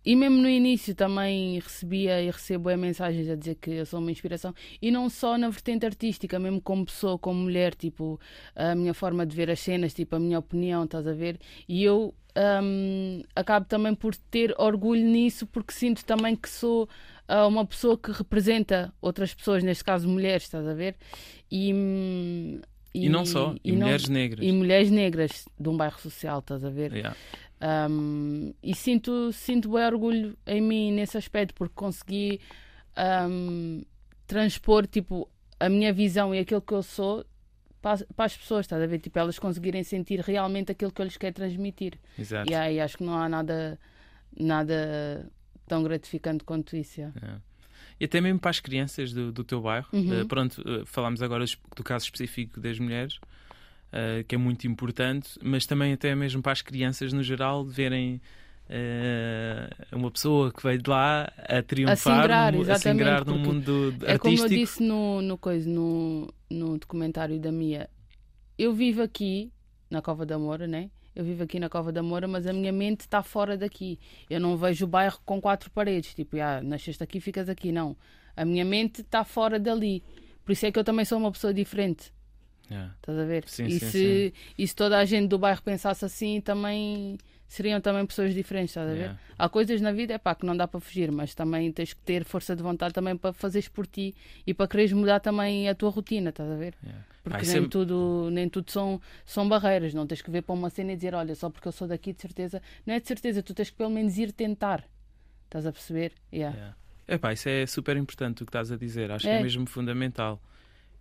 e 0.04 0.14
mesmo 0.16 0.36
no 0.38 0.48
início 0.48 0.94
também 0.94 1.58
recebia 1.58 2.22
e 2.22 2.30
recebo 2.30 2.74
mensagens 2.76 3.28
a 3.28 3.34
dizer 3.34 3.56
que 3.56 3.70
eu 3.70 3.86
sou 3.86 4.00
uma 4.00 4.10
inspiração 4.10 4.54
e 4.80 4.90
não 4.90 5.08
só 5.10 5.36
na 5.36 5.48
vertente 5.50 5.84
artística, 5.84 6.38
mesmo 6.38 6.60
como 6.60 6.84
pessoa, 6.86 7.18
como 7.18 7.40
mulher, 7.40 7.74
tipo 7.74 8.18
a 8.54 8.74
minha 8.74 8.94
forma 8.94 9.26
de 9.26 9.34
ver 9.36 9.50
as 9.50 9.60
cenas, 9.60 9.92
tipo 9.94 10.16
a 10.16 10.18
minha 10.20 10.38
opinião, 10.38 10.84
estás 10.84 11.06
a 11.06 11.12
ver? 11.12 11.38
E 11.68 11.82
eu 11.84 12.14
hum, 12.62 13.22
acabo 13.34 13.66
também 13.66 13.94
por 13.94 14.14
ter 14.14 14.54
orgulho 14.58 15.04
nisso 15.04 15.46
porque 15.46 15.72
sinto 15.72 16.04
também 16.04 16.36
que 16.36 16.48
sou 16.48 16.88
ah, 17.26 17.46
uma 17.46 17.66
pessoa 17.66 17.98
que 17.98 18.10
representa 18.12 18.92
outras 19.02 19.34
pessoas, 19.34 19.62
neste 19.62 19.84
caso 19.84 20.08
mulheres, 20.08 20.44
estás 20.44 20.66
a 20.66 20.74
ver? 20.74 20.96
E, 21.50 21.72
hum, 21.74 22.60
E, 22.94 23.08
não 23.08 23.24
só, 23.26 23.54
e, 23.64 23.72
não- 23.72 23.82
mulheres 23.86 24.08
negras. 24.08 24.46
e 24.46 24.52
mulheres 24.52 24.90
negras 24.90 25.44
de 25.58 25.68
um 25.68 25.76
bairro 25.76 25.98
social, 26.00 26.38
estás 26.38 26.64
a 26.64 26.70
ver? 26.70 26.92
Yeah. 26.92 27.16
Um, 27.60 28.54
e 28.62 28.74
sinto, 28.74 29.32
sinto 29.32 29.72
bem 29.72 29.84
orgulho 29.84 30.36
em 30.46 30.60
mim 30.60 30.92
nesse 30.92 31.16
aspecto, 31.18 31.54
porque 31.54 31.74
consegui 31.74 32.40
um, 33.28 33.82
transpor 34.26 34.86
tipo, 34.86 35.28
a 35.58 35.68
minha 35.68 35.92
visão 35.92 36.34
e 36.34 36.38
aquilo 36.38 36.62
que 36.62 36.72
eu 36.72 36.82
sou 36.82 37.24
para, 37.80 38.04
para 38.14 38.26
as 38.26 38.36
pessoas, 38.36 38.66
estás 38.66 38.82
a 38.82 38.86
ver? 38.86 38.98
Tipo, 38.98 39.18
elas 39.18 39.38
conseguirem 39.38 39.82
sentir 39.82 40.20
realmente 40.20 40.72
aquilo 40.72 40.92
que 40.92 41.00
eu 41.00 41.04
lhes 41.04 41.16
quero 41.16 41.34
transmitir. 41.34 41.94
Exato. 42.18 42.50
E 42.50 42.54
aí 42.54 42.80
acho 42.80 42.98
que 42.98 43.04
não 43.04 43.16
há 43.16 43.28
nada, 43.28 43.78
nada 44.38 45.30
tão 45.66 45.82
gratificante 45.82 46.44
quanto 46.44 46.76
isso. 46.76 47.00
yeah. 47.00 47.14
É. 47.22 47.48
E 48.00 48.04
até 48.04 48.20
mesmo 48.20 48.38
para 48.38 48.50
as 48.50 48.60
crianças 48.60 49.12
do, 49.12 49.32
do 49.32 49.42
teu 49.42 49.60
bairro. 49.60 49.88
Uhum. 49.92 50.20
Eh, 50.20 50.24
pronto, 50.24 50.62
eh, 50.64 50.82
falámos 50.86 51.20
agora 51.20 51.44
do 51.76 51.82
caso 51.82 52.04
específico 52.04 52.60
das 52.60 52.78
mulheres, 52.78 53.18
eh, 53.92 54.24
que 54.26 54.34
é 54.34 54.38
muito 54.38 54.66
importante, 54.66 55.30
mas 55.42 55.66
também 55.66 55.92
até 55.92 56.14
mesmo 56.14 56.42
para 56.42 56.52
as 56.52 56.62
crianças 56.62 57.12
no 57.12 57.22
geral 57.22 57.64
verem 57.64 58.20
eh, 58.68 59.68
uma 59.92 60.10
pessoa 60.10 60.52
que 60.52 60.62
veio 60.62 60.78
de 60.80 60.90
lá 60.90 61.32
a 61.38 61.62
triunfar, 61.62 61.96
singrar, 61.96 62.54
a 62.54 62.78
singrar 62.78 63.24
no 63.26 63.38
mundo 63.38 63.94
É 64.02 64.18
como 64.18 64.34
eu 64.36 64.42
artístico. 64.42 64.48
disse 64.48 64.82
no, 64.82 65.22
no, 65.22 65.38
coisa, 65.38 65.68
no, 65.68 66.32
no 66.50 66.78
documentário 66.78 67.38
da 67.40 67.50
Mia. 67.50 67.88
Eu 68.58 68.74
vivo 68.74 69.02
aqui, 69.02 69.50
na 69.90 70.02
Cova 70.02 70.26
da 70.26 70.38
Moura, 70.38 70.66
né? 70.66 70.90
Eu 71.14 71.24
vivo 71.24 71.42
aqui 71.42 71.58
na 71.58 71.68
Cova 71.68 71.90
da 71.90 72.02
Moura, 72.02 72.28
mas 72.28 72.46
a 72.46 72.52
minha 72.52 72.72
mente 72.72 73.00
está 73.00 73.22
fora 73.22 73.56
daqui. 73.56 73.98
Eu 74.28 74.38
não 74.38 74.56
vejo 74.56 74.84
o 74.84 74.88
bairro 74.88 75.18
com 75.24 75.40
quatro 75.40 75.70
paredes. 75.70 76.14
Tipo, 76.14 76.36
ah, 76.40 76.60
nasceste 76.62 77.02
aqui, 77.02 77.20
ficas 77.20 77.48
aqui. 77.48 77.72
Não. 77.72 77.96
A 78.36 78.44
minha 78.44 78.64
mente 78.64 79.00
está 79.00 79.24
fora 79.24 79.58
dali. 79.58 80.04
Por 80.44 80.52
isso 80.52 80.66
é 80.66 80.70
que 80.70 80.78
eu 80.78 80.84
também 80.84 81.04
sou 81.04 81.18
uma 81.18 81.32
pessoa 81.32 81.52
diferente. 81.52 82.12
Yeah. 82.70 82.94
Estás 82.96 83.18
a 83.18 83.24
ver? 83.24 83.44
Sim, 83.48 83.64
e, 83.66 83.78
sim, 83.80 83.86
se, 83.90 84.34
e 84.58 84.68
se 84.68 84.74
toda 84.74 84.98
a 84.98 85.04
gente 85.04 85.28
do 85.28 85.38
bairro 85.38 85.62
pensasse 85.62 86.04
assim, 86.04 86.40
também 86.40 87.16
seriam 87.46 87.80
também 87.80 88.04
pessoas 88.04 88.34
diferentes, 88.34 88.70
estás 88.72 88.88
a 88.88 88.92
ver? 88.92 88.98
Yeah. 88.98 89.18
Há 89.38 89.48
coisas 89.48 89.80
na 89.80 89.90
vida 89.90 90.12
é 90.14 90.18
pá, 90.18 90.34
que 90.34 90.44
não 90.44 90.54
dá 90.56 90.68
para 90.68 90.78
fugir, 90.80 91.10
mas 91.10 91.34
também 91.34 91.72
tens 91.72 91.94
que 91.94 92.00
ter 92.02 92.24
força 92.24 92.54
de 92.54 92.62
vontade 92.62 92.92
também 92.92 93.16
para 93.16 93.32
fazeres 93.32 93.68
por 93.68 93.86
ti 93.86 94.14
e 94.46 94.52
para 94.52 94.68
quereres 94.68 94.92
mudar 94.92 95.20
também 95.20 95.66
a 95.68 95.74
tua 95.74 95.88
rotina, 95.90 96.28
estás 96.30 96.50
a 96.50 96.56
ver? 96.56 96.74
Yeah. 96.84 97.04
Porque 97.22 97.38
Ah, 97.38 97.42
isso 97.42 97.52
nem, 97.56 97.64
é- 97.64 97.68
tudo, 97.68 98.28
nem 98.30 98.48
tudo 98.48 98.70
são, 98.70 99.00
são 99.24 99.48
barreiras, 99.48 99.94
não 99.94 100.06
tens 100.06 100.20
que 100.20 100.30
ver 100.30 100.42
para 100.42 100.54
uma 100.54 100.68
cena 100.68 100.92
e 100.92 100.96
dizer, 100.96 101.14
olha, 101.14 101.34
só 101.34 101.48
porque 101.48 101.68
eu 101.68 101.72
sou 101.72 101.88
daqui, 101.88 102.12
de 102.12 102.20
certeza. 102.20 102.60
Não 102.86 102.94
é 102.94 103.00
de 103.00 103.08
certeza, 103.08 103.42
tu 103.42 103.54
tens 103.54 103.70
que 103.70 103.76
pelo 103.76 103.90
menos 103.90 104.16
ir 104.18 104.30
tentar. 104.32 104.84
Estás 105.46 105.64
a 105.66 105.72
perceber? 105.72 106.12
Yeah. 106.32 106.54
Yeah. 106.56 106.76
Epá, 107.06 107.32
isso 107.32 107.48
é 107.48 107.64
super 107.66 107.96
importante 107.96 108.42
o 108.42 108.46
que 108.46 108.50
estás 108.50 108.70
a 108.70 108.76
dizer. 108.76 109.10
Acho 109.10 109.24
que 109.24 109.30
é 109.30 109.38
É. 109.38 109.42
mesmo 109.42 109.66
fundamental. 109.66 110.38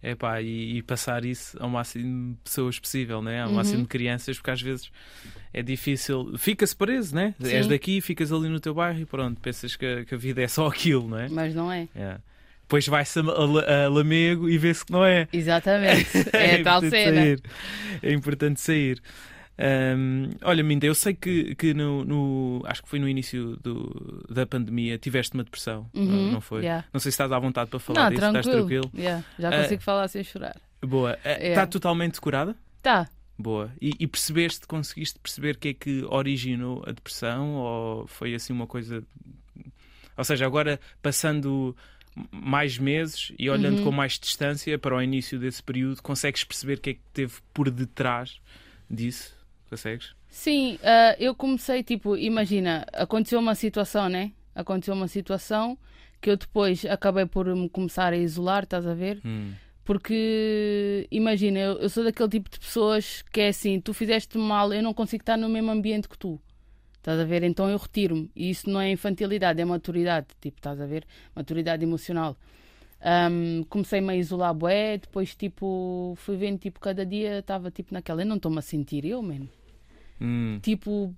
Epá, 0.01 0.39
e, 0.41 0.77
e 0.77 0.83
passar 0.83 1.25
isso 1.25 1.57
ao 1.59 1.69
máximo 1.69 2.33
de 2.33 2.37
pessoas 2.43 2.77
possível, 2.79 3.21
né? 3.21 3.41
ao 3.41 3.49
Uhum. 3.49 3.55
máximo 3.55 3.81
de 3.81 3.87
crianças, 3.87 4.37
porque 4.37 4.51
às 4.51 4.61
vezes 4.61 4.91
é 5.51 5.63
difícil. 5.63 6.33
Fica-se 6.37 6.75
preso, 6.75 7.15
né? 7.15 7.33
És 7.43 7.65
daqui, 7.67 7.99
ficas 7.99 8.31
ali 8.31 8.47
no 8.47 8.59
teu 8.59 8.73
bairro 8.75 8.99
e 8.99 9.05
pronto, 9.05 9.41
pensas 9.41 9.75
que, 9.75 9.85
a- 9.85 10.05
que 10.05 10.13
a 10.13 10.17
vida 10.17 10.41
é 10.41 10.47
só 10.47 10.67
aquilo, 10.67 11.07
não 11.07 11.17
é? 11.17 11.27
Mas 11.29 11.55
não 11.55 11.71
é. 11.71 11.87
Yeah. 11.95 12.19
Depois 12.61 12.85
vai-se 12.87 13.19
a, 13.19 13.23
a- 13.23 13.85
a 13.85 13.89
Lamego 13.89 14.47
e 14.47 14.57
vê-se 14.57 14.85
que 14.85 14.91
não 14.91 15.03
é. 15.03 15.27
Exatamente. 15.33 16.05
É, 16.31 16.61
tal 16.61 16.77
importante 16.83 16.89
cena. 16.91 17.21
sair. 17.21 17.41
É 18.03 18.13
importante 18.13 18.61
sair. 18.61 19.01
Ahm, 19.59 20.29
olha, 20.43 20.63
Minda, 20.63 20.85
eu 20.85 20.93
sei 20.93 21.13
que, 21.15 21.55
que 21.55 21.73
no, 21.73 22.05
no- 22.05 22.61
acho 22.65 22.83
que 22.83 22.89
foi 22.89 22.99
no 22.99 23.09
início 23.09 23.57
do- 23.57 24.23
da 24.29 24.45
pandemia 24.45 24.97
tiveste 24.99 25.33
uma 25.33 25.43
depressão, 25.43 25.89
não, 25.93 26.03
Uhum, 26.03 26.31
não 26.33 26.41
foi? 26.41 26.61
yeah. 26.61 26.85
Não 26.93 26.99
sei 26.99 27.11
se 27.11 27.15
estás 27.15 27.31
à 27.31 27.39
vontade 27.39 27.69
para 27.69 27.79
falar 27.79 28.03
Não, 28.03 28.09
disso, 28.09 28.19
tranquilo. 28.21 28.39
estás 28.39 28.55
tranquilo. 28.55 28.91
Yeah, 28.95 29.25
Já 29.39 29.51
Eh, 29.51 29.61
consigo 29.63 29.81
falar 29.81 30.07
sem 30.09 30.23
chorar. 30.23 30.55
Boa. 30.81 31.17
Eh, 31.23 31.47
É. 31.47 31.49
Está 31.49 31.65
totalmente 31.65 32.21
curada? 32.21 32.55
Tá. 32.83 33.09
Boa. 33.37 33.71
E, 33.81 33.93
e 33.99 34.05
percebeste, 34.07 34.67
conseguiste 34.67 35.17
perceber 35.19 35.55
o 35.55 35.57
que 35.59 35.69
é 35.69 35.73
que 35.73 36.03
originou 36.09 36.83
a 36.85 36.91
depressão 36.91 37.55
ou 37.55 38.07
foi 38.07 38.35
assim 38.35 38.53
uma 38.53 38.67
coisa. 38.67 39.03
Ou 40.15 40.23
seja, 40.23 40.45
agora 40.45 40.79
passando 41.01 41.75
mais 42.31 42.77
meses 42.79 43.31
e 43.37 43.47
olhando 43.49 43.77
Uhum. 43.79 43.83
com 43.85 43.91
mais 43.91 44.17
distância 44.19 44.77
para 44.79 44.95
o 44.95 45.01
início 45.01 45.37
desse 45.39 45.61
período, 45.61 46.01
consegues 46.01 46.43
perceber 46.43 46.77
o 46.77 46.81
que 46.81 46.89
é 46.91 46.93
que 46.95 47.01
teve 47.13 47.33
por 47.53 47.69
detrás 47.69 48.39
disso? 48.89 49.35
Consegues? 49.69 50.15
Sim, 50.29 50.79
ah, 50.83 51.15
eu 51.19 51.35
comecei, 51.35 51.83
tipo, 51.83 52.15
imagina, 52.15 52.85
aconteceu 52.93 53.39
uma 53.39 53.55
situação, 53.55 54.09
né? 54.09 54.31
Aconteceu 54.55 54.93
uma 54.93 55.07
situação 55.07 55.77
que 56.21 56.29
eu 56.29 56.37
depois 56.37 56.85
acabei 56.85 57.25
por 57.25 57.45
me 57.55 57.69
começar 57.69 58.13
a 58.13 58.17
isolar, 58.17 58.63
estás 58.63 58.85
a 58.87 58.93
ver? 58.93 59.21
Hum. 59.25 59.53
Porque, 59.83 61.07
imagina, 61.11 61.59
eu, 61.59 61.79
eu 61.79 61.89
sou 61.89 62.03
daquele 62.03 62.29
tipo 62.29 62.49
de 62.49 62.59
pessoas 62.59 63.21
que 63.31 63.41
é 63.41 63.47
assim, 63.49 63.79
tu 63.79 63.93
fizeste 63.93 64.37
mal, 64.37 64.73
eu 64.73 64.83
não 64.83 64.93
consigo 64.93 65.21
estar 65.21 65.37
no 65.37 65.47
mesmo 65.47 65.71
ambiente 65.71 66.09
que 66.09 66.17
tu. 66.17 66.41
Estás 66.97 67.21
a 67.21 67.23
ver? 67.23 67.41
Então 67.43 67.69
eu 67.69 67.77
retiro-me. 67.77 68.29
E 68.35 68.49
isso 68.49 68.69
não 68.69 68.81
é 68.81 68.91
infantilidade, 68.91 69.61
é 69.61 69.63
maturidade. 69.63 70.27
Tipo, 70.41 70.57
estás 70.57 70.81
a 70.81 70.85
ver? 70.85 71.05
Maturidade 71.33 71.81
emocional. 71.81 72.37
Ahm, 73.01 73.63
Comecei-me 73.69 74.11
a 74.13 74.15
isolar 74.15 74.53
bué, 74.53 74.97
depois 74.97 75.35
tipo, 75.35 76.13
fui 76.17 76.35
vendo, 76.37 76.57
tipo, 76.59 76.79
cada 76.79 77.05
dia 77.05 77.39
estava 77.39 77.69
tipo 77.71 77.93
naquela, 77.93 78.21
eu 78.23 78.25
não 78.25 78.37
estou-me 78.37 78.57
a 78.59 78.61
sentir 78.61 79.05
eu, 79.05 79.21
mano 79.21 79.47
Hum. 80.19 80.59
tipo 80.63 81.13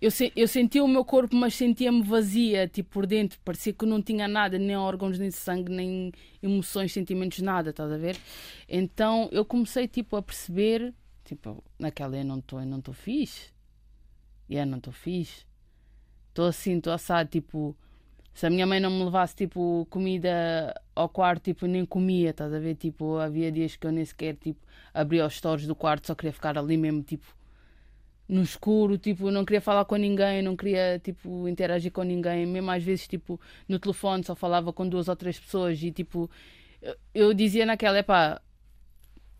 eu, 0.00 0.10
se- 0.10 0.32
eu 0.36 0.46
sentia 0.48 0.84
o 0.84 0.88
meu 0.88 1.04
corpo 1.04 1.34
mas 1.36 1.54
sentia-me 1.54 2.02
vazia 2.02 2.68
tipo 2.68 2.90
por 2.90 3.06
dentro. 3.06 3.38
Parecia 3.44 3.72
que 3.72 3.86
não 3.86 4.02
tinha 4.02 4.28
nada 4.28 4.58
nem 4.58 4.76
órgãos 4.76 5.18
nem 5.18 5.30
sangue 5.30 5.72
nem 5.72 6.12
emoções 6.42 6.92
sentimentos 6.92 7.38
nada 7.40 7.70
estás 7.70 7.90
a 7.92 7.96
ver? 7.96 8.16
Então 8.68 9.28
eu 9.32 9.44
comecei 9.44 9.88
tipo 9.88 10.16
a 10.16 10.22
perceber 10.22 10.92
tipo 11.24 11.62
naquela 11.78 12.16
eu 12.16 12.24
não 12.24 12.38
estou 12.40 12.60
eu 12.60 12.66
não 12.66 12.78
estou 12.78 12.92
fixe. 12.94 13.50
E 14.48 14.56
eu 14.56 14.66
não 14.66 14.78
estou 14.78 14.92
fixe. 14.92 15.44
Estou 16.28 16.46
assim 16.46 16.76
estou 16.78 16.92
assado 16.92 17.30
tipo 17.30 17.76
se 18.36 18.46
a 18.46 18.50
minha 18.50 18.66
mãe 18.66 18.78
não 18.78 18.90
me 18.90 19.02
levasse 19.02 19.34
tipo 19.34 19.86
comida 19.88 20.78
ao 20.94 21.08
quarto 21.08 21.44
tipo 21.44 21.66
nem 21.66 21.86
comia 21.86 22.30
estás 22.30 22.52
a 22.52 22.58
ver 22.58 22.74
tipo 22.74 23.16
havia 23.16 23.50
dias 23.50 23.76
que 23.76 23.86
eu 23.86 23.90
nem 23.90 24.04
sequer 24.04 24.36
tipo 24.36 24.60
abria 24.92 25.24
os 25.24 25.34
stores 25.34 25.66
do 25.66 25.74
quarto 25.74 26.06
só 26.06 26.14
queria 26.14 26.34
ficar 26.34 26.58
ali 26.58 26.76
mesmo 26.76 27.02
tipo 27.02 27.24
no 28.28 28.42
escuro, 28.42 28.98
tipo, 28.98 29.30
não 29.30 29.44
queria 29.44 29.60
falar 29.60 29.84
com 29.84 29.94
ninguém, 29.94 30.42
não 30.42 30.56
queria, 30.56 30.98
tipo, 30.98 31.46
interagir 31.48 31.92
com 31.92 32.02
ninguém, 32.02 32.44
mesmo 32.44 32.68
às 32.72 32.82
vezes, 32.82 33.06
tipo, 33.06 33.40
no 33.68 33.78
telefone 33.78 34.24
só 34.24 34.34
falava 34.34 34.72
com 34.72 34.88
duas 34.88 35.06
ou 35.06 35.14
três 35.14 35.38
pessoas 35.38 35.80
e, 35.80 35.92
tipo, 35.92 36.28
eu, 37.14 37.32
dizia 37.32 37.64
naquela, 37.64 38.00
epá, 38.00 38.40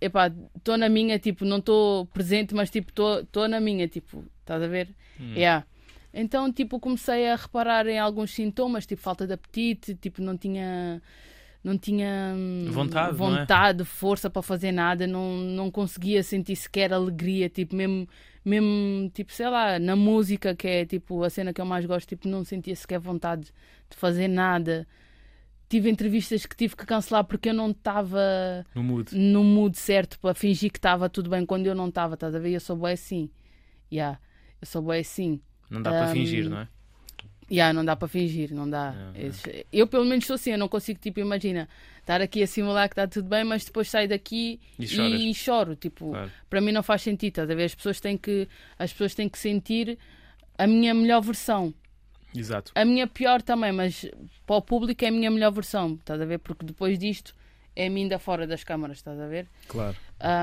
epá, 0.01 0.33
estou 0.57 0.77
na 0.79 0.89
minha, 0.89 1.19
tipo, 1.19 1.45
não 1.45 1.59
estou 1.59 2.07
presente, 2.07 2.55
mas, 2.55 2.71
tipo, 2.71 2.93
estou 3.19 3.49
na 3.49 3.59
minha, 3.59 3.89
tipo, 3.89 4.25
estás 4.39 4.63
a 4.63 4.69
ver? 4.69 4.89
Yeah. 5.19 5.67
Então, 6.19 6.51
tipo, 6.51 6.81
comecei 6.81 7.29
a 7.29 7.37
reparar 7.37 7.87
em 7.87 7.99
alguns 7.99 8.31
sintomas, 8.33 8.87
tipo, 8.87 9.03
falta 9.03 9.27
de 9.27 9.35
apetite, 9.35 9.95
tipo, 9.95 10.23
não 10.23 10.37
tinha... 10.37 11.03
Não 11.63 11.77
tinha 11.77 12.33
hum, 12.37 12.69
Vontade, 12.71 13.11
é? 13.11 13.13
vontade 13.13 13.85
força 13.85 14.31
para 14.31 14.41
fazer 14.41 14.71
nada, 14.71 15.05
não, 15.05 15.37
não 15.37 15.69
conseguia 15.69 16.23
sentir 16.23 16.55
sequer 16.55 16.93
alegria, 16.93 17.49
tipo, 17.49 17.75
mesmo 17.75 18.09
mesmo, 18.45 19.11
tipo, 19.13 19.33
sei 19.33 19.49
lá, 19.49 19.77
na 19.77 19.97
música, 19.97 20.55
que 20.55 20.69
é 20.69 20.87
tipo 20.87 21.25
a 21.25 21.29
cena 21.29 21.53
que 21.53 21.61
eu 21.61 21.65
mais 21.67 21.85
gosto, 21.85 22.09
tipo, 22.09 22.29
não 22.29 22.45
sentia 22.45 22.77
sequer 22.77 23.01
vontade 23.01 23.47
de 23.91 23.97
fazer 23.97 24.29
nada. 24.29 24.87
Tive 25.69 25.91
entrevistas 25.91 26.47
que 26.47 26.55
tive 26.57 26.77
que 26.77 26.87
cancelar 26.87 27.25
porque 27.25 27.49
eu 27.49 27.55
não 27.55 27.71
estava 27.73 28.65
No 28.73 28.85
mood. 28.85 29.13
no 29.19 29.43
mood 29.43 29.77
certo 29.77 30.21
para 30.21 30.33
fingir 30.35 30.71
que 30.71 30.79
estava 30.79 31.09
tudo 31.09 31.29
bem 31.29 31.45
quando 31.45 31.67
eu 31.67 31.75
não 31.75 31.89
estava, 31.89 32.15
estás 32.15 32.33
a 32.37 32.39
ver? 32.39 32.53
Eu 32.53 32.61
sou 32.61 32.77
boa 32.77 32.93
assim. 32.93 33.29
Yeah, 33.93 34.21
eu 34.61 34.67
sou 34.69 34.81
boa 34.83 34.97
assim. 34.97 35.41
Não 35.71 35.83
dá 35.83 35.91
para 35.91 36.09
Um, 36.11 36.13
fingir, 36.13 36.49
não 36.49 36.59
é? 36.61 36.69
Yeah, 37.51 37.73
não 37.73 37.85
dá 37.85 37.95
para 37.95 38.09
fingir, 38.09 38.53
não 38.53 38.69
dá. 38.69 38.93
Esse- 39.15 39.65
Eu 39.73 39.87
pelo 39.87 40.05
menos 40.05 40.27
sou 40.27 40.35
assim, 40.35 40.51
eu 40.51 40.59
não 40.59 40.69
consigo, 40.69 40.99
tipo, 40.99 41.21
imagina, 41.21 41.69
estar 42.01 42.21
aqui 42.21 42.43
a 42.43 42.47
simular 42.47 42.89
que 42.89 42.95
está 42.95 43.07
tudo 43.07 43.29
bem, 43.29 43.45
mas 43.45 43.65
depois 43.65 43.89
saio 43.89 44.09
daqui 44.09 44.61
E 44.79 44.85
e, 44.85 44.89
choras. 44.89 45.37
choro. 45.37 45.77
Tipo, 45.77 46.11
Claro. 46.11 46.33
para 46.51 46.61
mim 46.61 46.73
não 46.73 46.83
faz 46.83 47.03
sentido, 47.03 47.29
estás 47.31 47.49
a 47.51 47.55
ver? 47.55 47.65
As 47.65 47.75
pessoas 47.75 48.01
têm 48.01 48.17
que, 48.19 48.49
as 48.79 48.91
pessoas 48.93 49.15
têm 49.15 49.29
que 49.29 49.39
sentir 49.39 49.97
a 50.59 50.67
minha 50.67 50.93
melhor 50.93 51.21
versão. 51.23 51.73
Exato. 52.35 52.73
A 52.75 52.85
minha 52.85 53.07
pior 53.07 53.41
também, 53.43 53.71
mas 53.73 54.05
para 54.45 54.57
o 54.57 54.63
público 54.63 55.05
é 55.05 55.09
a 55.09 55.13
minha 55.13 55.31
melhor 55.31 55.53
versão, 55.53 55.95
estás 55.95 56.21
a 56.21 56.25
ver? 56.25 56.39
Porque 56.39 56.67
depois 56.67 56.99
disto 56.99 57.33
é 57.77 57.87
a 57.87 57.91
mim 57.91 58.03
ainda 58.03 58.19
fora 58.19 58.45
das 58.47 58.65
câmaras, 58.65 58.97
estás 58.99 59.21
a 59.21 59.27
ver? 59.29 59.47
Claro. 59.69 59.97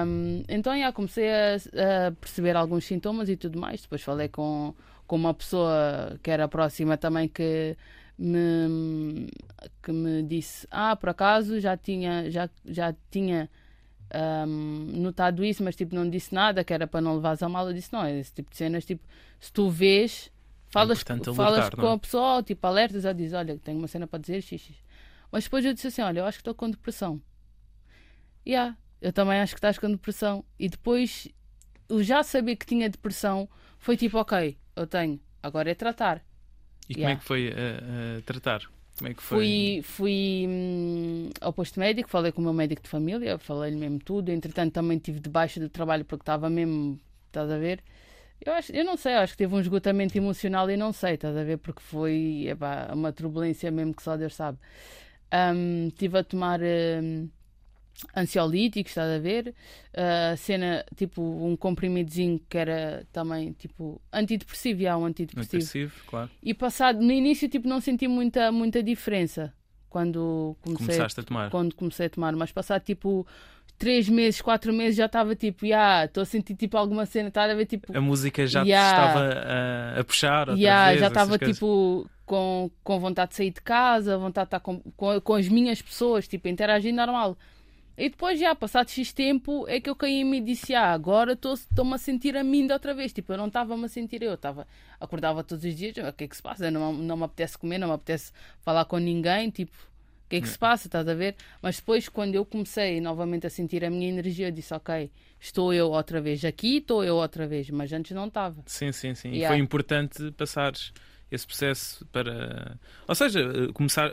Um, 0.07 0.43
então, 0.47 0.77
já, 0.79 0.91
comecei 0.93 1.29
a, 1.29 1.55
a 2.07 2.11
perceber 2.13 2.55
alguns 2.55 2.85
sintomas 2.85 3.27
e 3.27 3.35
tudo 3.35 3.59
mais. 3.59 3.81
Depois 3.81 4.01
falei 4.01 4.27
com, 4.29 4.73
com 5.13 5.17
uma 5.17 5.33
pessoa 5.35 6.19
que 6.23 6.31
era 6.31 6.47
próxima 6.47 6.97
também 6.97 7.27
que 7.27 7.77
me, 8.17 9.29
que 9.83 9.91
me 9.91 10.23
disse: 10.23 10.67
Ah, 10.71 10.95
por 10.95 11.09
acaso 11.09 11.59
já 11.59 11.77
tinha, 11.77 12.31
já, 12.31 12.49
já 12.65 12.95
tinha 13.11 13.47
um, 14.47 15.01
notado 15.01 15.45
isso, 15.45 15.63
mas 15.63 15.75
tipo, 15.75 15.93
não 15.93 16.09
disse 16.09 16.33
nada, 16.33 16.63
que 16.63 16.73
era 16.73 16.87
para 16.87 16.99
não 16.99 17.13
levares 17.13 17.43
a 17.43 17.47
mal. 17.47 17.67
Eu 17.67 17.75
disse: 17.75 17.93
Não, 17.93 18.03
é 18.03 18.17
esse 18.17 18.33
tipo 18.33 18.49
de 18.49 18.57
cenas, 18.57 18.85
tipo, 18.85 19.07
se 19.39 19.53
tu 19.53 19.69
vês, 19.69 20.31
falas, 20.71 20.97
importante 20.97 21.25
falas 21.35 21.59
alertar, 21.59 21.75
com 21.75 21.81
não 21.83 21.91
é? 21.91 21.95
a 21.95 21.99
pessoa, 21.99 22.35
ou, 22.37 22.43
tipo, 22.43 22.65
alertas, 22.65 23.05
ou 23.05 23.13
dizes: 23.13 23.33
Olha, 23.33 23.55
tenho 23.59 23.77
uma 23.77 23.87
cena 23.87 24.07
para 24.07 24.17
dizer, 24.17 24.41
xixi. 24.41 24.75
Mas 25.31 25.43
depois 25.43 25.63
eu 25.63 25.75
disse 25.75 25.89
assim: 25.89 26.01
Olha, 26.01 26.21
eu 26.21 26.25
acho 26.25 26.39
que 26.39 26.41
estou 26.41 26.55
com 26.55 26.71
depressão. 26.71 27.21
Yeah, 28.47 28.75
eu 28.99 29.13
também 29.13 29.39
acho 29.39 29.53
que 29.53 29.59
estás 29.59 29.77
com 29.77 29.91
depressão. 29.91 30.43
E 30.57 30.67
depois, 30.67 31.27
eu 31.87 32.01
já 32.01 32.23
saber 32.23 32.55
que 32.55 32.65
tinha 32.65 32.89
depressão, 32.89 33.47
foi 33.77 33.95
tipo, 33.95 34.17
ok, 34.17 34.57
eu 34.75 34.87
tenho, 34.87 35.19
agora 35.41 35.71
é 35.71 35.75
tratar. 35.75 36.23
E 36.91 36.93
como 36.95 37.09
é 37.13 37.15
Yeah. 37.15 37.19
que 37.19 37.23
foi 37.29 37.43
a 37.49 38.21
tratar? 38.29 38.61
Como 38.97 39.07
é 39.09 39.13
que 39.13 39.23
foi? 39.31 39.47
Fui, 39.51 39.81
fui 39.83 40.45
hum, 40.47 41.29
ao 41.41 41.53
posto 41.53 41.79
médico, 41.79 42.09
falei 42.09 42.31
com 42.31 42.41
o 42.41 42.43
meu 42.43 42.53
médico 42.53 42.81
de 42.83 42.89
família, 42.89 43.37
falei-lhe 43.37 43.77
mesmo 43.77 43.99
tudo. 43.99 44.29
Entretanto, 44.29 44.73
também 44.73 44.97
tive 44.99 45.19
de 45.19 45.29
baixa 45.29 45.59
do 45.59 45.69
trabalho 45.69 46.03
porque 46.05 46.21
estava 46.23 46.49
mesmo, 46.49 46.99
estás 47.27 47.49
a 47.49 47.57
ver? 47.57 47.81
Eu, 48.45 48.53
acho, 48.53 48.71
eu 48.73 48.83
não 48.85 48.97
sei, 48.97 49.13
acho 49.15 49.33
que 49.33 49.39
teve 49.39 49.55
um 49.55 49.59
esgotamento 49.61 50.17
emocional 50.17 50.69
e 50.71 50.77
não 50.77 50.93
sei, 50.93 51.15
estás 51.15 51.37
a 51.37 51.43
ver? 51.43 51.57
Porque 51.59 51.81
foi 51.81 52.47
epá, 52.49 52.89
uma 52.93 53.13
turbulência 53.13 53.71
mesmo 53.71 53.93
que 53.95 54.03
só 54.03 54.17
Deus 54.17 54.35
sabe. 54.35 54.57
Hum, 55.33 55.89
tive 55.97 56.19
a 56.19 56.23
tomar 56.23 56.59
hum, 56.61 57.29
ansiolíticos, 58.15 58.91
estás 58.91 59.09
a 59.15 59.19
ver? 59.19 59.53
A 59.95 60.35
cena, 60.35 60.85
tipo, 60.95 61.21
um 61.21 61.55
comprimidozinho 61.55 62.39
que 62.49 62.57
era 62.57 63.05
também, 63.11 63.53
tipo, 63.53 64.01
antidepressivo, 64.11 64.81
já, 64.81 64.97
um 64.97 65.05
antidepressivo. 65.05 65.55
Agressivo, 65.57 65.93
claro. 66.07 66.29
E 66.41 66.53
passado, 66.53 67.01
no 67.01 67.11
início, 67.11 67.47
tipo, 67.47 67.67
não 67.67 67.79
senti 67.79 68.07
muita, 68.07 68.51
muita 68.51 68.81
diferença 68.83 69.53
quando 69.89 70.55
comecei, 70.63 70.87
Começaste 70.87 71.19
a 71.19 71.23
tomar. 71.23 71.49
quando 71.51 71.75
comecei 71.75 72.07
a 72.07 72.09
tomar, 72.09 72.35
mas 72.35 72.51
passado, 72.51 72.81
tipo, 72.83 73.27
três 73.77 74.09
meses, 74.09 74.41
quatro 74.41 74.73
meses, 74.73 74.95
já 74.95 75.05
estava 75.05 75.35
tipo, 75.35 75.67
já, 75.67 76.05
estou 76.05 76.23
a 76.23 76.25
sentir, 76.25 76.55
tipo, 76.55 76.75
alguma 76.77 77.05
cena, 77.05 77.27
estás 77.27 77.51
a 77.51 77.53
ver, 77.53 77.65
tipo, 77.67 77.95
A 77.95 78.01
música 78.01 78.45
já 78.47 78.63
Yeah. 78.63 78.89
estava 78.97 79.33
a, 79.97 79.99
a 79.99 80.03
puxar 80.03 80.47
já, 80.57 80.87
vez, 80.87 80.99
já 80.99 81.07
estava, 81.09 81.37
tipo, 81.37 82.09
com, 82.25 82.71
com 82.83 82.99
vontade 82.99 83.29
de 83.31 83.35
sair 83.35 83.51
de 83.51 83.61
casa, 83.61 84.17
vontade 84.17 84.45
de 84.45 84.47
estar 84.47 84.59
com, 84.61 84.79
com, 84.97 85.21
com 85.21 85.33
as 85.35 85.47
minhas 85.47 85.79
pessoas, 85.81 86.27
tipo, 86.27 86.47
interagir 86.47 86.91
normal. 86.93 87.37
E 87.97 88.09
depois, 88.09 88.39
já, 88.39 88.55
passado 88.55 88.89
X 88.89 89.13
tempo, 89.13 89.67
é 89.67 89.79
que 89.79 89.89
eu 89.89 89.95
caí 89.95 90.21
e 90.23 90.41
disse, 90.41 90.73
ah, 90.73 90.91
agora 90.91 91.33
estou- 91.33 91.53
estou-me 91.53 91.93
a 91.93 91.97
sentir 91.97 92.35
a 92.35 92.43
mim 92.43 92.65
de 92.65 92.73
outra 92.73 92.93
vez. 92.93 93.13
Tipo, 93.13 93.33
eu 93.33 93.37
não 93.37 93.47
estava-me 93.47 93.85
a 93.85 93.87
sentir 93.87 94.23
eu, 94.23 94.33
estava, 94.33 94.67
acordava 94.99 95.43
todos 95.43 95.63
os 95.63 95.75
dias, 95.75 95.95
"Ah, 95.99 96.09
o 96.09 96.13
que 96.13 96.23
é 96.23 96.27
que 96.27 96.35
se 96.35 96.41
passa? 96.41 96.71
Não, 96.71 96.91
não 96.91 97.15
me 97.17 97.23
apetece 97.23 97.57
comer, 97.57 97.77
não 97.77 97.87
me 97.89 97.93
apetece 97.93 98.31
falar 98.61 98.85
com 98.85 98.97
ninguém, 98.97 99.49
tipo, 99.51 99.71
o 100.25 100.29
que 100.29 100.37
é 100.37 100.41
que 100.41 100.49
se 100.49 100.57
passa, 100.57 100.87
estás 100.87 101.07
a 101.07 101.13
ver? 101.13 101.35
Mas 101.61 101.75
depois, 101.75 102.09
quando 102.09 102.33
eu 102.33 102.43
comecei 102.43 102.99
novamente 102.99 103.45
a 103.45 103.49
sentir 103.51 103.85
a 103.85 103.89
minha 103.91 104.09
energia, 104.09 104.47
eu 104.47 104.51
disse, 104.51 104.73
ok, 104.73 105.11
estou 105.39 105.71
eu 105.71 105.91
outra 105.91 106.19
vez 106.19 106.43
aqui, 106.43 106.77
estou 106.77 107.03
eu 107.03 107.15
outra 107.17 107.45
vez, 107.45 107.69
mas 107.69 107.93
antes 107.93 108.11
não 108.15 108.25
estava. 108.27 108.63
Sim, 108.65 108.91
sim, 108.91 109.13
sim. 109.13 109.29
E 109.29 109.35
Yeah. 109.37 109.49
foi 109.55 109.57
importante 109.63 110.31
passares 110.31 110.91
esse 111.33 111.45
processo 111.47 112.05
para. 112.11 112.77
Ou 113.07 113.15
seja, 113.15 113.41
começar. 113.73 114.11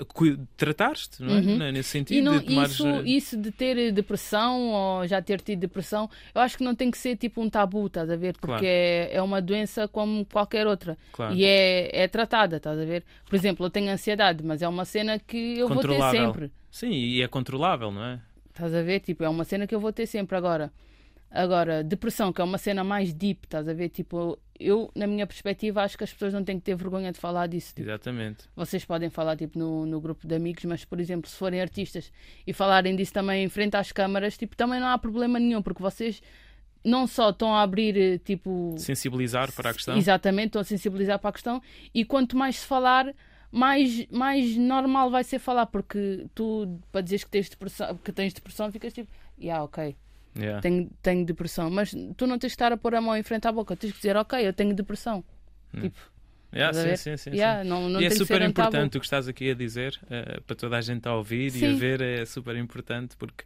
Tratares-te, 0.57 1.23
não 1.23 1.35
é? 1.37 1.41
Uhum. 1.41 1.59
Né, 1.59 1.73
Nesse 1.73 1.91
sentido, 1.91 2.17
E 2.19 2.23
não, 2.23 2.39
de 2.39 2.47
tomares. 2.47 2.73
isso, 2.73 2.87
eh, 2.87 3.03
isso 3.05 3.37
de 3.37 3.51
ter 3.51 3.93
depressão 3.93 4.69
ou 4.71 5.07
já 5.07 5.21
ter 5.23 5.41
tido 5.41 5.61
depressão, 5.61 6.09
eu 6.35 6.41
acho 6.41 6.57
que 6.59 6.65
não 6.65 6.75
tem 6.75 6.91
que 6.91 6.99
ser 6.99 7.17
tipo 7.17 7.41
um 7.41 7.49
tabu, 7.51 7.87
estás 7.87 8.11
a 8.11 8.17
ver? 8.17 8.33
Porque 8.35 8.47
Claro. 8.47 8.65
é, 8.67 9.11
é 9.13 9.23
uma 9.23 9.41
doença 9.41 9.87
como 9.89 10.25
qualquer 10.27 10.67
outra. 10.67 10.97
Claro. 11.13 11.35
E 11.35 11.45
é, 11.45 12.03
é 12.03 12.09
tratada, 12.09 12.57
estás 12.57 12.79
a 12.79 12.85
ver? 12.85 13.05
Por 13.29 13.35
exemplo, 13.37 13.67
eu 13.67 13.71
tenho 13.71 13.91
ansiedade, 13.91 14.45
mas 14.45 14.63
é 14.63 14.69
uma 14.69 14.85
cena 14.85 15.19
que 15.19 15.59
eu 15.59 15.69
vou 15.69 15.81
ter 15.83 16.01
sempre. 16.11 16.51
Sim, 16.71 16.91
e 16.93 17.23
é 17.23 17.29
controlável, 17.29 17.91
não 17.91 18.05
é? 18.05 18.21
Estás 18.51 18.75
a 18.75 18.83
ver? 18.83 19.01
Tipo, 19.01 19.25
é 19.25 19.29
uma 19.29 19.45
cena 19.45 19.67
que 19.67 19.75
eu 19.75 19.81
vou 19.81 19.93
ter 19.93 20.07
sempre 20.07 20.37
agora. 20.37 20.71
Agora, 21.31 21.85
depressão, 21.85 22.33
que 22.33 22.41
é 22.41 22.45
uma 22.45 22.59
cena 22.59 22.83
mais 22.83 23.13
deep, 23.13 23.47
estás 23.47 23.69
a 23.69 23.73
ver? 23.73 23.89
Tipo, 23.89 24.37
eu, 24.59 24.91
na 24.97 25.07
minha 25.07 25.25
perspectiva, 25.27 25.83
acho 25.83 25.97
que 25.97 26.03
as 26.03 26.13
pessoas 26.13 26.35
não 26.35 26.43
têm 26.43 26.59
que 26.59 26.65
ter 26.65 26.75
vergonha 26.75 27.13
de 27.13 27.21
falar 27.21 27.47
disso. 27.47 27.69
Tipo, 27.69 27.89
Exatamente. 27.89 28.45
vocês 28.57 28.85
podem 28.85 29.09
falar 29.09 29.37
tipo 29.37 29.57
no, 29.57 29.87
no 29.87 30.01
grupo 30.01 30.27
de 30.27 30.35
amigos, 30.35 30.65
mas 30.65 30.85
por 30.85 30.99
exemplo, 30.99 31.31
se 31.31 31.37
forem 31.37 31.61
artistas 31.61 32.13
e 32.45 32.53
falarem 32.53 32.97
disso 32.97 33.13
também 33.13 33.45
em 33.45 33.49
frente 33.49 33.77
às 33.77 33.93
câmaras, 33.93 34.37
tipo, 34.37 34.57
também 34.57 34.81
não 34.81 34.89
há 34.89 34.99
problema 34.99 35.39
nenhum, 35.39 35.63
porque 35.63 35.81
vocês 35.81 36.21
não 36.85 37.07
só 37.07 37.31
estão 37.31 37.55
a 37.55 37.63
abrir 37.63 37.97
eh, 37.97 38.19
tipo 38.19 38.75
Sensibilizar 38.77 39.53
para 39.53 39.71
a 39.71 39.75
questão. 39.75 39.97
Exatamente, 39.97 40.47
estão 40.49 40.63
a 40.63 40.65
sensibilizar 40.65 41.19
para 41.19 41.31
a 41.31 41.33
questão 41.33 41.63
e 41.95 42.05
quanto 42.05 42.37
mais 42.37 42.57
se 42.57 42.67
falar, 42.67 43.15
mais, 43.53 44.07
mais 44.09 44.57
normal 44.57 45.11
vai 45.11 45.23
ser 45.23 45.39
falar, 45.39 45.67
porque 45.67 46.27
tu, 46.35 46.81
para 46.91 47.03
dizeres 47.03 47.23
que 47.23 47.31
tens 47.31 47.49
depressão, 47.49 47.97
que 47.99 48.13
tens 48.13 48.33
depressão, 48.33 48.73
ficas 48.73 48.93
tipo, 48.93 49.11
yeah, 49.39 49.63
ok, 49.63 49.97
Yeah. 50.37 50.61
tenho, 50.61 50.89
tenho 51.03 51.25
depressão, 51.27 51.69
mas 51.71 51.91
tu 52.17 52.27
não 52.27 52.39
tens 52.39 52.51
de 52.51 52.55
estar 52.55 52.73
a 52.73 52.77
pôr 52.77 52.95
a 52.95 53.01
mão 53.01 53.17
em 53.17 53.23
frente 53.23 53.49
à 53.49 53.53
boca, 53.53 53.75
tens 53.77 53.91
que 53.91 53.97
dizer, 53.97 54.17
ok, 54.17 54.47
eu 54.47 54.53
tenho 54.53 54.75
depressão. 54.75 55.25
Tipo, 55.81 55.99
Yeah, 56.53 56.73
sim, 56.77 56.97
sim, 56.97 57.17
sim, 57.17 57.31
sim. 57.31 57.37
Yeah, 57.37 57.63
não, 57.63 57.89
não 57.89 58.01
e 58.01 58.07
é 58.07 58.11
super 58.11 58.43
importante 58.43 58.97
o 58.97 59.01
que 59.01 59.07
estás 59.07 59.29
aqui 59.29 59.51
a 59.51 59.55
dizer 59.55 59.97
eh, 60.11 60.41
para 60.45 60.57
toda 60.57 60.77
a 60.77 60.81
gente 60.81 61.07
a 61.07 61.15
ouvir 61.15 61.55
e 61.55 61.65
a 61.65 61.71
Sim. 61.71 61.75
ver 61.77 62.01
é 62.01 62.25
super 62.25 62.57
importante 62.57 63.17
porque 63.17 63.45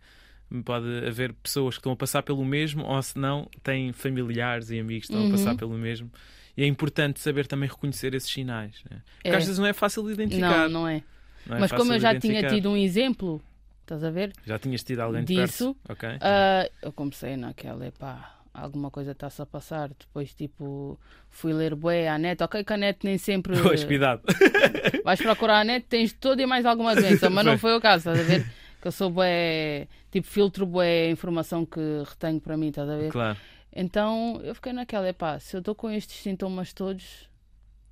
pode 0.64 0.86
haver 1.06 1.34
pessoas 1.34 1.74
que 1.74 1.80
estão 1.80 1.92
a 1.92 1.96
passar 1.96 2.22
pelo 2.22 2.42
mesmo 2.46 2.82
ou 2.82 3.02
se 3.02 3.18
não 3.18 3.46
têm 3.62 3.92
familiares 3.92 4.70
e 4.70 4.78
amigos 4.80 5.06
que 5.06 5.12
estão 5.12 5.20
Uhum. 5.22 5.28
a 5.28 5.32
passar 5.32 5.54
pelo 5.54 5.74
mesmo 5.74 6.10
e 6.56 6.62
é 6.62 6.66
importante 6.66 7.20
saber 7.20 7.46
também 7.46 7.68
reconhecer 7.68 8.14
esses 8.14 8.30
sinais 8.30 8.82
né? 8.90 9.02
porque 9.16 9.28
É. 9.28 9.36
às 9.36 9.44
vezes 9.44 9.58
não 9.58 9.66
é 9.66 9.74
fácil 9.74 10.02
de 10.06 10.12
identificar 10.12 10.62
Não, 10.70 10.80
não 10.80 10.88
é. 10.88 11.02
não 11.46 11.56
é 11.56 11.60
Mas 11.60 11.72
como 11.72 11.92
eu 11.92 11.96
de 11.98 12.02
já 12.02 12.18
tinha 12.18 12.48
tido 12.48 12.70
um 12.70 12.76
exemplo, 12.76 13.42
estás 13.84 14.02
a 14.02 14.10
ver? 14.10 14.32
já 14.44 14.58
tinhas 14.58 14.82
tido 14.82 15.00
alguém 15.00 15.24
de 15.24 15.34
disso, 15.34 15.74
perto 15.86 15.92
ok 15.92 16.18
Ah, 16.20 16.68
eu 16.82 16.92
comecei 16.92 17.36
naquela, 17.36 17.86
epá, 17.86 18.34
alguma 18.52 18.90
coisa 18.90 19.10
está-se 19.12 19.42
a 19.42 19.46
passar. 19.46 19.90
Depois, 19.98 20.32
tipo, 20.32 20.98
fui 21.28 21.52
ler 21.52 21.74
bué 21.74 22.08
à 22.08 22.16
net. 22.18 22.42
Ok, 22.42 22.62
que 22.62 22.72
a 22.72 22.76
net 22.76 23.00
nem 23.02 23.18
sempre. 23.18 23.54
Pois, 23.60 23.84
cuidado 23.84 24.22
Vais 25.04 25.20
procurar 25.20 25.60
a 25.60 25.64
net, 25.64 25.86
tens 25.88 26.12
toda 26.12 26.40
e 26.40 26.46
mais 26.46 26.64
alguma 26.64 26.94
doença, 26.94 27.28
mas 27.28 27.44
não 27.44 27.58
Foi. 27.58 27.74
o 27.74 27.80
caso, 27.80 28.10
estás 28.10 28.20
a 28.20 28.22
ver? 28.22 28.46
Que 28.80 28.88
eu 28.88 28.92
sou 28.92 29.10
bué, 29.10 29.88
tipo, 30.10 30.26
filtro 30.26 30.64
bué 30.66 31.06
a 31.06 31.10
informação 31.10 31.66
que 31.66 31.80
retenho 32.06 32.40
para 32.40 32.56
mim, 32.56 32.68
estás 32.68 32.88
a 32.88 32.96
ver? 32.96 33.10
claro 33.10 33.36
Então 33.74 34.40
eu 34.44 34.54
fiquei 34.54 34.72
naquela, 34.72 35.08
epá, 35.08 35.38
se 35.40 35.56
eu 35.56 35.58
estou 35.58 35.74
com 35.74 35.90
estes 35.90 36.22
sintomas 36.22 36.72
todos, 36.72 37.28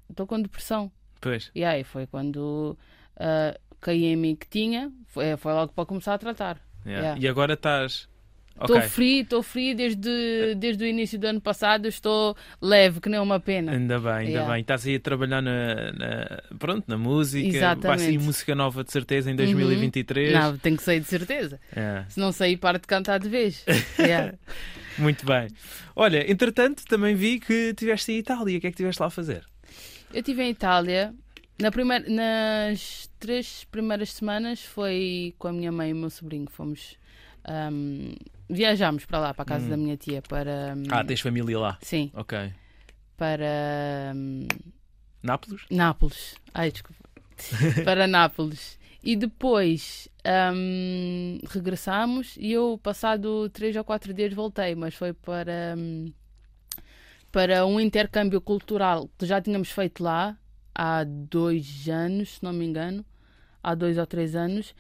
estou 0.09 0.27
com 0.27 0.41
depressão. 0.41 0.93
pois 1.21 1.51
E 1.55 1.65
aí 1.65 1.83
foi 1.83 2.07
quando 2.07 2.79
ah, 3.17 3.59
caí 3.83 4.05
em 4.07 4.17
mim 4.17 4.35
que 4.35 4.49
tinha, 4.49 4.91
foi, 5.09 5.37
foi 5.37 5.53
logo 5.53 5.73
para 5.75 5.85
começar 5.85 6.15
a 6.15 6.19
tratar. 6.19 6.57
yeah. 6.87 7.03
Yeah. 7.03 7.21
e 7.21 7.29
agora 7.29 7.53
estás 7.55 8.09
Estou 8.55 8.77
ok 8.77 8.89
free, 8.91 9.21
estou 9.21 9.43
free 9.43 9.75
desde, 9.75 10.55
desde 10.57 10.85
o 10.85 10.87
início 10.87 11.19
do 11.19 11.27
ano 11.27 11.41
passado, 11.41 11.89
estou 11.89 12.37
leve, 12.61 13.01
que 13.01 13.09
nem 13.09 13.19
uma 13.19 13.41
pena. 13.41 13.73
Ainda 13.73 13.99
bem, 13.99 14.13
ainda 14.13 14.31
Yeah. 14.31 14.53
bem. 14.53 14.61
Estás 14.61 14.87
aí 14.87 14.97
a 14.97 15.01
trabalhar 15.01 15.41
na, 15.41 15.75
na- 15.93 16.43
pronto, 16.59 16.85
na 16.87 16.99
música. 16.99 17.49
Exatamente. 17.49 17.87
Vai 17.87 17.99
sair 17.99 18.19
música 18.19 18.55
nova 18.55 18.85
de 18.85 18.93
certeza 18.93 19.31
em 19.31 19.37
2023. 19.37 20.35
Não, 20.35 20.57
tenho 20.59 20.77
que 20.77 20.83
sair 20.83 21.01
de 21.01 21.07
certeza. 21.07 21.59
É, 21.75 22.05
Se 22.11 22.21
não 22.21 22.31
sair, 22.31 22.59
paro 22.59 22.79
de 22.79 22.87
cantar 22.87 23.19
de 23.21 23.29
vez. 23.31 23.65
Yeah. 23.99 24.35
muito 24.99 25.25
bem. 25.25 25.49
Olha, 25.97 26.31
entretanto, 26.31 26.85
também 26.87 27.15
vi 27.15 27.41
que 27.41 27.71
estiveste 27.71 28.13
em 28.13 28.19
Itália. 28.19 28.59
O 28.59 28.61
que 28.61 28.67
é 28.67 28.71
que 28.71 28.75
estiveste 28.75 29.01
lá 29.01 29.07
a 29.09 29.11
fazer? 29.11 29.45
Eu 30.13 30.21
estive 30.21 30.43
em 30.43 30.51
Itália. 30.51 31.15
Na 31.59 31.71
primeira, 31.71 32.09
nas 32.09 33.09
três 33.19 33.65
primeiras 33.65 34.13
semanas 34.13 34.65
foi 34.65 35.35
com 35.39 35.49
a 35.49 35.53
minha 35.53 35.71
mãe 35.71 35.91
e 35.91 35.93
o 35.93 35.97
meu 35.97 36.11
sobrinho. 36.11 36.49
Fomos. 36.51 36.97
ahm, 37.45 38.15
viajámos 38.49 39.05
para 39.05 39.19
lá, 39.19 39.35
para 39.35 39.43
a 39.43 39.47
casa 39.47 39.67
Hum. 39.67 39.71
da 39.71 39.77
minha 39.77 39.97
tia, 39.97 40.23
para. 40.23 40.75
hum, 40.77 40.83
Ah, 40.91 41.05
tens 41.05 41.21
família 41.21 41.59
lá. 41.59 41.79
Sim, 41.83 42.11
Ok. 42.15 42.53
para. 43.17 44.13
hum, 44.15 44.47
Nápoles? 45.23 45.63
Nápoles. 45.71 46.35
Ai, 46.55 46.71
desculpa. 46.73 47.03
para 47.85 48.07
Nápoles. 48.07 48.79
E 49.05 49.17
depois 49.17 50.09
hum, 50.55 51.39
regressámos 51.49 52.37
e 52.39 52.53
eu, 52.53 52.79
passado 52.83 53.49
três 53.51 53.75
ou 53.77 53.83
quatro 53.85 54.15
dias, 54.15 54.33
voltei, 54.33 54.75
mas 54.77 54.95
foi 54.95 55.13
para, 55.13 55.75
hum, 55.77 56.13
para 57.33 57.67
um 57.67 57.81
intercâmbio 57.81 58.41
cultural 58.41 59.09
que 59.19 59.27
já 59.27 59.41
tínhamos 59.41 59.71
feito 59.71 60.03
lá 60.03 60.37
há 60.75 61.05
dois 61.05 61.89
anos, 61.89 62.37
se 62.37 62.43
não 62.43 62.53
me 62.53 62.65
engano, 62.65 63.05
há 63.63 63.75
dois 63.75 63.99
ou 63.99 64.07
três 64.07 64.35
anos, 64.35 64.75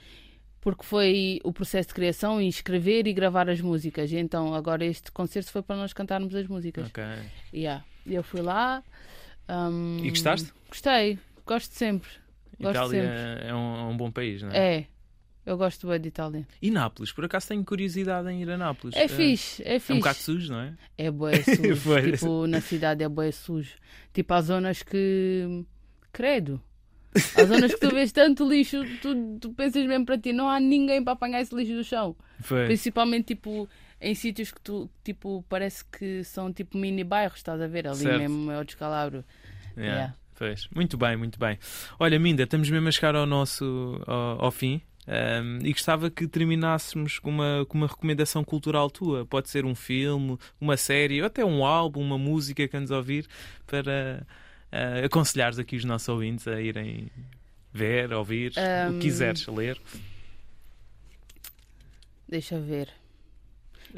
porque 0.60 0.84
foi 0.84 1.40
o 1.44 1.52
processo 1.52 1.88
de 1.88 1.94
criação 1.94 2.40
e 2.40 2.48
escrever 2.48 3.06
e 3.06 3.12
gravar 3.12 3.48
as 3.50 3.60
músicas. 3.60 4.10
E 4.12 4.16
então 4.16 4.54
agora 4.54 4.84
este 4.84 5.10
concerto 5.10 5.50
foi 5.50 5.62
para 5.62 5.76
nós 5.76 5.92
cantarmos 5.92 6.34
as 6.34 6.46
músicas. 6.46 6.86
Ok. 6.88 7.02
Yeah. 7.52 7.84
Eu 8.06 8.22
fui 8.22 8.40
lá. 8.42 8.82
um, 9.48 9.98
E 10.04 10.08
gostaste? 10.10 10.52
Gostei, 10.68 11.18
gosto 11.46 11.72
sempre. 11.74 12.08
Gosto 12.60 12.76
Itália 12.94 13.02
sempre. 13.02 13.48
é 13.48 13.54
um, 13.54 13.76
é 13.76 13.82
um 13.84 13.96
bom 13.96 14.10
país, 14.10 14.40
não 14.42 14.50
é? 14.50 14.74
É, 14.78 14.86
eu 15.44 15.56
gosto 15.56 15.88
bem 15.88 16.00
de 16.00 16.08
Itália. 16.08 16.46
E 16.60 16.70
Nápoles? 16.70 17.10
Por 17.12 17.24
acaso 17.24 17.48
tenho 17.48 17.64
curiosidade 17.64 18.28
em 18.30 18.40
ir 18.42 18.50
a 18.50 18.56
Nápoles. 18.56 18.94
É 18.96 19.08
fixe, 19.08 19.62
é 19.64 19.74
É 19.74 19.76
um 19.76 19.80
fixe. 19.80 19.98
bocado 19.98 20.18
sujo, 20.18 20.52
não 20.52 20.60
é? 20.60 20.74
É 20.96 21.10
bué 21.10 21.42
sujo. 21.42 21.80
Pois. 21.82 22.20
tipo, 22.20 22.46
na 22.46 22.60
cidade 22.60 23.02
é 23.02 23.08
bué 23.08 23.32
sujo. 23.32 23.74
Tipo, 24.12 24.34
há 24.34 24.40
zonas 24.42 24.82
que. 24.84 25.64
Credo. 26.12 26.60
Há 27.36 27.44
zonas 27.44 27.74
que 27.74 27.80
tu 27.80 27.90
vês 27.90 28.10
tanto 28.10 28.48
lixo, 28.48 28.82
tu, 29.02 29.38
tu 29.38 29.52
pensas 29.52 29.84
mesmo 29.86 30.06
para 30.06 30.16
ti, 30.16 30.32
não 30.32 30.48
há 30.48 30.58
ninguém 30.58 31.02
para 31.04 31.12
apanhar 31.12 31.40
esse 31.42 31.54
lixo 31.54 31.74
do 31.74 31.84
chão. 31.84 32.16
Foi. 32.40 32.66
Principalmente, 32.66 33.34
tipo, 33.34 33.68
em 34.00 34.14
sítios 34.14 34.50
que 34.50 34.60
tu, 34.60 34.88
tipo, 35.04 35.44
parece 35.48 35.84
que 35.84 36.24
são 36.24 36.50
tipo 36.52 36.78
mini 36.78 37.04
bairros, 37.04 37.38
estás 37.38 37.60
a 37.60 37.66
ver? 37.66 37.86
Ali 37.86 37.96
Certo. 37.98 38.18
mesmo 38.18 38.50
é 38.50 38.58
o 38.58 38.64
descalabro. 38.64 39.24
Yeah, 39.76 39.94
Yeah. 39.94 40.14
pois. 40.38 40.68
Muito 40.74 40.96
bem, 40.96 41.16
muito 41.16 41.38
bem. 41.38 41.58
Olha, 41.98 42.18
Minda, 42.18 42.44
estamos 42.44 42.68
mesmo 42.70 42.88
a 42.88 42.90
chegar 42.90 43.14
ao 43.14 43.26
nosso 43.26 44.00
ao, 44.06 44.46
ao 44.46 44.50
fim. 44.50 44.80
um, 45.06 45.58
e 45.66 45.72
gostava 45.72 46.10
que 46.10 46.26
terminássemos 46.26 47.18
com 47.18 47.28
uma, 47.28 47.66
com 47.68 47.76
uma 47.76 47.86
recomendação 47.88 48.42
cultural 48.42 48.90
tua. 48.90 49.26
Pode 49.26 49.50
ser 49.50 49.66
um 49.66 49.74
filme, 49.74 50.38
uma 50.58 50.76
série, 50.78 51.20
ou 51.20 51.26
até 51.26 51.44
um 51.44 51.62
álbum, 51.64 52.00
uma 52.00 52.16
música 52.18 52.66
que 52.66 52.74
andes 52.76 52.90
a 52.90 52.96
ouvir, 52.96 53.26
para 53.66 54.26
uh, 54.72 55.04
aconselhares 55.04 55.58
aqui 55.58 55.76
os 55.76 55.84
nossos 55.84 56.08
ouvintes 56.08 56.46
a 56.48 56.60
irem 56.60 57.08
ver, 57.72 58.12
ouvir, 58.12 58.52
o 58.56 58.90
Um, 58.90 58.94
que 58.94 59.00
quiseres, 59.00 59.46
ler. 59.46 59.78
Deixa 62.28 62.58
ver. 62.58 62.88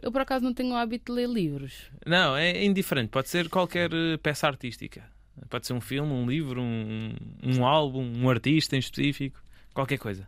Eu 0.02 0.10
por 0.10 0.20
acaso 0.20 0.44
não 0.44 0.52
tenho 0.52 0.72
o 0.72 0.76
hábito 0.76 1.12
de 1.12 1.20
ler 1.20 1.28
livros. 1.28 1.74
Não, 2.04 2.36
é 2.36 2.64
indiferente. 2.64 3.08
Pode 3.10 3.28
ser 3.28 3.48
qualquer 3.48 3.90
eh, 3.92 4.16
peça 4.16 4.46
artística. 4.48 5.04
Pode 5.48 5.66
ser 5.66 5.72
um 5.72 5.80
filme, 5.80 6.12
um 6.12 6.26
livro, 6.28 6.60
um, 6.60 7.14
um 7.44 7.64
álbum, 7.64 8.02
um 8.04 8.28
artista 8.28 8.74
em 8.74 8.80
específico, 8.80 9.40
qualquer 9.72 9.98
coisa. 9.98 10.26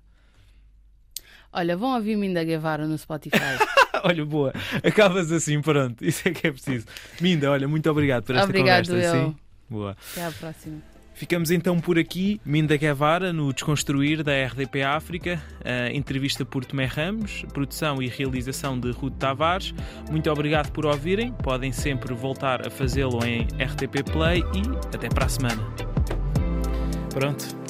Olha, 1.52 1.76
vão 1.76 1.94
ouvir 1.96 2.16
Minda 2.16 2.44
Guevara 2.44 2.86
no 2.86 2.96
Spotify. 2.96 3.36
olha, 4.04 4.24
boa. 4.24 4.52
Acabas 4.84 5.32
assim, 5.32 5.60
pronto. 5.60 6.04
Isso 6.04 6.28
é 6.28 6.32
que 6.32 6.46
é 6.46 6.52
preciso. 6.52 6.86
Minda, 7.20 7.50
olha, 7.50 7.66
muito 7.66 7.90
obrigado 7.90 8.24
por 8.24 8.36
esta 8.36 8.44
Obrigado, 8.44 8.86
conversa. 8.88 9.16
eu. 9.16 9.30
Sim? 9.30 9.36
Boa. 9.68 9.96
Até 10.12 10.24
à 10.24 10.30
próxima. 10.30 10.80
Ficamos 11.16 11.50
então 11.50 11.80
por 11.80 11.98
aqui. 11.98 12.38
Minda 12.44 12.76
Guevara 12.76 13.32
no 13.32 13.50
Desconstruir 13.50 14.22
da 14.22 14.32
RDP 14.44 14.82
África. 14.82 15.42
A 15.64 15.90
entrevista 15.90 16.44
por 16.44 16.62
Tomé 16.62 16.84
Ramos, 16.84 17.42
produção 17.54 18.02
e 18.02 18.06
realização 18.06 18.78
de 18.78 18.90
Ruth 18.90 19.16
Tavares. 19.16 19.74
Muito 20.10 20.30
obrigado 20.30 20.70
por 20.72 20.84
ouvirem. 20.84 21.32
Podem 21.32 21.72
sempre 21.72 22.12
voltar 22.12 22.66
a 22.66 22.70
fazê-lo 22.70 23.24
em 23.24 23.44
RTP 23.58 24.12
Play 24.12 24.40
e 24.40 24.94
até 24.94 25.08
para 25.08 25.24
a 25.24 25.28
semana. 25.28 25.62
Pronto. 27.14 27.65